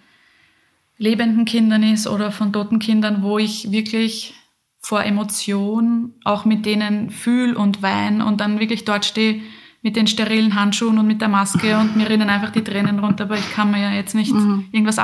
lebenden 0.99 1.47
Kindern 1.47 1.83
ist 1.83 2.07
oder 2.07 2.31
von 2.31 2.53
toten 2.53 2.79
Kindern, 2.79 3.23
wo 3.23 3.39
ich 3.39 3.73
wirklich 3.73 4.35
vor 4.81 5.03
Emotion 5.03 6.13
auch 6.25 6.45
mit 6.45 6.67
denen 6.67 7.09
fühl 7.09 7.57
und 7.57 7.81
wein 7.81 8.21
und 8.21 8.43
dann 8.43 8.61
wirklich 8.61 8.85
dort 8.85 9.07
stehe 9.07 9.41
mit 9.81 9.97
den 9.97 10.07
sterilen 10.07 10.55
Handschuhen 10.55 10.99
und 10.99 11.07
mit 11.07 11.23
der 11.23 11.29
Maske 11.29 11.79
und 11.79 11.97
mir 11.97 12.09
rinnen 12.09 12.29
einfach 12.29 12.51
die 12.51 12.63
Tränen 12.63 12.99
runter, 12.99 13.25
aber 13.25 13.39
ich 13.39 13.51
kann 13.53 13.71
mir 13.71 13.81
ja 13.81 13.93
jetzt 13.93 14.15
nicht 14.15 14.33
mhm. 14.33 14.67
irgendwas 14.73 14.99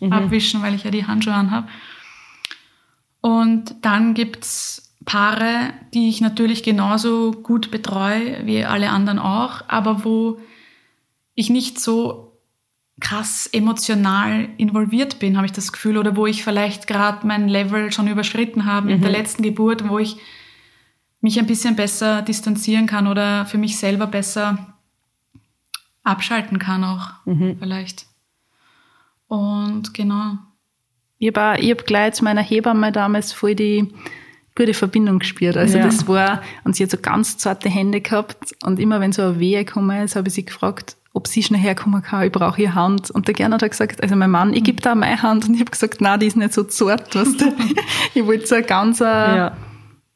mhm. 0.00 0.12
abwischen, 0.12 0.60
weil 0.60 0.74
ich 0.74 0.84
ja 0.84 0.90
die 0.90 1.06
Handschuhe 1.06 1.34
anhabe. 1.34 1.68
Und 3.22 3.76
dann 3.82 4.12
gibt's 4.12 4.94
Paare, 5.04 5.72
die 5.94 6.08
ich 6.08 6.20
natürlich 6.20 6.62
genauso 6.62 7.30
gut 7.32 7.70
betreue 7.70 8.44
wie 8.46 8.64
alle 8.64 8.90
anderen 8.90 9.18
auch, 9.18 9.62
aber 9.68 10.04
wo 10.04 10.38
ich 11.34 11.50
nicht 11.50 11.80
so 11.80 12.38
krass 13.00 13.46
emotional 13.46 14.48
involviert 14.58 15.18
bin, 15.18 15.36
habe 15.36 15.46
ich 15.46 15.52
das 15.52 15.72
Gefühl, 15.72 15.96
oder 15.98 16.14
wo 16.14 16.26
ich 16.26 16.44
vielleicht 16.44 16.86
gerade 16.86 17.26
mein 17.26 17.48
Level 17.48 17.90
schon 17.90 18.06
überschritten 18.06 18.64
habe 18.64 18.86
mhm. 18.86 18.92
mit 18.92 19.02
der 19.02 19.10
mhm. 19.10 19.16
letzten 19.16 19.42
Geburt, 19.42 19.88
wo 19.88 19.98
ich 19.98 20.16
mich 21.20 21.38
ein 21.38 21.46
bisschen 21.46 21.74
besser 21.74 22.22
distanzieren 22.22 22.86
kann 22.86 23.06
oder 23.06 23.46
für 23.46 23.58
mich 23.58 23.78
selber 23.78 24.06
besser 24.06 24.76
abschalten 26.04 26.58
kann 26.58 26.84
auch 26.84 27.10
mhm. 27.24 27.56
vielleicht. 27.58 28.06
Und 29.28 29.94
genau. 29.94 30.38
Ich 31.22 31.28
habe 31.28 31.62
hab 31.62 31.86
gleich 31.86 32.14
zu 32.14 32.24
meiner 32.24 32.42
Hebamme 32.42 32.90
damals 32.90 33.32
voll 33.32 33.54
die 33.54 33.86
gute 34.56 34.74
Verbindung 34.74 35.20
gespürt. 35.20 35.56
Also 35.56 35.78
ja. 35.78 35.84
das 35.84 36.08
war, 36.08 36.42
und 36.64 36.74
sie 36.74 36.82
hat 36.82 36.90
so 36.90 36.98
ganz 37.00 37.38
zarte 37.38 37.68
Hände 37.68 38.00
gehabt 38.00 38.56
und 38.64 38.80
immer 38.80 39.00
wenn 39.00 39.12
so 39.12 39.22
eine 39.22 39.38
Wehe 39.38 39.64
gekommen 39.64 40.02
ist, 40.02 40.16
habe 40.16 40.26
ich 40.26 40.34
sie 40.34 40.44
gefragt, 40.44 40.96
ob 41.12 41.28
sie 41.28 41.44
schnell 41.44 41.60
herkommen 41.60 42.02
kann, 42.02 42.24
ich 42.24 42.32
brauche 42.32 42.60
ihre 42.60 42.74
Hand. 42.74 43.12
Und 43.12 43.28
der 43.28 43.34
Gernot 43.34 43.62
hat 43.62 43.70
gesagt, 43.70 44.02
also 44.02 44.16
mein 44.16 44.32
Mann, 44.32 44.52
ich 44.52 44.64
gebe 44.64 44.82
da 44.82 44.96
meine 44.96 45.22
Hand. 45.22 45.46
Und 45.46 45.54
ich 45.54 45.60
habe 45.60 45.70
gesagt, 45.70 46.00
nein, 46.00 46.18
die 46.18 46.26
ist 46.26 46.36
nicht 46.36 46.54
so 46.54 46.64
zart. 46.64 47.14
Weißt 47.14 47.40
du? 47.40 47.52
ich 48.14 48.26
wollte 48.26 48.48
so 48.48 48.56
ein 48.56 48.66
ganz 48.66 48.98
ja 48.98 49.56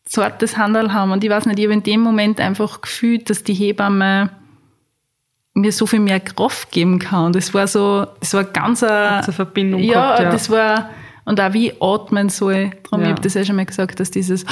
zartes 0.07 0.57
Handel 0.57 0.93
haben. 0.93 1.13
Und 1.13 1.23
ich 1.23 1.31
weiß 1.31 1.47
nicht, 1.47 1.59
ich 1.59 1.67
habe 1.67 1.75
in 1.75 1.83
dem 1.83 2.01
Moment 2.01 2.41
einfach 2.41 2.81
gefühlt, 2.81 3.29
dass 3.31 3.45
die 3.45 3.55
Hebamme 3.55 4.31
mir 5.57 5.73
so 5.73 5.87
viel 5.87 6.01
mehr 6.01 6.21
Kraft 6.21 6.71
geben 6.71 6.99
kann. 6.99 7.33
Das 7.33 7.55
war 7.55 7.67
so, 7.67 8.07
das 8.21 8.35
war 8.35 8.45
ganz 8.45 8.83
eine, 8.83 9.23
eine 9.23 9.33
Verbindung. 9.33 9.81
Ja, 9.81 9.93
gehabt, 10.17 10.21
ja, 10.21 10.31
das 10.31 10.51
war, 10.51 10.91
und 11.25 11.41
auch 11.41 11.53
wie 11.55 11.73
atmen 11.81 12.29
soll. 12.29 12.73
Darum, 12.85 13.01
ja. 13.01 13.07
ich 13.07 13.13
habe 13.13 13.23
das 13.23 13.35
ja 13.35 13.45
schon 13.45 13.57
mal 13.57 13.65
gesagt, 13.65 13.99
dass 13.99 14.11
dieses 14.11 14.45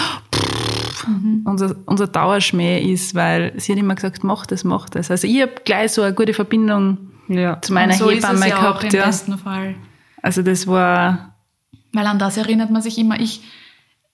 mhm. 1.07 1.43
unser, 1.45 1.77
unser 1.85 2.07
Dauerschmäh 2.07 2.81
ist, 2.81 3.15
weil 3.15 3.53
sie 3.59 3.73
hat 3.73 3.79
immer 3.79 3.95
gesagt, 3.95 4.25
mach 4.25 4.47
das, 4.47 4.65
mach 4.65 4.89
das. 4.89 5.11
Also 5.11 5.27
ich 5.27 5.43
habe 5.43 5.53
gleich 5.65 5.93
so 5.93 6.01
eine 6.01 6.15
gute 6.15 6.33
Verbindung 6.33 6.97
ja. 7.29 7.61
zu 7.61 7.75
meiner 7.75 7.93
so 7.93 8.11
Hebamme 8.11 8.39
ist 8.39 8.45
es 8.45 8.51
ja 8.51 8.57
gehabt. 8.57 8.79
Auch 8.79 8.85
im 8.85 8.91
ja. 8.91 9.05
besten 9.05 9.39
Fall. 9.39 9.75
Also 10.23 10.43
das 10.43 10.67
war. 10.67 11.35
Weil 11.93 12.07
an 12.07 12.19
das 12.19 12.39
erinnert 12.39 12.71
man 12.71 12.81
sich 12.81 12.97
immer. 12.97 13.21
Ich, 13.21 13.43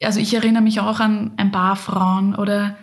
also 0.02 0.18
ich 0.18 0.34
erinnere 0.34 0.62
mich 0.62 0.80
auch 0.80 0.98
an 0.98 1.32
ein 1.36 1.52
paar 1.52 1.76
Frauen 1.76 2.34
oder 2.34 2.76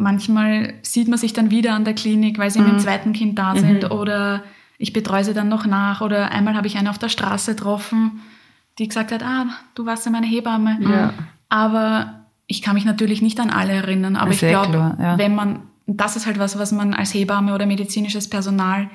manchmal 0.00 0.74
sieht 0.82 1.08
man 1.08 1.18
sich 1.18 1.32
dann 1.32 1.50
wieder 1.50 1.74
an 1.74 1.84
der 1.84 1.94
Klinik, 1.94 2.38
weil 2.38 2.50
sie 2.50 2.58
mhm. 2.58 2.64
mit 2.64 2.72
dem 2.72 2.76
mhm. 2.78 2.82
zweiten 2.82 3.12
Kind 3.12 3.38
da 3.38 3.54
sind 3.54 3.84
mhm. 3.84 3.90
oder 3.92 4.42
ich 4.78 4.92
betreue 4.92 5.24
sie 5.24 5.34
dann 5.34 5.48
noch 5.48 5.66
nach 5.66 6.00
oder 6.00 6.32
einmal 6.32 6.56
habe 6.56 6.66
ich 6.66 6.78
eine 6.78 6.90
auf 6.90 6.98
der 6.98 7.10
Straße 7.10 7.54
getroffen, 7.54 8.20
die 8.78 8.88
gesagt 8.88 9.12
hat, 9.12 9.22
ah, 9.22 9.46
du 9.74 9.84
warst 9.84 10.06
ja 10.06 10.10
meine 10.10 10.26
Hebamme. 10.26 10.78
Ja. 10.80 11.14
Aber 11.50 12.24
ich 12.46 12.62
kann 12.62 12.74
mich 12.74 12.86
natürlich 12.86 13.20
nicht 13.20 13.38
an 13.38 13.50
alle 13.50 13.72
erinnern, 13.72 14.16
aber 14.16 14.32
ich 14.32 14.40
glaube, 14.40 14.96
ja. 14.98 15.18
wenn 15.18 15.34
man, 15.34 15.60
das 15.86 16.16
ist 16.16 16.26
halt 16.26 16.38
was, 16.38 16.58
was 16.58 16.72
man 16.72 16.94
als 16.94 17.12
Hebamme 17.12 17.54
oder 17.54 17.66
medizinisches 17.66 18.28
Personal 18.28 18.88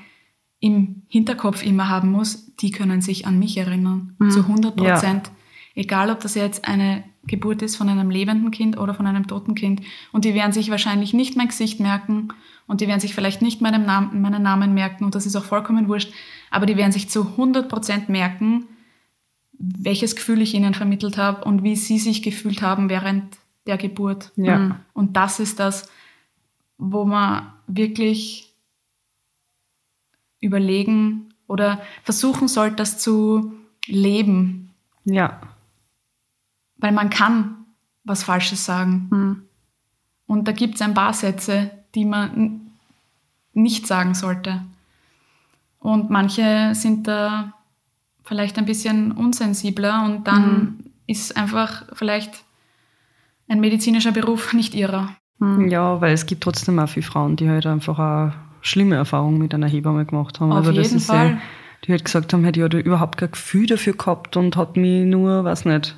im 0.60 1.04
Hinterkopf 1.08 1.64
immer 1.64 1.88
haben 1.88 2.12
muss, 2.12 2.56
die 2.56 2.72
können 2.72 3.02
sich 3.02 3.28
an 3.28 3.38
mich 3.38 3.58
erinnern, 3.58 4.16
mhm. 4.18 4.32
zu 4.32 4.40
100 4.40 4.76
Prozent. 4.76 5.28
Ja. 5.28 5.34
Egal, 5.76 6.10
ob 6.10 6.22
das 6.22 6.34
jetzt 6.36 6.68
eine 6.68 7.04
Geburt 7.28 7.62
ist 7.62 7.76
von 7.76 7.90
einem 7.90 8.10
lebenden 8.10 8.52
Kind 8.52 8.78
oder 8.78 8.94
von 8.94 9.08
einem 9.08 9.28
toten 9.28 9.56
Kind. 9.56 9.82
Und 10.12 10.26
die 10.26 10.34
werden 10.34 10.52
sich 10.52 10.70
wahrscheinlich 10.70 11.14
nicht 11.14 11.36
mein 11.36 11.48
Gesicht 11.48 11.80
merken 11.80 12.30
und 12.68 12.82
die 12.82 12.88
werden 12.88 13.00
sich 13.00 13.16
vielleicht 13.16 13.42
nicht 13.42 13.62
meinen 13.62 13.86
Namen, 13.86 14.22
meinen 14.22 14.44
Namen 14.44 14.74
merken 14.74 15.04
und 15.06 15.16
das 15.16 15.26
ist 15.26 15.36
auch 15.36 15.44
vollkommen 15.44 15.88
wurscht. 15.88 16.14
Aber 16.52 16.66
die 16.66 16.78
werden 16.78 16.92
sich 16.92 17.10
zu 17.10 17.22
100 17.22 17.70
Prozent 17.70 18.10
merken, 18.10 18.66
welches 19.58 20.16
Gefühl 20.16 20.42
ich 20.42 20.54
ihnen 20.54 20.74
vermittelt 20.74 21.18
habe 21.18 21.46
und 21.46 21.64
wie 21.64 21.76
sie 21.76 21.98
sich 21.98 22.22
gefühlt 22.22 22.62
haben 22.62 22.90
während 22.90 23.38
der 23.66 23.78
Geburt. 23.78 24.32
Ja. 24.36 24.60
Mhm. 24.60 24.76
Und 24.94 25.18
das 25.18 25.40
ist 25.40 25.60
das, 25.60 25.90
wo 26.78 27.06
man 27.06 27.54
wirklich 27.68 28.54
überlegen 30.42 31.34
oder 31.48 31.82
versuchen 32.04 32.48
sollte, 32.48 32.76
das 32.76 33.00
zu 33.00 33.54
leben. 33.88 34.72
Ja 35.06 35.55
weil 36.78 36.92
man 36.92 37.10
kann 37.10 37.66
was 38.04 38.24
Falsches 38.24 38.66
sagen. 38.66 39.08
Mhm. 39.12 39.42
Und 40.28 40.48
da 40.48 40.52
gibt 40.52 40.76
es 40.76 40.82
ein 40.82 40.94
paar 40.94 41.14
Sätze, 41.14 41.72
die 41.94 42.06
man 42.06 42.62
nicht 43.54 43.88
sagen 43.88 44.14
sollte. 44.14 44.62
Und 45.80 46.10
manche 46.10 46.74
sind 46.74 47.08
da 47.08 47.54
vielleicht 48.24 48.58
ein 48.58 48.66
bisschen 48.66 49.12
unsensibler 49.12 50.04
und 50.04 50.28
dann 50.28 50.50
mhm. 50.50 50.80
ist 51.08 51.38
einfach 51.38 51.84
vielleicht 51.94 52.44
ein 53.48 53.60
medizinischer 53.60 54.12
Beruf 54.12 54.54
nicht 54.54 54.74
ihrer. 54.74 55.16
Mhm. 55.40 55.70
Ja, 55.70 56.02
weil 56.02 56.14
es 56.14 56.26
gibt 56.26 56.44
trotzdem 56.44 56.80
auch 56.80 56.90
viele 56.90 57.06
Frauen, 57.06 57.36
die 57.36 57.50
halt 57.50 57.66
einfach 57.66 58.00
auch 58.00 58.32
schlimme 58.62 58.96
Erfahrungen 58.96 59.38
mit 59.38 59.54
einer 59.54 59.68
Hebamme 59.68 60.06
gemacht 60.06 60.40
haben. 60.40 60.52
Auf 60.52 60.66
also 60.66 60.72
jeden 60.72 61.00
Fall. 61.00 61.32
Ja, 61.32 61.42
die 61.86 61.92
halt 61.92 62.06
gesagt 62.06 62.34
haben, 62.34 62.52
die 62.52 62.64
hat 62.64 62.74
überhaupt 62.74 63.18
kein 63.18 63.32
Gefühl 63.32 63.68
dafür 63.68 63.94
gehabt 63.94 64.38
und 64.38 64.56
hat 64.56 64.76
mich 64.76 65.06
nur, 65.06 65.44
weiß 65.44 65.66
nicht, 65.66 65.96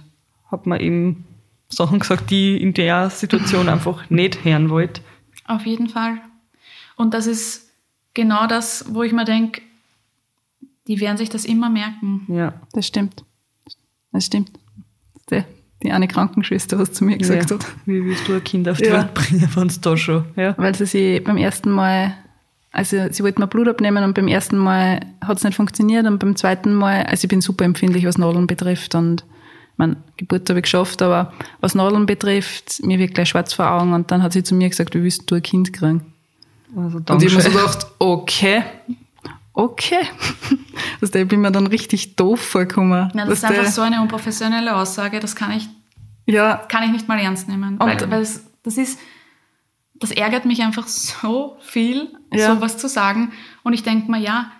hat 0.51 0.65
man 0.65 0.79
eben 0.79 1.25
Sachen 1.69 1.99
gesagt, 1.99 2.29
die 2.29 2.61
in 2.61 2.73
der 2.73 3.09
Situation 3.09 3.69
einfach 3.69 4.09
nicht 4.09 4.43
hören 4.43 4.69
wollte. 4.69 5.01
Auf 5.45 5.65
jeden 5.65 5.89
Fall. 5.89 6.17
Und 6.95 7.13
das 7.13 7.27
ist 7.27 7.69
genau 8.13 8.47
das, 8.47 8.85
wo 8.89 9.03
ich 9.03 9.13
mir 9.13 9.25
denke, 9.25 9.61
die 10.87 10.99
werden 10.99 11.17
sich 11.17 11.29
das 11.29 11.45
immer 11.45 11.69
merken. 11.69 12.25
Ja. 12.27 12.53
Das 12.73 12.87
stimmt. 12.87 13.23
Das 14.11 14.25
stimmt. 14.25 14.51
Die, 15.29 15.43
die 15.83 15.91
eine 15.91 16.07
Krankenschwester, 16.07 16.79
was 16.79 16.93
zu 16.93 17.03
mir 17.03 17.17
gesagt 17.17 17.49
ja. 17.49 17.57
hat. 17.57 17.65
Wie 17.85 18.03
willst 18.03 18.27
du 18.27 18.33
ein 18.33 18.43
Kind 18.43 18.67
auf 18.67 18.77
die 18.77 18.85
ja. 18.85 18.93
Welt 18.93 19.13
bringen, 19.13 19.49
wenn 19.53 19.67
es 19.67 19.81
da 19.81 19.95
schon. 19.97 20.25
Ja. 20.35 20.55
Weil 20.57 20.73
sie 20.75 20.85
sich 20.85 21.23
beim 21.23 21.37
ersten 21.37 21.69
Mal, 21.69 22.15
also 22.71 23.11
sie 23.11 23.23
wollte 23.23 23.41
mir 23.41 23.47
Blut 23.47 23.67
abnehmen 23.67 24.03
und 24.03 24.13
beim 24.13 24.27
ersten 24.27 24.57
Mal 24.57 25.01
hat 25.21 25.37
es 25.37 25.43
nicht 25.43 25.55
funktioniert 25.55 26.07
und 26.07 26.19
beim 26.19 26.35
zweiten 26.35 26.73
Mal, 26.73 27.03
also 27.03 27.25
ich 27.25 27.29
bin 27.29 27.41
super 27.41 27.65
empfindlich, 27.65 28.05
was 28.05 28.17
Nadeln 28.17 28.47
betrifft 28.47 28.95
und 28.95 29.25
meine, 29.77 29.97
Geburt 30.17 30.49
habe 30.49 30.59
ich 30.59 30.63
geschafft, 30.63 31.01
aber 31.01 31.33
was 31.61 31.75
Nadeln 31.75 32.05
betrifft, 32.05 32.83
mir 32.83 32.99
wird 32.99 33.13
gleich 33.13 33.29
schwarz 33.29 33.53
vor 33.53 33.69
Augen 33.69 33.93
und 33.93 34.11
dann 34.11 34.23
hat 34.23 34.33
sie 34.33 34.43
zu 34.43 34.55
mir 34.55 34.69
gesagt, 34.69 34.95
wie 34.95 35.03
willst 35.03 35.29
du 35.29 35.35
ein 35.35 35.43
Kind 35.43 35.73
kriegen? 35.73 36.13
Also 36.75 36.97
und 36.97 37.23
ich 37.23 37.33
habe 37.33 37.35
mir 37.35 37.41
so 37.41 37.57
gedacht, 37.57 37.87
okay. 37.99 38.63
okay. 39.53 40.01
Also, 41.01 41.19
ich 41.19 41.27
bin 41.27 41.41
mir 41.41 41.51
dann 41.51 41.67
richtig 41.67 42.15
doof 42.15 42.39
vorgekommen. 42.39 43.11
Ja, 43.13 43.25
das 43.25 43.39
ist 43.39 43.45
einfach 43.45 43.65
so 43.65 43.81
eine 43.81 44.01
unprofessionelle 44.01 44.75
Aussage, 44.75 45.19
das 45.19 45.35
kann 45.35 45.51
ich, 45.51 45.67
ja. 46.25 46.55
kann 46.69 46.83
ich 46.83 46.91
nicht 46.91 47.07
mal 47.07 47.19
ernst 47.19 47.47
nehmen. 47.47 47.77
Und 47.77 47.79
weil, 47.79 48.11
weil 48.11 48.21
es, 48.21 48.43
das 48.63 48.77
ist, 48.77 48.99
das 49.95 50.11
ärgert 50.11 50.45
mich 50.45 50.61
einfach 50.61 50.87
so 50.87 51.57
viel, 51.61 52.09
ja. 52.33 52.55
sowas 52.55 52.77
zu 52.77 52.87
sagen. 52.87 53.31
Und 53.63 53.73
ich 53.73 53.83
denke 53.83 54.09
mir, 54.09 54.19
ja, 54.19 54.51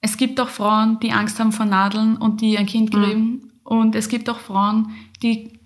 es 0.00 0.16
gibt 0.16 0.38
auch 0.40 0.48
Frauen, 0.48 1.00
die 1.00 1.12
Angst 1.12 1.40
haben 1.40 1.52
vor 1.52 1.66
Nadeln 1.66 2.16
und 2.16 2.40
die 2.40 2.58
ein 2.58 2.66
Kind 2.66 2.92
mhm. 2.92 3.02
kriegen. 3.02 3.20
Mhm. 3.20 3.50
Und 3.64 3.94
es 3.94 4.08
gibt 4.08 4.28
auch 4.30 4.38
Frauen, 4.38 4.90
die 5.22 5.58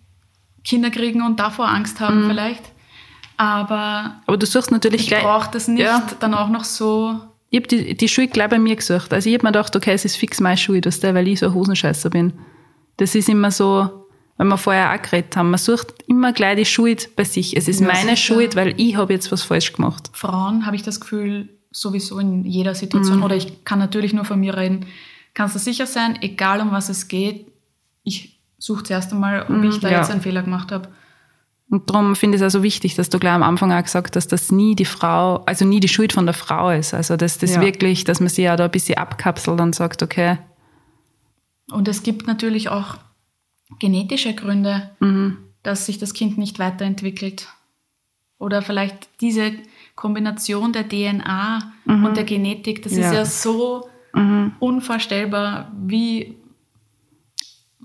Kinder 0.64 0.90
kriegen 0.90 1.22
und 1.22 1.38
davor 1.38 1.68
Angst 1.68 2.00
haben 2.00 2.24
mhm. 2.24 2.28
vielleicht. 2.28 2.62
Aber, 3.36 4.20
Aber 4.26 4.36
du 4.36 4.46
suchst 4.46 4.70
natürlich 4.70 5.12
ich 5.12 5.18
brauche 5.18 5.50
das 5.52 5.68
nicht 5.68 5.82
ja. 5.82 6.06
dann 6.20 6.34
auch 6.34 6.48
noch 6.48 6.64
so. 6.64 7.20
Ich 7.50 7.58
habe 7.58 7.68
die, 7.68 7.96
die 7.96 8.08
Schuld 8.08 8.32
gleich 8.32 8.50
bei 8.50 8.58
mir 8.58 8.76
gesucht. 8.76 9.12
Also 9.12 9.28
ich 9.28 9.34
habe 9.34 9.46
mir 9.46 9.52
gedacht, 9.52 9.74
okay, 9.76 9.92
es 9.92 10.04
ist 10.04 10.16
fix 10.16 10.40
meine 10.40 10.56
Schuld, 10.56 10.86
weil 11.02 11.28
ich 11.28 11.40
so 11.40 11.46
ein 11.46 11.54
Hosenscheißer 11.54 12.10
bin. 12.10 12.32
Das 12.96 13.14
ist 13.14 13.28
immer 13.28 13.50
so, 13.50 14.06
weil 14.36 14.46
wir 14.48 14.58
vorher 14.58 14.92
auch 14.92 15.00
geredet 15.00 15.36
haben, 15.36 15.50
man 15.50 15.58
sucht 15.58 15.94
immer 16.06 16.32
gleich 16.32 16.56
die 16.56 16.64
Schuld 16.64 17.14
bei 17.16 17.24
sich. 17.24 17.56
Es 17.56 17.68
ist 17.68 17.80
ja, 17.80 17.86
meine 17.86 18.00
sicher. 18.00 18.16
Schuld, 18.16 18.56
weil 18.56 18.74
ich 18.76 18.96
habe 18.96 19.12
jetzt 19.12 19.30
was 19.30 19.42
falsch 19.42 19.72
gemacht. 19.72 20.10
Frauen 20.12 20.66
habe 20.66 20.76
ich 20.76 20.82
das 20.82 21.00
Gefühl, 21.00 21.48
sowieso 21.70 22.18
in 22.18 22.44
jeder 22.44 22.74
Situation, 22.74 23.18
mhm. 23.18 23.22
oder 23.22 23.36
ich 23.36 23.64
kann 23.64 23.78
natürlich 23.78 24.12
nur 24.12 24.24
von 24.24 24.40
mir 24.40 24.56
reden, 24.56 24.86
kannst 25.32 25.54
du 25.54 25.60
sicher 25.60 25.86
sein, 25.86 26.18
egal 26.22 26.60
um 26.60 26.72
was 26.72 26.88
es 26.88 27.08
geht, 27.08 27.46
ich 28.08 28.40
suche 28.58 28.82
zuerst 28.82 29.12
einmal, 29.12 29.42
ob 29.42 29.50
mhm, 29.50 29.64
ich 29.64 29.80
da 29.80 29.90
ja. 29.90 29.98
jetzt 29.98 30.10
einen 30.10 30.20
Fehler 30.20 30.42
gemacht 30.42 30.72
habe. 30.72 30.88
Und 31.70 31.90
darum 31.90 32.16
finde 32.16 32.36
ich 32.36 32.40
es 32.40 32.44
also 32.44 32.62
wichtig, 32.62 32.94
dass 32.94 33.10
du 33.10 33.18
gleich 33.18 33.34
am 33.34 33.42
Anfang 33.42 33.70
auch 33.72 33.82
gesagt 33.82 34.16
hast, 34.16 34.28
dass 34.32 34.42
das 34.42 34.52
nie 34.52 34.74
die 34.74 34.86
Frau, 34.86 35.44
also 35.44 35.66
nie 35.66 35.80
die 35.80 35.88
Schuld 35.88 36.14
von 36.14 36.24
der 36.24 36.34
Frau 36.34 36.70
ist. 36.70 36.94
Also 36.94 37.16
dass 37.16 37.38
das 37.38 37.56
ja. 37.56 37.60
wirklich, 37.60 38.04
dass 38.04 38.20
man 38.20 38.30
sie 38.30 38.42
ja 38.42 38.56
da 38.56 38.64
ein 38.64 38.70
bisschen 38.70 38.96
abkapselt 38.96 39.60
und 39.60 39.74
sagt, 39.74 40.02
okay. 40.02 40.38
Und 41.70 41.86
es 41.86 42.02
gibt 42.02 42.26
natürlich 42.26 42.70
auch 42.70 42.96
genetische 43.78 44.34
Gründe, 44.34 44.90
mhm. 45.00 45.36
dass 45.62 45.84
sich 45.84 45.98
das 45.98 46.14
Kind 46.14 46.38
nicht 46.38 46.58
weiterentwickelt. 46.58 47.48
Oder 48.38 48.62
vielleicht 48.62 49.20
diese 49.20 49.52
Kombination 49.94 50.72
der 50.72 50.88
DNA 50.88 51.72
mhm. 51.84 52.04
und 52.04 52.16
der 52.16 52.24
Genetik, 52.24 52.82
das 52.82 52.96
ja. 52.96 53.08
ist 53.08 53.14
ja 53.14 53.24
so 53.26 53.90
mhm. 54.14 54.52
unvorstellbar, 54.58 55.70
wie 55.76 56.37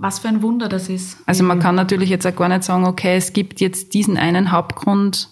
was 0.03 0.19
für 0.19 0.27
ein 0.27 0.41
Wunder 0.41 0.69
das 0.69 0.89
ist. 0.89 1.17
Also 1.25 1.43
man 1.43 1.59
kann 1.59 1.75
natürlich 1.75 2.09
jetzt 2.09 2.27
auch 2.27 2.35
gar 2.35 2.49
nicht 2.49 2.63
sagen, 2.63 2.85
okay, 2.85 3.15
es 3.15 3.33
gibt 3.33 3.61
jetzt 3.61 3.93
diesen 3.93 4.17
einen 4.17 4.51
Hauptgrund, 4.51 5.29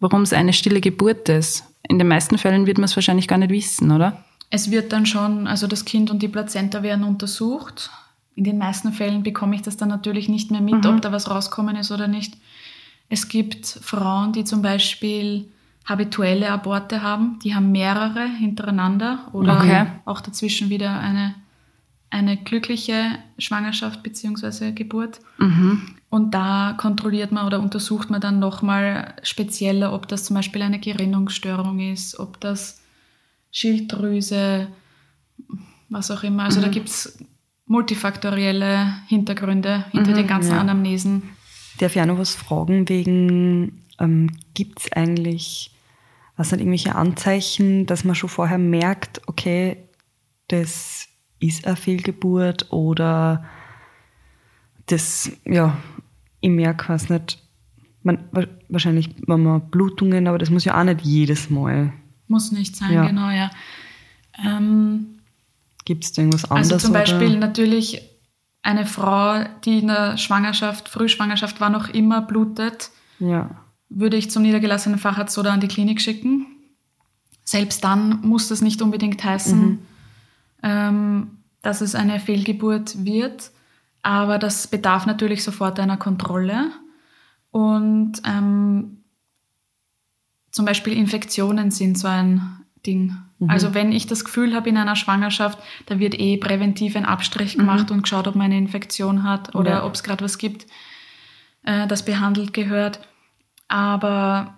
warum 0.00 0.22
es 0.22 0.32
eine 0.32 0.52
stille 0.52 0.80
Geburt 0.80 1.28
ist. 1.28 1.64
In 1.88 1.98
den 1.98 2.08
meisten 2.08 2.38
Fällen 2.38 2.66
wird 2.66 2.78
man 2.78 2.84
es 2.84 2.96
wahrscheinlich 2.96 3.28
gar 3.28 3.38
nicht 3.38 3.50
wissen, 3.50 3.90
oder? 3.90 4.24
Es 4.50 4.70
wird 4.70 4.92
dann 4.92 5.04
schon, 5.04 5.46
also 5.46 5.66
das 5.66 5.84
Kind 5.84 6.10
und 6.10 6.22
die 6.22 6.28
Plazenta 6.28 6.82
werden 6.82 7.04
untersucht 7.04 7.90
in 8.38 8.44
den 8.44 8.56
meisten 8.56 8.92
Fällen 8.92 9.24
bekomme 9.24 9.56
ich 9.56 9.62
das 9.62 9.76
dann 9.76 9.88
natürlich 9.88 10.28
nicht 10.28 10.52
mehr 10.52 10.60
mit, 10.60 10.84
mhm. 10.84 10.90
ob 10.90 11.02
da 11.02 11.10
was 11.10 11.28
rauskommen 11.28 11.74
ist 11.74 11.90
oder 11.90 12.06
nicht. 12.06 12.36
Es 13.08 13.28
gibt 13.28 13.66
Frauen, 13.66 14.32
die 14.32 14.44
zum 14.44 14.62
Beispiel 14.62 15.48
habituelle 15.84 16.48
Aborte 16.48 17.02
haben, 17.02 17.40
die 17.42 17.56
haben 17.56 17.72
mehrere 17.72 18.28
hintereinander 18.28 19.26
oder 19.32 19.56
okay. 19.56 19.86
auch 20.04 20.20
dazwischen 20.20 20.70
wieder 20.70 21.00
eine, 21.00 21.34
eine 22.10 22.36
glückliche 22.36 23.18
Schwangerschaft 23.38 24.02
bzw. 24.02 24.72
Geburt. 24.72 25.20
Mhm. 25.38 25.96
Und 26.10 26.32
da 26.32 26.74
kontrolliert 26.78 27.32
man 27.32 27.46
oder 27.46 27.60
untersucht 27.60 28.08
man 28.08 28.20
dann 28.20 28.38
nochmal 28.38 29.14
spezieller, 29.22 29.92
ob 29.92 30.08
das 30.08 30.24
zum 30.24 30.36
Beispiel 30.36 30.62
eine 30.62 30.78
Gerinnungsstörung 30.78 31.80
ist, 31.80 32.18
ob 32.18 32.40
das 32.40 32.80
Schilddrüse, 33.50 34.68
was 35.90 36.10
auch 36.10 36.22
immer. 36.22 36.44
Also 36.44 36.60
mhm. 36.60 36.64
da 36.64 36.70
gibt 36.70 36.88
es 36.88 37.18
multifaktorielle 37.66 38.94
Hintergründe 39.06 39.84
hinter 39.90 40.12
mhm, 40.12 40.16
den 40.16 40.26
ganzen 40.26 40.52
ja. 40.52 40.60
Anamnesen. 40.60 41.22
Darf 41.78 41.94
ich 41.94 42.02
auch 42.02 42.06
noch 42.06 42.18
was 42.18 42.34
fragen 42.34 42.88
wegen, 42.88 43.84
ähm, 44.00 44.30
gibt 44.54 44.80
es 44.80 44.92
eigentlich, 44.92 45.72
was 46.36 46.48
sind 46.48 46.60
irgendwelche 46.60 46.94
Anzeichen, 46.94 47.84
dass 47.86 48.04
man 48.04 48.14
schon 48.14 48.30
vorher 48.30 48.58
merkt, 48.58 49.20
okay, 49.28 49.76
das 50.48 51.07
ist 51.40 51.66
eine 51.66 51.76
Fehlgeburt 51.76 52.72
oder 52.72 53.44
das, 54.86 55.30
ja, 55.44 55.76
ich 56.40 56.50
merke 56.50 56.88
was 56.88 57.08
nicht, 57.08 57.42
man, 58.02 58.18
wahrscheinlich, 58.68 59.10
wenn 59.26 59.42
man 59.42 59.68
Blutungen, 59.70 60.26
aber 60.26 60.38
das 60.38 60.50
muss 60.50 60.64
ja 60.64 60.78
auch 60.78 60.84
nicht 60.84 61.02
jedes 61.02 61.50
Mal. 61.50 61.92
Muss 62.26 62.52
nicht 62.52 62.76
sein, 62.76 62.92
ja. 62.92 63.06
genau, 63.06 63.30
ja. 63.30 63.50
Ähm, 64.44 65.18
Gibt 65.84 66.04
es 66.04 66.16
irgendwas 66.16 66.50
anderes? 66.50 66.72
Also 66.72 66.86
zum 66.86 66.92
Beispiel 66.92 67.30
oder? 67.30 67.38
natürlich 67.38 68.02
eine 68.62 68.86
Frau, 68.86 69.44
die 69.64 69.78
in 69.78 69.88
der 69.88 70.16
Schwangerschaft, 70.16 70.88
Frühschwangerschaft 70.88 71.60
war, 71.60 71.70
noch 71.70 71.88
immer 71.88 72.20
blutet, 72.20 72.90
ja. 73.18 73.50
würde 73.88 74.16
ich 74.16 74.30
zum 74.30 74.42
niedergelassenen 74.42 74.98
Facharzt 74.98 75.38
oder 75.38 75.52
an 75.52 75.60
die 75.60 75.68
Klinik 75.68 76.00
schicken. 76.00 76.46
Selbst 77.44 77.82
dann 77.84 78.20
muss 78.20 78.48
das 78.48 78.60
nicht 78.60 78.82
unbedingt 78.82 79.24
heißen, 79.24 79.58
mhm. 79.58 79.78
Ähm, 80.62 81.38
dass 81.62 81.80
es 81.80 81.94
eine 81.94 82.20
Fehlgeburt 82.20 83.04
wird, 83.04 83.50
aber 84.02 84.38
das 84.38 84.66
bedarf 84.66 85.06
natürlich 85.06 85.44
sofort 85.44 85.78
einer 85.80 85.96
Kontrolle. 85.96 86.70
Und 87.50 88.22
ähm, 88.24 89.04
zum 90.50 90.64
Beispiel 90.64 90.94
Infektionen 90.94 91.70
sind 91.70 91.98
so 91.98 92.08
ein 92.08 92.64
Ding. 92.86 93.16
Mhm. 93.38 93.50
Also 93.50 93.74
wenn 93.74 93.92
ich 93.92 94.06
das 94.06 94.24
Gefühl 94.24 94.54
habe 94.54 94.68
in 94.68 94.76
einer 94.76 94.96
Schwangerschaft, 94.96 95.58
da 95.86 95.98
wird 95.98 96.18
eh 96.18 96.36
präventiv 96.36 96.96
ein 96.96 97.04
Abstrich 97.04 97.56
mhm. 97.56 97.60
gemacht 97.60 97.90
mhm. 97.90 97.96
und 97.96 98.02
geschaut, 98.02 98.26
ob 98.28 98.34
man 98.34 98.46
eine 98.46 98.58
Infektion 98.58 99.24
hat 99.24 99.54
oder 99.54 99.70
ja. 99.70 99.84
ob 99.84 99.94
es 99.94 100.02
gerade 100.02 100.24
was 100.24 100.38
gibt, 100.38 100.66
äh, 101.64 101.86
das 101.86 102.04
behandelt 102.04 102.52
gehört. 102.52 103.00
Aber 103.68 104.57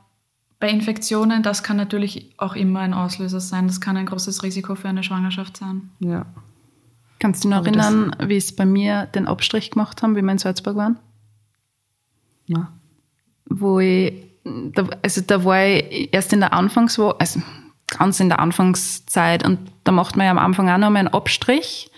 bei 0.61 0.69
Infektionen, 0.69 1.43
das 1.43 1.63
kann 1.63 1.79
natürlich 1.79 2.35
auch 2.37 2.55
immer 2.55 2.81
ein 2.81 2.93
Auslöser 2.93 3.41
sein. 3.41 3.67
Das 3.67 3.81
kann 3.81 3.97
ein 3.97 4.07
großes 4.07 4.43
Risiko 4.43 4.75
für 4.75 4.89
eine 4.89 5.03
Schwangerschaft 5.03 5.57
sein. 5.57 5.91
Ja. 6.01 6.27
Kannst 7.19 7.43
du 7.43 7.49
dich 7.49 7.57
noch 7.57 7.65
erinnern, 7.65 8.15
wie 8.27 8.37
es 8.37 8.55
bei 8.55 8.67
mir 8.67 9.07
den 9.07 9.27
Abstrich 9.27 9.71
gemacht 9.71 10.03
haben, 10.03 10.17
wie 10.17 10.23
wir 10.23 10.31
in 10.31 10.39
Salzburg 10.39 10.77
waren? 10.77 10.99
Ja. 12.47 12.73
Wo 13.47 13.81
ich, 13.81 14.13
da, 14.45 14.87
also 15.03 15.23
da 15.23 15.45
war 15.45 15.65
ich 15.65 16.13
erst 16.13 16.33
in 16.35 16.41
der 16.41 16.53
Anfangswoche, 16.53 17.19
also 17.19 17.41
ganz 17.87 18.21
in 18.21 18.29
der 18.29 18.39
Anfangszeit. 18.39 19.45
Und 19.47 19.59
da 19.85 19.93
macht 19.93 20.17
man 20.17 20.27
ja 20.27 20.31
am 20.31 20.39
Anfang 20.39 20.69
auch 20.69 20.79
noch 20.79 20.91
mal 20.91 20.99
einen 20.99 21.09
Abstrich. 21.09 21.91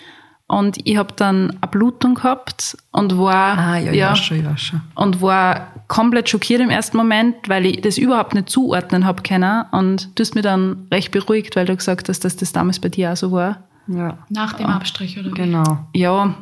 Und 0.47 0.79
ich 0.87 0.97
habe 0.97 1.15
dann 1.15 1.59
eine 1.61 1.71
Blutung 1.71 2.15
gehabt 2.15 2.77
und 2.93 3.19
war, 3.19 3.59
ah, 3.59 3.79
ja, 3.79 3.93
ja, 3.93 4.15
schon, 4.15 4.55
ich 4.55 4.63
schon. 4.63 4.83
und 4.95 5.21
war 5.21 5.72
komplett 5.89 6.29
schockiert 6.29 6.61
im 6.61 6.71
ersten 6.71 6.97
Moment, 6.97 7.37
weil 7.49 7.67
ich 7.67 7.81
das 7.81 7.99
überhaupt 7.99 8.35
nicht 8.35 8.49
zuordnen 8.49 9.05
habe 9.05 9.23
können. 9.23 9.65
Und 9.73 10.11
du 10.15 10.23
hast 10.23 10.35
mich 10.35 10.45
dann 10.45 10.87
recht 10.91 11.11
beruhigt, 11.11 11.57
weil 11.57 11.67
du 11.67 11.77
gesagt 11.77 12.09
hast, 12.09 12.25
dass 12.25 12.37
das 12.37 12.53
damals 12.53 12.79
bei 12.79 12.89
dir 12.89 13.13
auch 13.13 13.17
so 13.17 13.33
war. 13.33 13.65
Ja. 13.89 14.19
Nach 14.29 14.55
dem 14.55 14.67
Abstrich, 14.67 15.19
oder? 15.19 15.31
Genau. 15.31 15.87
Ja, 15.95 16.35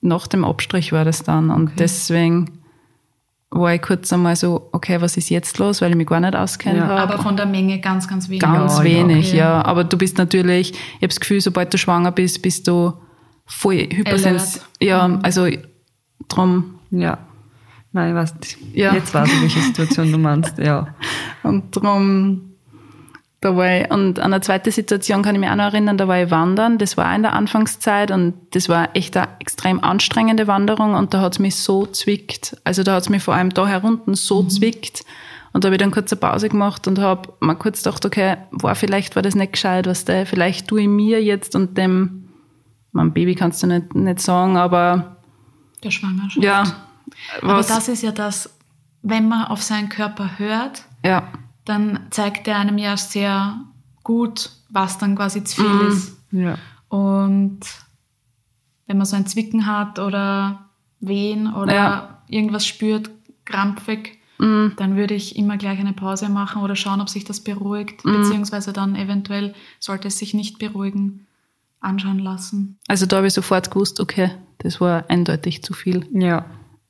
nach 0.00 0.26
dem 0.26 0.44
Abstrich 0.44 0.92
war 0.92 1.04
das 1.04 1.22
dann. 1.22 1.50
Und 1.50 1.68
okay. 1.68 1.76
deswegen 1.78 2.58
war 3.50 3.74
ich 3.74 3.82
kurz 3.82 4.12
einmal 4.12 4.36
so, 4.36 4.68
okay, 4.72 5.00
was 5.00 5.16
ist 5.16 5.30
jetzt 5.30 5.58
los, 5.58 5.80
weil 5.80 5.90
ich 5.90 5.96
mich 5.96 6.06
gar 6.06 6.20
nicht 6.20 6.36
auskenne. 6.36 6.78
Ja, 6.78 6.96
aber 6.96 7.18
von 7.18 7.36
der 7.36 7.46
Menge 7.46 7.80
ganz, 7.80 8.06
ganz 8.06 8.28
wenig. 8.28 8.40
Ganz 8.40 8.78
ja, 8.78 8.84
wenig, 8.84 9.28
okay. 9.28 9.38
ja. 9.38 9.64
Aber 9.64 9.84
du 9.84 9.96
bist 9.96 10.18
natürlich, 10.18 10.72
ich 10.72 10.96
habe 10.96 11.08
das 11.08 11.20
Gefühl, 11.20 11.40
sobald 11.40 11.72
du 11.72 11.78
schwanger 11.78 12.12
bist, 12.12 12.42
bist 12.42 12.68
du 12.68 12.92
voll 13.46 13.88
hypersens. 13.90 14.60
Ja, 14.80 15.08
mhm. 15.08 15.20
also 15.22 15.48
drum. 16.28 16.74
Ja. 16.90 17.18
Nein, 17.92 18.10
ich 18.10 18.14
weiß, 18.14 18.34
ja. 18.74 18.94
jetzt 18.94 19.14
weiß 19.14 19.28
ich, 19.32 19.42
welche 19.42 19.60
Situation 19.60 20.12
du 20.12 20.18
meinst, 20.18 20.58
ja. 20.58 20.94
Und 21.42 21.74
drum 21.74 22.48
da 23.40 23.56
war 23.56 23.82
ich, 23.82 23.90
und 23.90 24.18
an 24.18 24.32
eine 24.32 24.40
zweite 24.40 24.72
Situation 24.72 25.22
kann 25.22 25.36
ich 25.36 25.40
mich 25.40 25.48
auch 25.48 25.54
noch 25.54 25.66
erinnern, 25.66 25.96
da 25.96 26.08
war 26.08 26.20
ich 26.20 26.30
wandern, 26.30 26.78
das 26.78 26.96
war 26.96 27.14
in 27.14 27.22
der 27.22 27.34
Anfangszeit 27.34 28.10
und 28.10 28.34
das 28.50 28.68
war 28.68 28.96
echt 28.96 29.16
eine 29.16 29.28
extrem 29.38 29.82
anstrengende 29.82 30.48
Wanderung 30.48 30.94
und 30.94 31.14
da 31.14 31.20
hat 31.20 31.34
es 31.34 31.38
mich 31.38 31.54
so 31.54 31.86
zwickt. 31.86 32.56
Also 32.64 32.82
da 32.82 32.94
hat 32.94 33.02
es 33.02 33.08
mich 33.08 33.22
vor 33.22 33.34
allem 33.34 33.50
da 33.50 33.66
herunten 33.68 34.14
so 34.14 34.42
mhm. 34.42 34.50
zwickt. 34.50 35.04
Und 35.52 35.62
da 35.62 35.68
habe 35.68 35.76
ich 35.76 35.80
dann 35.80 35.92
kurz 35.92 36.12
eine 36.12 36.20
Pause 36.20 36.48
gemacht 36.48 36.88
und 36.88 36.98
habe 36.98 37.32
mal 37.40 37.54
kurz 37.54 37.84
gedacht, 37.84 38.04
okay, 38.04 38.36
war 38.50 38.74
vielleicht 38.74 39.14
war 39.14 39.22
das 39.22 39.36
nicht 39.36 39.52
gescheit, 39.52 39.86
was 39.86 40.04
der, 40.04 40.26
vielleicht 40.26 40.66
tue 40.66 40.82
ich 40.82 40.88
mir 40.88 41.22
jetzt 41.22 41.54
und 41.54 41.78
dem, 41.78 42.28
mein 42.90 43.12
Baby 43.12 43.36
kannst 43.36 43.62
du 43.62 43.68
nicht, 43.68 43.94
nicht 43.94 44.20
sagen, 44.20 44.56
aber. 44.56 45.16
Der 45.84 45.90
Schwangerschaft. 45.92 46.44
Ja. 46.44 46.64
Aber 47.42 47.62
das 47.62 47.88
ist 47.88 48.02
ja 48.02 48.12
das, 48.12 48.50
wenn 49.02 49.28
man 49.28 49.46
auf 49.46 49.62
seinen 49.62 49.88
Körper 49.88 50.38
hört. 50.38 50.84
Ja 51.04 51.30
dann 51.68 52.06
zeigt 52.10 52.48
er 52.48 52.58
einem 52.58 52.78
ja 52.78 52.96
sehr 52.96 53.60
gut, 54.02 54.50
was 54.70 54.98
dann 54.98 55.16
quasi 55.16 55.44
zu 55.44 55.62
viel 55.62 55.68
mhm. 55.68 55.88
ist. 55.88 56.16
Ja. 56.32 56.58
Und 56.88 57.60
wenn 58.86 58.96
man 58.96 59.06
so 59.06 59.16
ein 59.16 59.26
Zwicken 59.26 59.66
hat 59.66 59.98
oder 59.98 60.70
Wehen 61.00 61.52
oder 61.52 61.74
ja. 61.74 62.22
irgendwas 62.26 62.66
spürt, 62.66 63.10
krampfig, 63.44 64.18
mm. 64.38 64.68
dann 64.76 64.96
würde 64.96 65.14
ich 65.14 65.36
immer 65.36 65.58
gleich 65.58 65.78
eine 65.78 65.92
Pause 65.92 66.30
machen 66.30 66.62
oder 66.62 66.74
schauen, 66.74 67.00
ob 67.02 67.10
sich 67.10 67.24
das 67.24 67.40
beruhigt, 67.40 68.04
mm. 68.04 68.12
beziehungsweise 68.12 68.72
dann 68.72 68.96
eventuell, 68.96 69.54
sollte 69.78 70.08
es 70.08 70.18
sich 70.18 70.32
nicht 70.32 70.58
beruhigen, 70.58 71.26
anschauen 71.80 72.18
lassen. 72.18 72.78
Also 72.88 73.04
da 73.04 73.18
habe 73.18 73.26
ich 73.26 73.34
sofort 73.34 73.70
gewusst, 73.70 74.00
okay, 74.00 74.30
das 74.58 74.80
war 74.80 75.04
eindeutig 75.08 75.62
zu 75.62 75.74
viel. 75.74 76.06
Ja. 76.12 76.46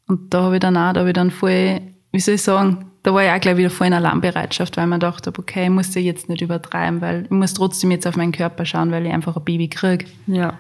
Und 0.09 0.35
da 0.35 0.43
habe 0.43 0.57
ich 0.57 0.61
dann 0.61 0.77
auch, 0.77 0.93
da 0.93 1.01
habe 1.01 1.11
ich 1.11 1.15
dann 1.15 1.31
voll, 1.31 1.81
wie 2.11 2.21
soll 2.21 2.35
ich 2.35 2.43
sagen, 2.43 2.87
da 3.03 3.15
war 3.15 3.25
ich 3.25 3.31
auch 3.31 3.41
gleich 3.41 3.57
wieder 3.57 3.71
voll 3.71 3.87
in 3.87 3.93
Alarmbereitschaft, 3.93 4.77
weil 4.77 4.87
man 4.87 5.01
dachte, 5.01 5.33
okay, 5.39 5.65
ich 5.65 5.71
muss 5.71 5.95
ja 5.95 6.01
jetzt 6.01 6.29
nicht 6.29 6.43
übertreiben, 6.43 7.01
weil 7.01 7.25
ich 7.25 7.31
muss 7.31 7.55
trotzdem 7.55 7.91
jetzt 7.91 8.07
auf 8.07 8.17
meinen 8.17 8.33
Körper 8.33 8.65
schauen, 8.65 8.91
weil 8.91 9.07
ich 9.07 9.13
einfach 9.13 9.37
ein 9.37 9.45
Baby 9.45 9.69
kriege. 9.69 10.07
Ja. 10.27 10.55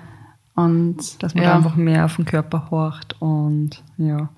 Und 0.55 1.23
dass 1.23 1.35
man 1.35 1.45
ja. 1.45 1.51
da 1.51 1.57
einfach 1.57 1.77
mehr 1.77 2.05
auf 2.05 2.17
den 2.17 2.25
Körper 2.25 2.71
horcht 2.71 3.21
und 3.21 3.83
ja. 3.97 4.29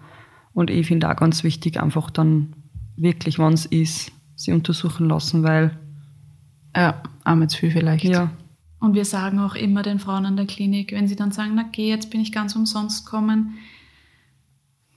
Und 0.53 0.71
ich 0.71 0.87
finde 0.87 1.09
auch 1.09 1.17
ganz 1.17 1.45
wichtig, 1.45 1.81
einfach 1.81 2.11
dann 2.11 2.55
wirklich, 2.97 3.39
wann 3.39 3.55
es 3.55 3.67
ist, 3.67 4.13
sie 4.35 4.53
untersuchen 4.53 5.09
lassen, 5.09 5.43
weil 5.43 5.79
ja, 6.75 7.03
einmal 7.25 7.49
zu 7.49 7.59
viel 7.59 7.71
vielleicht. 7.71 8.05
Ja. 8.05 8.31
Und 8.81 8.95
wir 8.95 9.05
sagen 9.05 9.39
auch 9.39 9.55
immer 9.55 9.83
den 9.83 9.99
Frauen 9.99 10.27
an 10.27 10.37
der 10.37 10.47
Klinik, 10.47 10.93
wenn 10.93 11.07
sie 11.07 11.17
dann 11.17 11.33
sagen, 11.33 11.53
na 11.55 11.65
geh, 11.71 11.89
jetzt 11.89 12.11
bin 12.11 12.21
ich 12.21 12.33
ganz 12.33 12.57
umsonst 12.57 13.07
kommen, 13.07 13.59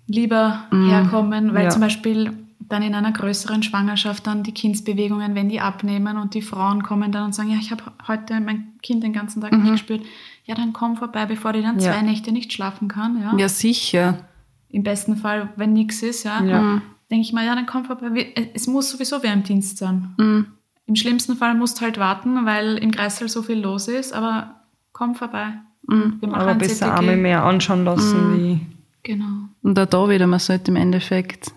lieber 0.08 0.66
mm, 0.72 0.90
herkommen, 0.90 1.54
weil 1.54 1.66
ja. 1.66 1.70
zum 1.70 1.82
Beispiel 1.82 2.32
dann 2.70 2.82
in 2.82 2.96
einer 2.96 3.12
größeren 3.12 3.64
Schwangerschaft 3.64 4.26
dann 4.28 4.44
die 4.44 4.54
Kindsbewegungen, 4.54 5.36
wenn 5.36 5.50
die 5.50 5.60
abnehmen 5.60 6.18
und 6.18 6.34
die 6.34 6.42
Frauen 6.42 6.84
kommen 6.84 7.12
dann 7.12 7.26
und 7.26 7.36
sagen, 7.36 7.50
ja, 7.50 7.58
ich 7.60 7.72
habe 7.72 7.84
heute 8.08 8.40
mein 8.40 8.74
Kind 8.82 9.04
den 9.04 9.14
ganzen 9.14 9.42
Tag 9.42 9.52
mhm. 9.52 9.64
nicht 9.64 9.72
gespürt, 9.74 10.02
ja, 10.46 10.56
dann 10.56 10.74
komm 10.74 10.98
vorbei, 10.98 11.26
bevor 11.26 11.54
die 11.54 11.62
dann 11.62 11.80
ja. 11.80 11.92
zwei 11.92 12.02
Nächte 12.02 12.32
nicht 12.32 12.52
schlafen 12.52 12.88
kann. 12.88 13.22
Ja, 13.22 13.36
ja 13.38 13.50
sicher. 13.50 14.28
Im 14.70 14.84
besten 14.84 15.16
Fall, 15.18 15.50
wenn 15.56 15.74
nichts 15.74 16.02
ist, 16.02 16.24
ja. 16.24 16.42
Mhm. 16.42 16.82
denke 17.10 17.22
ich 17.22 17.34
mal, 17.34 17.46
ja, 17.46 17.56
dann 17.56 17.66
komm 17.66 17.86
vorbei. 17.86 18.34
Es 18.54 18.68
muss 18.68 18.90
sowieso 18.90 19.22
wer 19.22 19.34
im 19.34 19.44
Dienst 19.44 19.78
sein. 19.78 20.14
Mhm. 20.18 20.48
Im 20.86 20.96
schlimmsten 20.96 21.38
Fall 21.38 21.56
musst 21.56 21.80
du 21.80 21.82
halt 21.82 21.98
warten, 21.98 22.46
weil 22.46 22.78
im 22.78 22.92
Kreissaal 22.92 23.30
so 23.30 23.42
viel 23.42 23.60
los 23.60 23.88
ist, 23.88 24.14
aber 24.14 24.62
komm 24.92 25.16
vorbei. 25.16 25.54
Mhm. 25.88 26.20
Aber 26.32 26.56
besser 26.56 26.98
einmal 26.98 27.18
mehr 27.18 27.44
anschauen 27.44 27.86
lassen, 27.86 28.32
mhm. 28.32 28.38
wie. 28.38 28.62
Genau. 29.04 29.43
Und 29.64 29.80
auch 29.80 29.86
da 29.86 30.10
wieder, 30.10 30.28
man 30.28 30.40
sollte 30.40 30.72
im 30.72 30.78
Endeffekt 30.78 31.52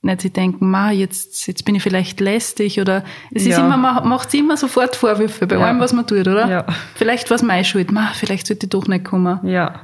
nicht 0.00 0.20
sie 0.20 0.30
denken, 0.30 0.70
ma, 0.70 0.90
jetzt, 0.90 1.46
jetzt 1.46 1.64
bin 1.64 1.74
ich 1.74 1.82
vielleicht 1.82 2.20
lästig 2.20 2.80
oder 2.80 3.04
es 3.32 3.44
ja. 3.44 3.50
ist 3.50 3.58
immer, 3.58 3.76
man 3.76 4.08
macht 4.08 4.32
immer 4.34 4.56
sofort 4.56 4.96
Vorwürfe 4.96 5.46
bei 5.46 5.56
ja. 5.56 5.66
allem, 5.66 5.80
was 5.80 5.92
man 5.92 6.06
tut, 6.06 6.26
oder? 6.26 6.48
Ja. 6.48 6.66
Vielleicht 6.94 7.30
war 7.30 7.36
es 7.36 7.42
meine 7.42 7.64
Schuld, 7.64 7.90
ma, 7.90 8.10
vielleicht 8.14 8.46
sollte 8.46 8.66
ich 8.66 8.70
doch 8.70 8.86
nicht 8.86 9.04
kommen. 9.04 9.46
Ja. 9.46 9.80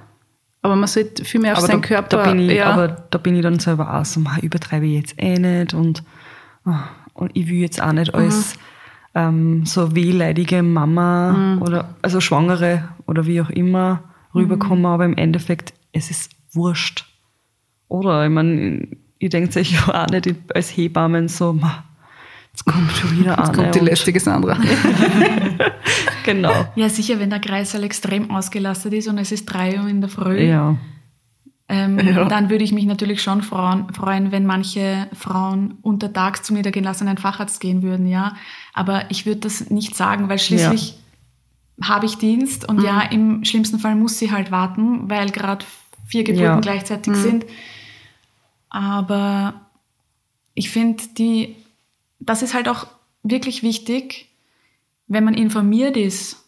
Aber 0.63 0.77
man 0.77 0.87
sollte 0.87 1.25
viel 1.25 1.41
mehr 1.41 1.53
auf 1.53 1.59
aber 1.59 1.67
seinen 1.67 1.83
da, 1.83 1.89
Körper. 1.89 2.17
Da 2.17 2.31
bin 2.31 2.49
ich, 2.49 2.57
ja. 2.57 2.67
Aber 2.67 2.89
da 2.89 3.19
bin 3.19 3.35
ich 3.37 3.43
dann 3.43 3.59
selber 3.59 3.93
auch 3.93 4.05
so, 4.05 4.21
ma, 4.21 4.39
übertreibe 4.41 4.87
ich 4.87 4.95
jetzt 4.95 5.15
eh 5.19 5.39
nicht 5.39 5.75
und, 5.75 6.03
ah, 6.65 6.85
und 7.13 7.33
ich 7.35 7.49
will 7.49 7.59
jetzt 7.59 7.83
auch 7.83 7.93
nicht 7.93 8.15
als 8.15 8.55
mhm. 8.55 8.61
ähm, 9.15 9.67
so 9.67 9.95
wehleidige 9.95 10.63
Mama 10.63 11.33
mhm. 11.33 11.63
oder 11.63 11.97
also 12.03 12.21
Schwangere 12.21 12.89
oder 13.07 13.27
wie 13.27 13.41
auch 13.41 13.51
immer 13.51 14.05
rüberkommen, 14.35 14.81
mhm. 14.81 14.87
aber 14.87 15.05
im 15.05 15.17
Endeffekt, 15.17 15.75
es 15.93 16.11
ist 16.11 16.31
wurscht. 16.53 17.05
Oder? 17.89 18.25
Ich 18.25 18.31
meine, 18.31 18.89
ihr 19.19 19.29
denkt 19.29 19.53
sich 19.53 19.73
ja 19.73 20.05
auch 20.05 20.09
nicht 20.09 20.35
als 20.55 20.77
Hebammen 20.77 21.29
so, 21.29 21.59
jetzt 22.53 22.65
kommt 22.65 22.91
schon 22.93 23.19
wieder 23.19 23.39
an. 23.39 23.47
Jetzt 23.47 23.57
kommt 23.57 23.75
die 23.75 23.81
lästige 23.81 24.21
Sandra. 24.21 24.59
genau. 26.25 26.67
Ja, 26.77 26.89
sicher, 26.89 27.19
wenn 27.19 27.31
der 27.31 27.41
Kreißsaal 27.41 27.83
extrem 27.85 28.31
ausgelastet 28.31 28.93
ist 28.93 29.09
und 29.09 29.19
es 29.19 29.33
ist 29.33 29.47
drei 29.47 29.81
Uhr 29.81 29.89
in 29.89 30.01
der 30.01 30.11
Früh. 30.11 30.43
Ja. 30.43 30.77
Ähm, 31.67 31.99
ja. 31.99 32.27
Dann 32.27 32.51
würde 32.51 32.63
ich 32.63 32.73
mich 32.73 32.85
natürlich 32.85 33.23
schon 33.23 33.43
freuen, 33.43 34.33
wenn 34.33 34.45
manche 34.45 35.09
Frauen 35.15 35.79
untertags 35.81 36.43
zum 36.43 36.57
niedergelassenen 36.57 37.17
Facharzt 37.17 37.61
gehen 37.61 37.83
würden, 37.83 38.07
ja. 38.07 38.35
Aber 38.75 39.05
ich 39.09 39.25
würde 39.25 39.41
das 39.41 39.71
nicht 39.71 39.97
sagen, 39.97 40.29
weil 40.29 40.39
schließlich 40.39 40.99
ja. 41.79 41.89
habe 41.89 42.05
ich 42.05 42.19
Dienst 42.19 42.69
und 42.69 42.81
mhm. 42.81 42.85
ja, 42.85 43.01
im 43.01 43.45
schlimmsten 43.45 43.79
Fall 43.79 43.95
muss 43.95 44.19
sie 44.19 44.31
halt 44.31 44.51
warten, 44.51 45.09
weil 45.09 45.31
gerade 45.31 45.65
vier 46.07 46.25
Geburten 46.25 46.45
ja. 46.45 46.61
gleichzeitig 46.61 47.15
mhm. 47.15 47.23
sind. 47.23 47.47
Aber 48.75 49.69
ich 50.55 50.69
finde, 50.69 51.05
die, 51.17 51.55
das 52.19 52.43
ist 52.43 52.55
halt 52.55 52.69
auch 52.69 52.89
wirklich 53.23 53.63
wichtig, 53.63 54.35
wenn 55.07 55.23
man 55.23 55.35
informiert 55.35 55.97
ist, 55.97 56.45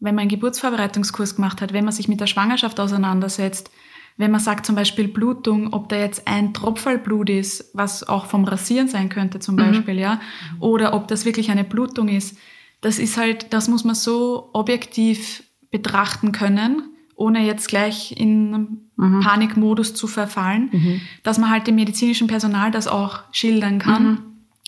wenn 0.00 0.14
man 0.14 0.22
einen 0.22 0.30
Geburtsvorbereitungskurs 0.30 1.36
gemacht 1.36 1.60
hat, 1.60 1.74
wenn 1.74 1.84
man 1.84 1.92
sich 1.92 2.08
mit 2.08 2.20
der 2.20 2.26
Schwangerschaft 2.26 2.80
auseinandersetzt, 2.80 3.70
wenn 4.16 4.30
man 4.30 4.40
sagt 4.40 4.64
zum 4.64 4.76
Beispiel 4.76 5.08
Blutung, 5.08 5.74
ob 5.74 5.90
da 5.90 5.96
jetzt 5.96 6.26
ein 6.26 6.54
Tropfallblut 6.54 7.28
ist, 7.28 7.70
was 7.74 8.02
auch 8.02 8.24
vom 8.24 8.44
Rasieren 8.44 8.88
sein 8.88 9.10
könnte 9.10 9.38
zum 9.38 9.56
mhm. 9.56 9.58
Beispiel, 9.58 9.98
ja, 9.98 10.22
oder 10.60 10.94
ob 10.94 11.06
das 11.08 11.26
wirklich 11.26 11.50
eine 11.50 11.64
Blutung 11.64 12.08
ist, 12.08 12.38
das 12.80 12.98
ist 12.98 13.18
halt, 13.18 13.52
das 13.52 13.68
muss 13.68 13.84
man 13.84 13.94
so 13.94 14.48
objektiv 14.54 15.42
betrachten 15.70 16.32
können, 16.32 16.94
ohne 17.18 17.44
jetzt 17.44 17.68
gleich 17.68 18.12
in 18.12 18.86
mhm. 18.96 19.20
Panikmodus 19.20 19.92
zu 19.94 20.06
verfallen, 20.06 20.70
mhm. 20.72 21.00
dass 21.24 21.38
man 21.38 21.50
halt 21.50 21.66
dem 21.66 21.74
medizinischen 21.74 22.28
Personal 22.28 22.70
das 22.70 22.86
auch 22.86 23.20
schildern 23.32 23.80
kann, 23.80 24.04
mhm. 24.04 24.18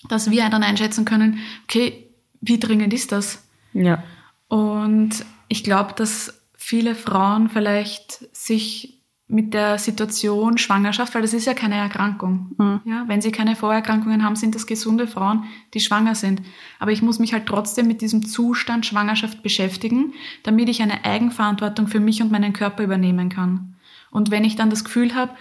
dass 0.08 0.30
wir 0.30 0.48
dann 0.50 0.64
einschätzen 0.64 1.04
können, 1.04 1.38
okay, 1.64 2.08
wie 2.40 2.58
dringend 2.58 2.92
ist 2.92 3.12
das? 3.12 3.46
Ja. 3.72 4.02
Und 4.48 5.24
ich 5.46 5.62
glaube, 5.62 5.94
dass 5.94 6.42
viele 6.56 6.96
Frauen 6.96 7.48
vielleicht 7.48 8.34
sich 8.34 8.99
mit 9.30 9.54
der 9.54 9.78
Situation 9.78 10.58
Schwangerschaft, 10.58 11.14
weil 11.14 11.22
das 11.22 11.32
ist 11.32 11.46
ja 11.46 11.54
keine 11.54 11.76
Erkrankung. 11.76 12.50
Mhm. 12.58 12.80
Ja, 12.84 13.04
wenn 13.06 13.22
sie 13.22 13.30
keine 13.30 13.54
Vorerkrankungen 13.54 14.24
haben, 14.24 14.34
sind 14.34 14.56
das 14.56 14.66
gesunde 14.66 15.06
Frauen, 15.06 15.44
die 15.72 15.80
schwanger 15.80 16.16
sind. 16.16 16.42
Aber 16.80 16.90
ich 16.90 17.00
muss 17.00 17.20
mich 17.20 17.32
halt 17.32 17.46
trotzdem 17.46 17.86
mit 17.86 18.00
diesem 18.00 18.26
Zustand 18.26 18.86
Schwangerschaft 18.86 19.42
beschäftigen, 19.42 20.14
damit 20.42 20.68
ich 20.68 20.82
eine 20.82 21.04
Eigenverantwortung 21.04 21.86
für 21.86 22.00
mich 22.00 22.20
und 22.22 22.32
meinen 22.32 22.52
Körper 22.52 22.82
übernehmen 22.82 23.28
kann. 23.28 23.76
Und 24.10 24.32
wenn 24.32 24.44
ich 24.44 24.56
dann 24.56 24.68
das 24.68 24.82
Gefühl 24.82 25.14
habe, 25.14 25.32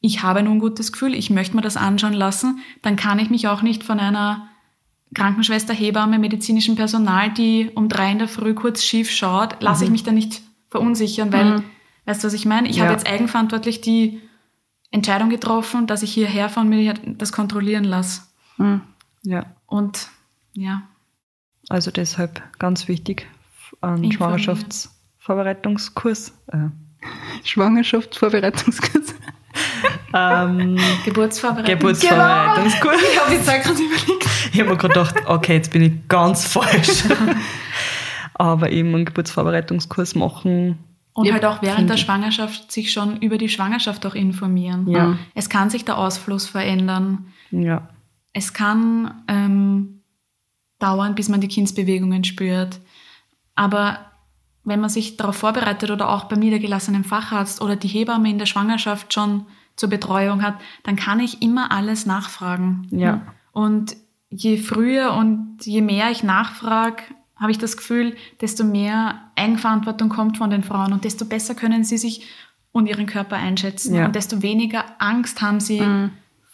ich 0.00 0.22
habe 0.24 0.40
ein 0.40 0.48
ungutes 0.48 0.90
Gefühl, 0.90 1.14
ich 1.14 1.30
möchte 1.30 1.54
mir 1.54 1.62
das 1.62 1.76
anschauen 1.76 2.12
lassen, 2.12 2.58
dann 2.82 2.96
kann 2.96 3.20
ich 3.20 3.30
mich 3.30 3.46
auch 3.46 3.62
nicht 3.62 3.84
von 3.84 4.00
einer 4.00 4.48
Krankenschwester, 5.14 5.72
Hebamme, 5.72 6.18
medizinischem 6.18 6.74
Personal, 6.74 7.30
die 7.30 7.70
um 7.74 7.88
drei 7.88 8.10
in 8.10 8.18
der 8.18 8.28
Früh 8.28 8.54
kurz 8.54 8.82
schief 8.82 9.10
schaut, 9.10 9.62
lasse 9.62 9.84
mhm. 9.84 9.86
ich 9.86 9.90
mich 9.92 10.02
dann 10.02 10.14
nicht 10.16 10.42
verunsichern, 10.70 11.32
weil 11.32 11.58
mhm 11.58 11.64
Weißt 12.08 12.24
du, 12.24 12.28
was 12.28 12.32
ich 12.32 12.46
meine? 12.46 12.70
Ich 12.70 12.76
ja. 12.76 12.84
habe 12.84 12.94
jetzt 12.94 13.06
eigenverantwortlich 13.06 13.82
die 13.82 14.22
Entscheidung 14.90 15.28
getroffen, 15.28 15.86
dass 15.86 16.02
ich 16.02 16.14
hierher 16.14 16.48
von 16.48 16.66
mir 16.66 16.94
das 17.04 17.32
kontrollieren 17.32 17.84
lasse. 17.84 18.22
Mhm. 18.56 18.80
Ja. 19.24 19.44
Und 19.66 20.08
ja. 20.54 20.84
Also 21.68 21.90
deshalb 21.90 22.42
ganz 22.58 22.88
wichtig, 22.88 23.26
ein 23.82 24.10
Schwangerschaftsvorbereitungskurs. 24.10 26.32
Äh. 26.46 26.68
Schwangerschaftsvorbereitungskurs. 27.44 29.14
ähm, 30.14 30.78
Geburtsvorbereitungskurs. 31.04 32.00
Geburtsvorbereitungskurs. 32.00 32.96
Genau. 32.96 33.10
Ich 33.12 33.20
habe 33.20 33.34
jetzt 33.34 33.46
gerade 33.46 33.82
überlegt. 33.82 34.26
Ich 34.54 34.58
habe 34.58 34.70
mir 34.70 34.78
gerade 34.78 34.94
gedacht, 34.94 35.16
okay, 35.26 35.56
jetzt 35.56 35.72
bin 35.72 35.82
ich 35.82 36.08
ganz 36.08 36.46
falsch. 36.46 37.04
Aber 38.32 38.72
eben 38.72 38.94
einen 38.94 39.04
Geburtsvorbereitungskurs 39.04 40.14
machen 40.14 40.78
und 41.18 41.26
ja, 41.26 41.32
halt 41.32 41.44
auch 41.46 41.62
während 41.62 41.90
der 41.90 41.96
Schwangerschaft 41.96 42.70
sich 42.70 42.92
schon 42.92 43.16
über 43.16 43.38
die 43.38 43.48
Schwangerschaft 43.48 44.06
auch 44.06 44.14
informieren. 44.14 44.88
Ja. 44.88 45.18
Es 45.34 45.48
kann 45.48 45.68
sich 45.68 45.84
der 45.84 45.98
Ausfluss 45.98 46.46
verändern. 46.46 47.32
Ja. 47.50 47.88
Es 48.32 48.52
kann 48.52 49.24
ähm, 49.26 50.02
dauern, 50.78 51.16
bis 51.16 51.28
man 51.28 51.40
die 51.40 51.48
Kindsbewegungen 51.48 52.22
spürt. 52.22 52.78
Aber 53.56 53.98
wenn 54.62 54.78
man 54.78 54.90
sich 54.90 55.16
darauf 55.16 55.34
vorbereitet 55.34 55.90
oder 55.90 56.08
auch 56.08 56.26
beim 56.26 56.38
niedergelassenen 56.38 57.02
Facharzt 57.02 57.60
oder 57.60 57.74
die 57.74 57.88
Hebamme 57.88 58.30
in 58.30 58.38
der 58.38 58.46
Schwangerschaft 58.46 59.12
schon 59.12 59.46
zur 59.74 59.88
Betreuung 59.88 60.44
hat, 60.44 60.54
dann 60.84 60.94
kann 60.94 61.18
ich 61.18 61.42
immer 61.42 61.72
alles 61.72 62.06
nachfragen. 62.06 62.86
Ja. 62.92 63.22
Und 63.50 63.96
je 64.30 64.56
früher 64.56 65.14
und 65.14 65.66
je 65.66 65.80
mehr 65.80 66.12
ich 66.12 66.22
nachfrage, 66.22 67.02
habe 67.38 67.50
ich 67.50 67.58
das 67.58 67.76
Gefühl, 67.76 68.16
desto 68.40 68.64
mehr 68.64 69.20
Eigenverantwortung 69.36 70.08
kommt 70.08 70.38
von 70.38 70.50
den 70.50 70.64
Frauen 70.64 70.92
und 70.92 71.04
desto 71.04 71.24
besser 71.24 71.54
können 71.54 71.84
sie 71.84 71.98
sich 71.98 72.26
und 72.72 72.86
ihren 72.86 73.06
Körper 73.06 73.36
einschätzen 73.36 73.94
ja. 73.94 74.06
und 74.06 74.14
desto 74.14 74.42
weniger 74.42 74.84
Angst 74.98 75.40
haben 75.40 75.60
sie 75.60 75.80
mhm. 75.80 76.10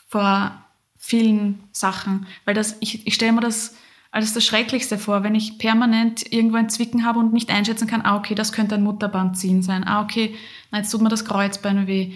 vor 0.08 0.52
vielen 0.96 1.60
Sachen. 1.72 2.26
Weil 2.44 2.54
das, 2.54 2.76
ich, 2.80 3.06
ich 3.06 3.14
stelle 3.14 3.32
mir 3.32 3.40
das 3.40 3.76
als 4.10 4.32
das 4.32 4.44
Schrecklichste 4.44 4.96
vor, 4.96 5.24
wenn 5.24 5.34
ich 5.34 5.58
permanent 5.58 6.32
irgendwo 6.32 6.56
ein 6.56 6.68
Zwicken 6.68 7.04
habe 7.04 7.18
und 7.18 7.32
nicht 7.32 7.50
einschätzen 7.50 7.88
kann, 7.88 8.02
ah, 8.02 8.16
okay, 8.16 8.36
das 8.36 8.52
könnte 8.52 8.76
ein 8.76 8.84
Mutterband 8.84 9.36
ziehen 9.36 9.60
sein. 9.60 9.82
Ah, 9.84 10.02
okay, 10.02 10.36
na, 10.70 10.78
jetzt 10.78 10.90
tut 10.90 11.02
mir 11.02 11.08
das 11.08 11.24
Kreuzbein 11.24 11.88
weh. 11.88 12.12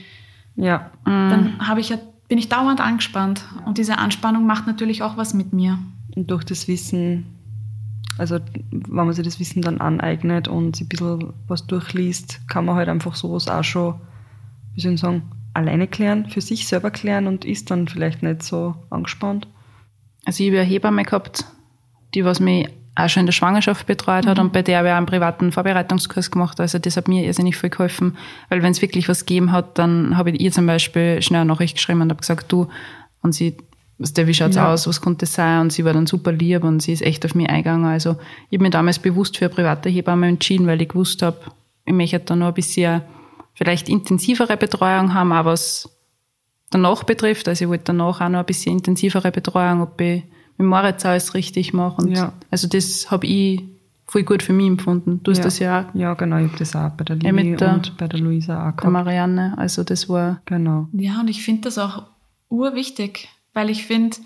Ja. 0.55 0.93
Mhm. 1.05 1.31
Dann 1.31 1.67
habe 1.67 1.81
ich 1.81 1.89
ja, 1.89 1.99
bin 2.29 2.39
ich 2.39 2.49
dauernd 2.49 2.81
angespannt. 2.81 3.45
Und 3.67 3.79
diese 3.79 3.99
Anspannung 3.99 4.47
macht 4.47 4.69
natürlich 4.69 5.03
auch 5.03 5.17
was 5.17 5.35
mit 5.35 5.53
mir. 5.53 5.79
Und 6.15 6.31
durch 6.31 6.45
das 6.45 6.69
Wissen 6.69 7.27
also 8.19 8.39
wenn 8.71 9.07
man 9.07 9.13
sich 9.13 9.25
das 9.25 9.41
Wissen 9.41 9.63
dann 9.63 9.81
aneignet 9.81 10.49
und 10.49 10.77
sich 10.77 10.87
ein 10.87 10.89
bisschen 10.89 11.33
was 11.47 11.67
durchliest, 11.67 12.41
kann 12.49 12.65
man 12.65 12.77
halt 12.77 12.89
einfach 12.89 13.15
sowas 13.15 13.49
auch 13.49 13.65
schon, 13.65 13.95
wie 14.75 14.81
soll 14.81 14.95
ich 14.95 15.01
sagen, 15.01 15.23
alleine 15.55 15.87
klären, 15.87 16.29
für 16.29 16.41
sich 16.41 16.69
selber 16.69 16.91
klären 16.91 17.27
und 17.27 17.45
ist 17.45 17.71
dann 17.71 17.89
vielleicht 17.89 18.23
nicht 18.23 18.43
so 18.43 18.75
angespannt? 18.91 19.47
Also 20.25 20.43
ich 20.43 20.51
habe 20.51 20.61
eine 20.61 20.69
Hebamme 20.69 21.05
gehabt, 21.05 21.45
die 22.15 22.25
was 22.25 22.41
mich 22.41 22.69
auch 22.95 23.09
schon 23.09 23.21
in 23.21 23.27
der 23.27 23.33
Schwangerschaft 23.33 23.87
betreut 23.87 24.27
hat 24.27 24.39
mhm. 24.39 24.45
und 24.45 24.53
bei 24.53 24.63
der 24.63 24.79
habe 24.79 24.89
ich 24.89 24.93
auch 24.93 24.97
einen 24.97 25.07
privaten 25.07 25.53
Vorbereitungskurs 25.53 26.31
gemacht. 26.31 26.61
Also 26.61 26.79
das 26.79 26.97
hat 26.97 27.07
mir 27.07 27.25
irrsinnig 27.25 27.57
viel 27.57 27.71
geholfen, 27.71 28.17
weil 28.49 28.63
wenn 28.63 28.73
es 28.73 28.83
wirklich 28.83 29.09
was 29.09 29.25
gegeben 29.25 29.53
hat, 29.53 29.79
dann 29.79 30.17
habe 30.17 30.31
ich 30.31 30.41
ihr 30.41 30.51
zum 30.51 30.67
Beispiel 30.67 31.23
schnell 31.23 31.43
eine 31.43 31.49
Nachricht 31.49 31.77
geschrieben 31.77 32.03
und 32.03 32.11
habe 32.11 32.21
gesagt, 32.21 32.51
du, 32.51 32.69
und 33.23 33.33
sie, 33.33 33.57
was 33.99 34.13
der, 34.13 34.27
wie 34.27 34.35
schaut's 34.35 34.57
ja. 34.57 34.73
aus, 34.73 34.87
was 34.87 35.01
konnte 35.01 35.25
es 35.25 35.35
sein? 35.35 35.61
Und 35.61 35.73
sie 35.73 35.85
war 35.85 35.93
dann 35.93 36.07
super 36.07 36.33
lieb 36.33 36.63
und 36.63 36.81
sie 36.81 36.93
ist 36.93 37.03
echt 37.03 37.25
auf 37.25 37.35
mich 37.35 37.49
eingegangen. 37.49 37.87
Also 37.87 38.17
ich 38.49 38.57
habe 38.57 38.63
mich 38.63 38.71
damals 38.71 38.99
bewusst 38.99 39.37
für 39.37 39.47
eine 39.47 39.55
private 39.55 39.89
Hebamme 39.89 40.29
entschieden, 40.29 40.67
weil 40.67 40.81
ich 40.81 40.89
gewusst 40.89 41.23
habe, 41.23 41.39
ich 41.85 41.93
möchte 41.93 42.21
da 42.21 42.37
noch 42.37 42.49
ein 42.49 42.55
bisschen 42.55 43.03
vielleicht 43.55 43.89
intensivere 43.89 44.57
Betreuung 44.57 45.15
haben, 45.15 45.33
auch 45.33 45.45
was 45.45 45.91
danach 46.71 47.03
betrifft. 47.03 47.49
Also 47.49 47.65
ich 47.65 47.69
wollte 47.69 47.85
danach 47.87 48.21
auch 48.21 48.29
noch 48.29 48.39
ein 48.41 48.47
bisschen 48.47 48.77
intensivere 48.77 49.33
Betreuung, 49.33 49.83
ob 49.83 50.01
ich 50.01 50.23
mit 50.59 50.69
Moritz 50.69 51.05
alles 51.05 51.35
richtig 51.35 51.73
mache. 51.73 52.03
Und 52.03 52.17
ja. 52.17 52.33
Also 52.51 52.69
das 52.69 53.11
habe 53.11 53.27
ich 53.27 53.63
voll 54.07 54.23
gut 54.23 54.43
für 54.45 54.53
mich 54.53 54.69
empfunden. 54.69 55.21
Du 55.25 55.33
hast 55.33 55.39
ja. 55.39 55.45
das 55.45 55.59
ja 55.59 55.81
auch. 55.81 55.95
Ja, 55.95 56.15
genau, 56.15 56.37
ich 56.39 56.49
habe 56.49 56.59
das 56.59 56.77
auch 56.77 56.91
bei 56.91 57.05
der 57.05 57.17
Lili 57.17 57.57
ja, 57.59 57.75
und 57.75 57.97
bei 57.97 58.07
der 58.07 58.21
Luisa 58.21 58.55
auch 58.55 58.77
gehabt. 58.77 58.85
Der 58.85 58.91
Marianne, 58.91 59.55
also 59.59 59.83
das 59.83 60.09
war... 60.09 60.41
Genau. 60.45 60.89
Ja, 60.93 61.21
und 61.21 61.29
ich 61.29 61.43
finde 61.43 61.63
das 61.63 61.79
auch 61.79 62.05
urwichtig, 62.49 63.29
weil 63.55 63.71
ich 63.71 63.87
finde, 63.87 64.17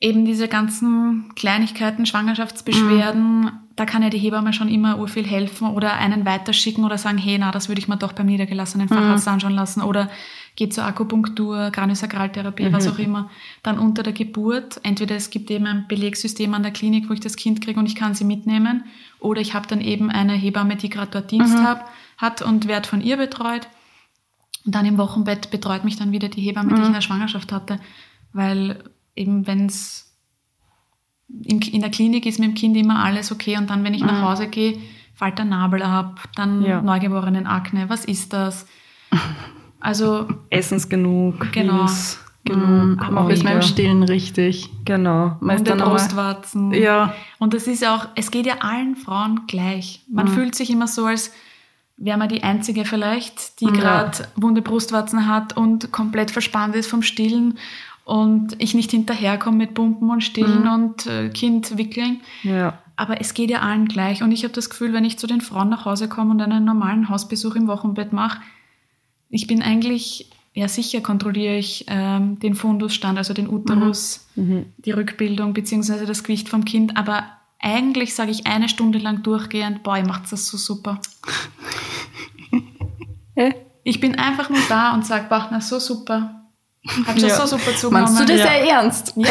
eben 0.00 0.24
diese 0.24 0.48
ganzen 0.48 1.32
Kleinigkeiten, 1.34 2.06
Schwangerschaftsbeschwerden, 2.06 3.40
mhm. 3.40 3.50
da 3.74 3.84
kann 3.84 4.02
ja 4.02 4.10
die 4.10 4.18
Hebamme 4.18 4.52
schon 4.52 4.68
immer 4.68 4.98
urviel 4.98 5.26
helfen 5.26 5.68
oder 5.68 5.94
einen 5.94 6.24
weiterschicken 6.24 6.84
oder 6.84 6.98
sagen, 6.98 7.18
hey, 7.18 7.36
na, 7.38 7.50
das 7.50 7.68
würde 7.68 7.80
ich 7.80 7.88
mir 7.88 7.96
doch 7.96 8.12
beim 8.12 8.26
niedergelassenen 8.26 8.88
Facharzt 8.88 9.26
mhm. 9.26 9.32
anschauen 9.32 9.54
lassen 9.54 9.82
oder 9.82 10.08
geht 10.54 10.72
zur 10.72 10.84
Akupunktur, 10.84 11.70
Kraniosakraltherapie, 11.70 12.68
mhm. 12.68 12.72
was 12.72 12.86
auch 12.86 12.98
immer. 12.98 13.30
Dann 13.62 13.78
unter 13.78 14.04
der 14.04 14.12
Geburt, 14.12 14.80
entweder 14.84 15.16
es 15.16 15.30
gibt 15.30 15.50
eben 15.50 15.66
ein 15.66 15.86
Belegsystem 15.88 16.54
an 16.54 16.62
der 16.62 16.72
Klinik, 16.72 17.08
wo 17.08 17.12
ich 17.12 17.20
das 17.20 17.36
Kind 17.36 17.60
kriege 17.60 17.78
und 17.78 17.86
ich 17.86 17.96
kann 17.96 18.14
sie 18.14 18.24
mitnehmen, 18.24 18.84
oder 19.18 19.40
ich 19.40 19.54
habe 19.54 19.66
dann 19.66 19.80
eben 19.80 20.10
eine 20.10 20.34
Hebamme, 20.34 20.76
die 20.76 20.90
gerade 20.90 21.10
dort 21.10 21.30
Dienst 21.32 21.56
mhm. 21.56 21.64
hab, 21.64 21.90
hat 22.18 22.42
und 22.42 22.68
werde 22.68 22.88
von 22.88 23.00
ihr 23.00 23.16
betreut. 23.16 23.68
Und 24.64 24.74
dann 24.74 24.86
im 24.86 24.98
Wochenbett 24.98 25.50
betreut 25.50 25.84
mich 25.84 25.96
dann 25.96 26.12
wieder 26.12 26.28
die 26.28 26.40
Hebamme, 26.40 26.70
die 26.70 26.74
ich 26.74 26.80
in 26.80 26.88
mhm. 26.88 26.94
der 26.94 27.00
Schwangerschaft 27.00 27.52
hatte, 27.52 27.80
weil 28.32 28.82
eben 29.14 29.46
wenn 29.46 29.66
es 29.66 30.08
in, 31.44 31.80
der 31.80 31.90
Klinik 31.90 32.26
ist 32.26 32.38
mit 32.38 32.48
dem 32.48 32.54
Kind 32.54 32.76
immer 32.76 33.04
alles 33.04 33.30
okay 33.32 33.56
und 33.56 33.68
dann, 33.70 33.84
wenn 33.84 33.94
ich 33.94 34.02
nach 34.02 34.20
mhm. 34.20 34.28
Hause 34.28 34.48
gehe, 34.48 34.78
fällt 35.14 35.38
der 35.38 35.44
Nabel 35.44 35.82
ab, 35.82 36.28
dann 36.36 36.62
ja. 36.62 36.80
neugeborenen 36.80 37.46
Akne, 37.46 37.88
was 37.88 38.04
ist 38.04 38.32
das? 38.32 38.66
Also 39.80 40.26
Essens 40.50 40.88
genug, 40.88 41.52
genau. 41.52 41.76
Links 41.76 42.18
genug. 42.44 42.98
Mhm, 42.98 43.16
auch 43.16 43.28
ist 43.28 43.44
man 43.44 43.54
im 43.54 43.62
Stillen 43.62 44.02
richtig. 44.02 44.68
Genau. 44.84 45.36
Man 45.40 45.58
und 45.58 45.68
der 45.68 45.76
Brustwarzen. 45.76 46.72
Ja. 46.72 47.14
Und 47.38 47.54
das 47.54 47.68
ist 47.68 47.86
auch, 47.86 48.08
es 48.16 48.32
geht 48.32 48.46
ja 48.46 48.54
allen 48.58 48.96
Frauen 48.96 49.42
gleich. 49.46 50.02
Man 50.10 50.26
mhm. 50.26 50.30
fühlt 50.30 50.54
sich 50.56 50.70
immer 50.70 50.88
so, 50.88 51.06
als 51.06 51.32
wäre 51.98 52.16
man 52.16 52.28
die 52.28 52.42
Einzige 52.42 52.84
vielleicht, 52.84 53.60
die 53.60 53.66
ja. 53.66 53.70
gerade 53.72 54.28
wunde 54.36 54.62
Brustwarzen 54.62 55.26
hat 55.26 55.56
und 55.56 55.92
komplett 55.92 56.30
verspannt 56.30 56.74
ist 56.76 56.88
vom 56.88 57.02
Stillen 57.02 57.58
und 58.04 58.54
ich 58.58 58.72
nicht 58.74 58.92
hinterherkomme 58.92 59.58
mit 59.58 59.74
Pumpen 59.74 60.08
und 60.08 60.22
Stillen 60.22 60.62
mhm. 60.62 60.72
und 60.72 61.06
äh, 61.06 61.28
Kind 61.28 61.76
wickeln. 61.76 62.20
Ja. 62.42 62.78
Aber 62.96 63.20
es 63.20 63.34
geht 63.34 63.50
ja 63.50 63.60
allen 63.60 63.86
gleich. 63.86 64.22
Und 64.22 64.32
ich 64.32 64.44
habe 64.44 64.54
das 64.54 64.70
Gefühl, 64.70 64.92
wenn 64.92 65.04
ich 65.04 65.18
zu 65.18 65.26
den 65.26 65.40
Frauen 65.40 65.68
nach 65.68 65.84
Hause 65.84 66.08
komme 66.08 66.30
und 66.30 66.40
einen 66.40 66.64
normalen 66.64 67.08
Hausbesuch 67.08 67.54
im 67.54 67.68
Wochenbett 67.68 68.12
mache, 68.12 68.40
ich 69.28 69.46
bin 69.46 69.62
eigentlich, 69.62 70.30
ja 70.54 70.68
sicher 70.68 71.00
kontrolliere 71.00 71.56
ich 71.56 71.84
ähm, 71.88 72.38
den 72.38 72.54
Fundusstand, 72.54 73.18
also 73.18 73.34
den 73.34 73.48
Uterus, 73.48 74.26
mhm. 74.36 74.44
mhm. 74.44 74.64
die 74.78 74.92
Rückbildung 74.92 75.52
beziehungsweise 75.52 76.06
das 76.06 76.22
Gewicht 76.22 76.48
vom 76.48 76.64
Kind, 76.64 76.96
aber 76.96 77.24
eigentlich 77.60 78.14
sage 78.14 78.30
ich 78.30 78.46
eine 78.46 78.68
Stunde 78.68 78.98
lang 78.98 79.22
durchgehend, 79.22 79.82
boah, 79.82 79.96
ihr 79.96 80.06
macht 80.06 80.30
das 80.30 80.46
so 80.46 80.56
super. 80.56 81.00
ich 83.84 84.00
bin 84.00 84.18
einfach 84.18 84.50
nur 84.50 84.62
da 84.68 84.94
und 84.94 85.06
sage, 85.06 85.26
boah, 85.28 85.48
na 85.50 85.60
so 85.60 85.78
super. 85.78 86.34
Habt 87.06 87.20
ihr 87.20 87.28
ja. 87.28 87.34
so 87.34 87.56
super 87.56 87.74
zugenommen. 87.76 88.14
Meinst 88.14 88.28
du 88.28 88.32
das 88.36 88.44
ja, 88.44 88.52
ja 88.52 88.80
ernst? 88.80 89.12
Ja, 89.16 89.28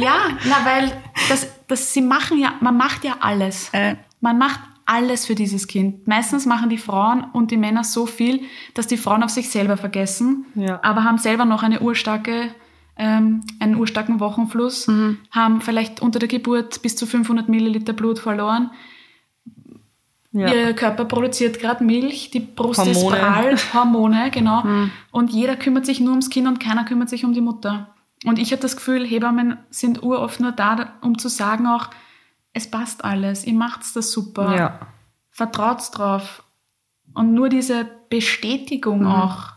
ja 0.00 0.16
na, 0.44 0.64
weil 0.64 0.92
das, 1.28 1.46
das, 1.68 1.92
sie 1.92 2.00
machen 2.00 2.38
ja, 2.38 2.54
man 2.60 2.76
macht 2.76 3.04
ja 3.04 3.16
alles. 3.20 3.68
Äh. 3.72 3.96
Man 4.20 4.38
macht 4.38 4.60
alles 4.86 5.26
für 5.26 5.34
dieses 5.34 5.66
Kind. 5.66 6.06
Meistens 6.06 6.46
machen 6.46 6.70
die 6.70 6.78
Frauen 6.78 7.24
und 7.32 7.50
die 7.50 7.56
Männer 7.56 7.84
so 7.84 8.06
viel, 8.06 8.42
dass 8.74 8.86
die 8.86 8.96
Frauen 8.96 9.22
auf 9.22 9.30
sich 9.30 9.50
selber 9.50 9.76
vergessen, 9.76 10.46
ja. 10.54 10.80
aber 10.82 11.04
haben 11.04 11.18
selber 11.18 11.44
noch 11.44 11.62
eine 11.62 11.80
urstarke, 11.80 12.54
ähm, 12.96 13.42
einen 13.60 13.76
urstarken 13.76 14.20
Wochenfluss, 14.20 14.88
mhm. 14.88 15.18
haben 15.30 15.60
vielleicht 15.60 16.00
unter 16.00 16.18
der 16.18 16.28
Geburt 16.28 16.82
bis 16.82 16.96
zu 16.96 17.06
500 17.06 17.48
Milliliter 17.48 17.92
Blut 17.92 18.18
verloren. 18.18 18.70
Ja. 20.32 20.52
Ihr 20.52 20.74
Körper 20.74 21.06
produziert 21.06 21.58
gerade 21.60 21.82
Milch, 21.82 22.30
die 22.30 22.40
Brust 22.40 22.80
Hormone. 22.80 22.96
ist 22.96 23.08
prall, 23.08 23.56
Hormone, 23.74 24.30
genau. 24.30 24.62
Mhm. 24.64 24.90
Und 25.10 25.30
jeder 25.30 25.56
kümmert 25.56 25.86
sich 25.86 26.00
nur 26.00 26.10
ums 26.10 26.30
Kind 26.30 26.46
und 26.46 26.60
keiner 26.60 26.84
kümmert 26.84 27.08
sich 27.08 27.24
um 27.24 27.32
die 27.32 27.40
Mutter. 27.40 27.94
Und 28.24 28.38
ich 28.38 28.52
habe 28.52 28.60
das 28.60 28.76
Gefühl, 28.76 29.06
Hebammen 29.06 29.58
sind 29.70 30.02
uroft 30.02 30.40
nur 30.40 30.52
da, 30.52 30.94
um 31.00 31.18
zu 31.18 31.28
sagen 31.28 31.66
auch, 31.66 31.90
es 32.52 32.70
passt 32.70 33.04
alles, 33.04 33.46
ihr 33.46 33.54
macht 33.54 33.80
das 33.94 34.10
super. 34.10 34.56
Ja. 34.56 34.80
Vertraut 35.30 35.82
drauf. 35.92 36.42
Und 37.14 37.34
nur 37.34 37.48
diese 37.48 37.86
Bestätigung 38.08 39.00
mhm. 39.00 39.06
auch. 39.06 39.55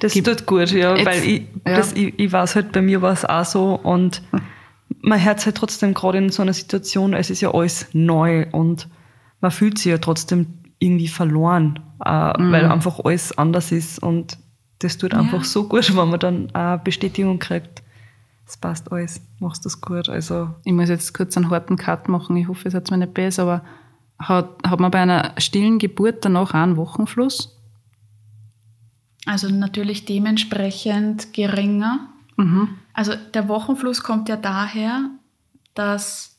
Das 0.00 0.12
Gibt, 0.12 0.26
tut 0.26 0.46
gut, 0.46 0.70
ja, 0.70 0.94
jetzt, 0.94 1.06
weil 1.06 1.24
ich, 1.24 1.42
ja. 1.66 1.76
Das, 1.76 1.92
ich, 1.92 2.18
ich 2.18 2.32
weiß 2.32 2.54
halt, 2.54 2.72
bei 2.72 2.82
mir 2.82 3.02
war 3.02 3.12
es 3.12 3.24
auch 3.24 3.44
so 3.44 3.74
und 3.74 4.22
man 5.02 5.22
hört 5.22 5.44
halt 5.44 5.56
trotzdem 5.56 5.94
gerade 5.94 6.18
in 6.18 6.30
so 6.30 6.42
einer 6.42 6.52
Situation, 6.52 7.14
es 7.14 7.30
ist 7.30 7.40
ja 7.40 7.52
alles 7.52 7.88
neu 7.92 8.46
und 8.52 8.88
man 9.40 9.50
fühlt 9.50 9.78
sich 9.78 9.90
ja 9.90 9.98
trotzdem 9.98 10.46
irgendwie 10.78 11.08
verloren, 11.08 11.80
äh, 12.04 12.40
mhm. 12.40 12.52
weil 12.52 12.66
einfach 12.66 13.00
alles 13.04 13.36
anders 13.36 13.72
ist 13.72 14.02
und 14.02 14.38
das 14.78 14.96
tut 14.96 15.12
einfach 15.12 15.38
ja. 15.38 15.44
so 15.44 15.68
gut, 15.68 15.94
wenn 15.96 16.08
man 16.08 16.20
dann 16.20 16.50
eine 16.54 16.78
Bestätigung 16.78 17.38
kriegt 17.38 17.82
es 18.50 18.56
passt 18.56 18.90
alles, 18.92 19.20
machst 19.38 19.64
das 19.64 19.80
gut. 19.80 20.08
Also 20.08 20.50
ich 20.64 20.72
muss 20.72 20.88
jetzt 20.88 21.14
kurz 21.14 21.36
einen 21.36 21.50
harten 21.50 21.76
Cut 21.76 22.08
machen, 22.08 22.36
ich 22.36 22.48
hoffe, 22.48 22.68
es 22.68 22.74
hat 22.74 22.90
mir 22.90 22.98
nicht 22.98 23.14
besser, 23.14 23.42
aber 23.42 23.62
hat, 24.18 24.48
hat 24.66 24.80
man 24.80 24.90
bei 24.90 25.00
einer 25.00 25.32
stillen 25.38 25.78
Geburt 25.78 26.24
danach 26.24 26.50
auch 26.50 26.54
einen 26.54 26.76
Wochenfluss? 26.76 27.59
Also 29.26 29.48
natürlich 29.48 30.04
dementsprechend 30.04 31.32
geringer. 31.32 32.08
Mhm. 32.36 32.68
Also 32.94 33.12
der 33.34 33.48
Wochenfluss 33.48 34.02
kommt 34.02 34.28
ja 34.28 34.36
daher, 34.36 35.10
dass 35.74 36.36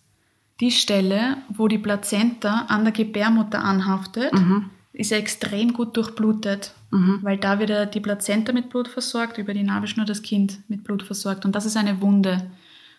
die 0.60 0.72
Stelle, 0.72 1.38
wo 1.50 1.68
die 1.68 1.78
Plazenta 1.78 2.66
an 2.68 2.84
der 2.84 2.92
Gebärmutter 2.92 3.64
anhaftet, 3.64 4.34
mhm 4.34 4.70
ist 4.94 5.12
ja 5.12 5.18
extrem 5.18 5.74
gut 5.74 5.96
durchblutet, 5.96 6.74
mhm. 6.92 7.20
weil 7.22 7.38
da 7.38 7.60
wird 7.60 7.70
ja 7.70 7.86
die 7.86 8.00
Plazenta 8.00 8.52
mit 8.52 8.70
Blut 8.70 8.88
versorgt, 8.88 9.38
über 9.38 9.54
die 9.54 9.64
Nabelschnur 9.64 10.06
das 10.06 10.22
Kind 10.22 10.60
mit 10.70 10.84
Blut 10.84 11.04
versorgt. 11.04 11.46
Und 11.46 11.56
das 11.56 11.66
ist 11.66 11.78
eine 11.78 12.02
Wunde. 12.02 12.52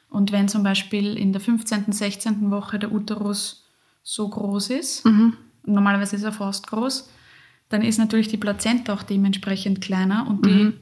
Und 0.09 0.33
wenn 0.33 0.49
zum 0.49 0.62
Beispiel 0.62 1.16
in 1.16 1.33
der 1.33 1.41
15., 1.41 1.93
16. 1.93 2.51
Woche 2.51 2.78
der 2.78 2.93
Uterus 2.93 3.64
so 4.03 4.28
groß 4.28 4.70
ist, 4.70 5.05
mhm. 5.05 5.37
normalerweise 5.64 6.16
ist 6.16 6.24
er 6.24 6.33
fast 6.33 6.66
groß, 6.66 7.11
dann 7.73 7.83
ist 7.83 7.99
natürlich 7.99 8.29
die 8.29 8.37
Plazenta 8.37 8.93
auch 8.93 9.03
dementsprechend 9.03 9.81
kleiner 9.81 10.27
und 10.29 10.45
die 10.47 10.64
mhm. 10.64 10.75